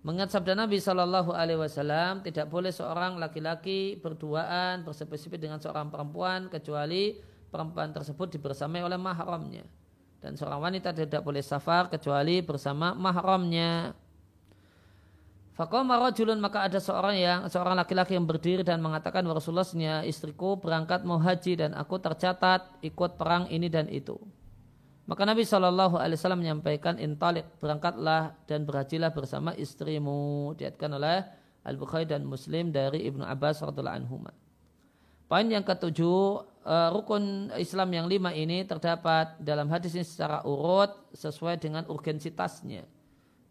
Mengingat 0.06 0.32
sabda 0.38 0.54
Nabi 0.54 0.78
Shallallahu 0.78 1.34
Alaihi 1.34 1.58
Wasallam 1.58 2.22
tidak 2.22 2.46
boleh 2.48 2.70
seorang 2.70 3.18
laki-laki 3.18 3.98
berduaan 3.98 4.86
bersepit-sepit 4.86 5.42
dengan 5.42 5.58
seorang 5.58 5.90
perempuan 5.90 6.46
kecuali 6.46 7.18
perempuan 7.50 7.90
tersebut 7.90 8.38
dibersamai 8.38 8.86
oleh 8.86 9.02
mahramnya 9.02 9.66
dan 10.26 10.34
seorang 10.34 10.58
wanita 10.58 10.90
tidak 10.90 11.22
boleh 11.22 11.46
safar 11.46 11.86
kecuali 11.86 12.42
bersama 12.42 12.98
mahramnya. 12.98 13.94
Fakoma 15.56 15.96
rajulun 15.96 16.36
maka 16.44 16.68
ada 16.68 16.84
seorang 16.84 17.16
yang 17.16 17.40
seorang 17.48 17.80
laki-laki 17.80 18.20
yang 18.20 18.28
berdiri 18.28 18.60
dan 18.60 18.84
mengatakan 18.84 19.24
Rasulullah 19.24 20.04
istriku 20.04 20.60
berangkat 20.60 21.08
mau 21.08 21.16
haji 21.16 21.56
dan 21.56 21.72
aku 21.72 21.96
tercatat 21.96 22.84
ikut 22.84 23.16
perang 23.16 23.48
ini 23.48 23.72
dan 23.72 23.88
itu. 23.88 24.20
Maka 25.08 25.24
Nabi 25.24 25.48
Shallallahu 25.48 25.96
Alaihi 25.96 26.20
Wasallam 26.20 26.44
menyampaikan 26.44 27.00
intalik 27.00 27.48
berangkatlah 27.64 28.36
dan 28.52 28.68
berhajilah 28.68 29.16
bersama 29.16 29.56
istrimu 29.56 30.52
diatkan 30.60 30.92
oleh 30.92 31.24
Al 31.64 31.80
Bukhari 31.80 32.04
dan 32.04 32.28
Muslim 32.28 32.76
dari 32.76 33.08
Ibnu 33.08 33.24
Abbas 33.24 33.64
radhiallahu 33.64 33.96
anhu. 33.96 34.28
Poin 35.26 35.48
yang 35.48 35.64
ketujuh, 35.64 36.46
uh, 36.68 36.90
rukun 36.92 37.50
Islam 37.58 37.90
yang 37.96 38.06
lima 38.12 38.36
ini 38.36 38.68
terdapat 38.68 39.40
dalam 39.40 39.72
hadis 39.72 39.96
ini 39.96 40.04
secara 40.04 40.44
urut 40.44 40.92
sesuai 41.16 41.64
dengan 41.64 41.88
urgensitasnya. 41.88 42.95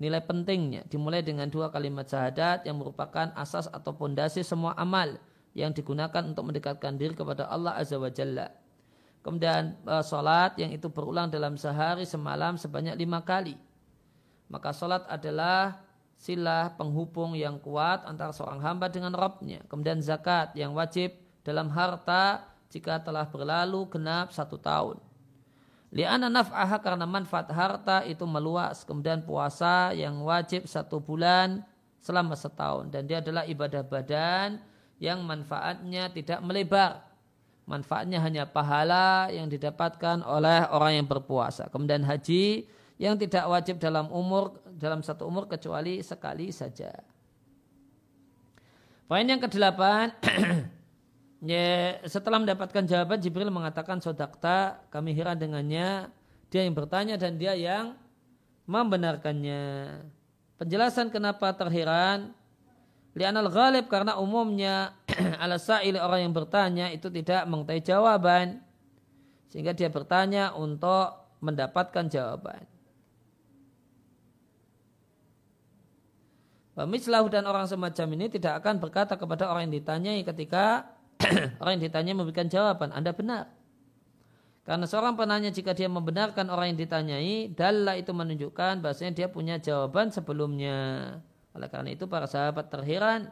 Nilai 0.02 0.22
pentingnya 0.26 0.82
dimulai 0.90 1.22
dengan 1.22 1.46
dua 1.46 1.70
kalimat 1.70 2.04
syahadat 2.10 2.66
yang 2.66 2.82
merupakan 2.82 3.30
asas 3.38 3.70
atau 3.70 3.94
pondasi 3.94 4.42
semua 4.42 4.74
amal 4.74 5.22
yang 5.54 5.70
digunakan 5.70 6.22
untuk 6.26 6.50
mendekatkan 6.50 6.98
diri 6.98 7.14
kepada 7.14 7.46
Allah 7.46 7.78
Azza 7.78 7.94
wa 7.94 8.10
Jalla. 8.10 8.50
Kemudian 9.22 9.78
uh, 9.86 10.02
sholat 10.04 10.58
yang 10.60 10.74
itu 10.74 10.90
berulang 10.90 11.30
dalam 11.30 11.56
sehari 11.56 12.04
semalam 12.04 12.58
sebanyak 12.60 12.98
lima 12.98 13.22
kali. 13.24 13.56
Maka 14.50 14.74
sholat 14.74 15.06
adalah 15.08 15.80
silah 16.18 16.74
penghubung 16.76 17.32
yang 17.38 17.56
kuat 17.62 18.04
antara 18.04 18.34
seorang 18.34 18.60
hamba 18.60 18.92
dengan 18.92 19.14
Robnya. 19.14 19.64
Kemudian 19.70 20.02
zakat 20.04 20.52
yang 20.58 20.76
wajib 20.76 21.14
dalam 21.46 21.72
harta 21.72 22.44
jika 22.68 23.00
telah 23.00 23.24
berlalu 23.30 23.86
genap 23.88 24.34
satu 24.34 24.58
tahun. 24.58 24.98
Liana 25.94 26.26
naf'aha 26.26 26.82
karena 26.82 27.06
manfaat 27.06 27.46
harta 27.54 28.02
itu 28.02 28.26
meluas. 28.26 28.82
Kemudian 28.82 29.22
puasa 29.22 29.94
yang 29.94 30.18
wajib 30.26 30.66
satu 30.66 30.98
bulan 30.98 31.62
selama 32.02 32.34
setahun. 32.34 32.90
Dan 32.90 33.06
dia 33.06 33.22
adalah 33.22 33.46
ibadah 33.46 33.86
badan 33.86 34.58
yang 34.98 35.22
manfaatnya 35.22 36.10
tidak 36.10 36.42
melebar. 36.42 37.06
Manfaatnya 37.70 38.18
hanya 38.18 38.42
pahala 38.42 39.30
yang 39.30 39.46
didapatkan 39.46 40.26
oleh 40.26 40.66
orang 40.74 40.98
yang 40.98 41.06
berpuasa. 41.06 41.70
Kemudian 41.70 42.02
haji 42.02 42.66
yang 42.98 43.14
tidak 43.14 43.46
wajib 43.46 43.78
dalam 43.78 44.10
umur 44.10 44.58
dalam 44.74 44.98
satu 44.98 45.30
umur 45.30 45.46
kecuali 45.46 46.02
sekali 46.02 46.50
saja. 46.50 46.90
Poin 49.06 49.22
yang 49.22 49.38
kedelapan 49.38 50.10
Ya, 51.44 52.00
setelah 52.08 52.40
mendapatkan 52.40 52.88
jawaban 52.88 53.20
Jibril 53.20 53.52
mengatakan 53.52 54.00
sodakta 54.00 54.80
kami 54.88 55.12
heran 55.12 55.36
dengannya 55.36 56.08
dia 56.48 56.64
yang 56.64 56.72
bertanya 56.72 57.20
dan 57.20 57.36
dia 57.36 57.52
yang 57.52 58.00
membenarkannya. 58.64 60.00
Penjelasan 60.56 61.12
kenapa 61.12 61.52
terheran 61.52 62.32
Lianal 63.14 63.46
ghalib 63.46 63.86
karena 63.86 64.18
umumnya 64.18 64.98
ala 65.42 65.54
sa'il 65.54 65.94
orang 65.94 66.26
yang 66.26 66.34
bertanya 66.34 66.90
itu 66.90 67.06
tidak 67.06 67.46
mengetahui 67.46 67.86
jawaban. 67.86 68.58
Sehingga 69.54 69.70
dia 69.70 69.86
bertanya 69.86 70.50
untuk 70.58 71.14
mendapatkan 71.38 72.10
jawaban. 72.10 72.66
Mislahu 76.74 77.30
dan 77.30 77.46
orang 77.46 77.70
semacam 77.70 78.18
ini 78.18 78.26
tidak 78.26 78.58
akan 78.58 78.82
berkata 78.82 79.14
kepada 79.14 79.46
orang 79.46 79.70
yang 79.70 79.78
ditanyai 79.78 80.26
ketika 80.26 80.90
orang 81.60 81.72
yang 81.78 81.84
ditanya 81.90 82.12
memberikan 82.16 82.48
jawaban, 82.48 82.92
Anda 82.92 83.12
benar. 83.14 83.50
Karena 84.64 84.88
seorang 84.88 85.12
penanya 85.12 85.52
jika 85.52 85.76
dia 85.76 85.92
membenarkan 85.92 86.48
orang 86.48 86.72
yang 86.72 86.80
ditanyai, 86.88 87.52
dalla 87.52 88.00
itu 88.00 88.16
menunjukkan 88.16 88.80
bahasanya 88.80 89.12
dia 89.12 89.28
punya 89.28 89.60
jawaban 89.60 90.08
sebelumnya. 90.08 91.20
Oleh 91.52 91.68
karena 91.68 91.92
itu 91.92 92.08
para 92.08 92.24
sahabat 92.24 92.72
terheran 92.72 93.28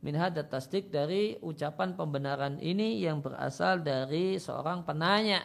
min 0.00 0.16
hadat 0.16 0.48
tasdik 0.48 0.88
dari 0.88 1.36
ucapan 1.44 1.94
pembenaran 1.94 2.56
ini 2.58 3.04
yang 3.04 3.20
berasal 3.20 3.84
dari 3.84 4.40
seorang 4.40 4.82
penanya 4.82 5.44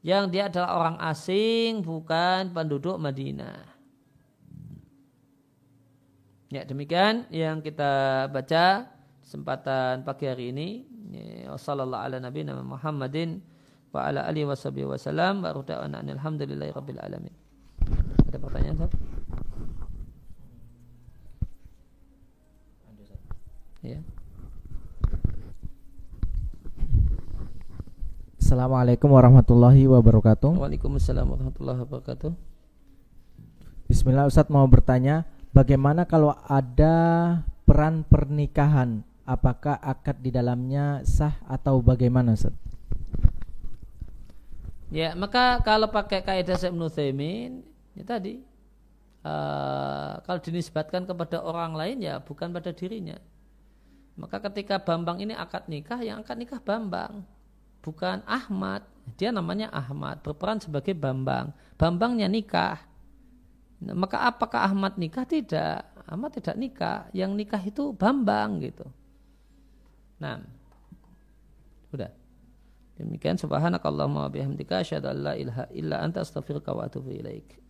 yang 0.00 0.30
dia 0.30 0.46
adalah 0.46 0.78
orang 0.78 0.96
asing 1.02 1.82
bukan 1.82 2.54
penduduk 2.54 2.96
Madinah. 2.96 3.76
Ya 6.48 6.64
demikian 6.64 7.28
yang 7.28 7.60
kita 7.60 8.24
baca 8.32 8.88
kesempatan 9.28 10.08
pagi 10.08 10.24
hari 10.24 10.56
ini. 10.56 10.88
Wassallallahu 11.52 12.00
ala 12.00 12.16
nabi 12.16 12.48
Muhammadin 12.48 13.44
wa 13.92 14.08
ala 14.08 14.24
alihi 14.24 14.48
washabihi 14.48 14.88
wasallam 14.88 15.44
wa 15.44 15.52
ruda'ana 15.52 16.00
alhamdulillahi 16.00 16.72
rabbil 16.72 16.96
alamin. 16.96 17.34
Ada 18.24 18.40
pertanyaan 18.40 18.80
Ustaz? 18.80 18.92
Ya. 23.84 24.00
Assalamualaikum 28.40 29.12
warahmatullahi 29.12 29.84
wabarakatuh. 29.92 30.56
Waalaikumsalam 30.56 31.28
warahmatullahi 31.28 31.84
wabarakatuh. 31.84 32.32
Bismillah 33.92 34.24
Ustaz 34.24 34.48
mau 34.48 34.64
bertanya, 34.64 35.28
bagaimana 35.52 36.08
kalau 36.08 36.32
ada 36.48 36.96
peran 37.68 38.08
pernikahan 38.08 39.04
apakah 39.28 39.76
akad 39.84 40.16
di 40.24 40.32
dalamnya 40.32 41.04
sah 41.04 41.36
atau 41.44 41.84
bagaimana 41.84 42.32
Ustaz? 42.32 42.56
Ya, 44.88 45.12
maka 45.12 45.60
kalau 45.60 45.92
pakai 45.92 46.24
kaidah 46.24 46.56
Syekh 46.56 46.72
Ibnu 46.72 46.88
ya 47.92 48.04
tadi 48.08 48.40
uh, 49.20 50.24
kalau 50.24 50.40
dinisbatkan 50.40 51.04
kepada 51.04 51.44
orang 51.44 51.76
lain 51.76 52.00
ya 52.00 52.24
bukan 52.24 52.48
pada 52.48 52.72
dirinya. 52.72 53.20
Maka 54.18 54.42
ketika 54.50 54.82
Bambang 54.82 55.22
ini 55.22 55.36
akad 55.36 55.70
nikah, 55.70 56.02
yang 56.02 56.26
akad 56.26 56.40
nikah 56.40 56.58
Bambang, 56.58 57.22
bukan 57.84 58.24
Ahmad. 58.26 58.82
Dia 59.14 59.30
namanya 59.30 59.70
Ahmad, 59.70 60.24
berperan 60.26 60.58
sebagai 60.58 60.90
Bambang. 60.96 61.54
Bambangnya 61.78 62.26
nikah. 62.26 62.82
Maka 63.78 64.26
apakah 64.26 64.66
Ahmad 64.66 64.98
nikah? 64.98 65.22
Tidak. 65.22 66.02
Ahmad 66.10 66.34
tidak 66.34 66.58
nikah. 66.58 67.06
Yang 67.14 67.30
nikah 67.38 67.62
itu 67.62 67.94
Bambang 67.94 68.58
gitu. 68.58 68.90
Nah. 70.18 70.42
Sudah. 71.90 72.12
Demikian 72.98 73.38
subhanakallahumma 73.38 74.26
wa 74.26 74.30
bihamdika 74.30 74.82
asyhadu 74.82 75.14
an 75.14 75.18
la 75.22 75.32
ilaha 75.38 75.70
illa 75.70 76.02
anta 76.02 76.26
astaghfiruka 76.26 76.74
wa 76.74 76.90
atubu 76.90 77.14
ilaik. 77.14 77.67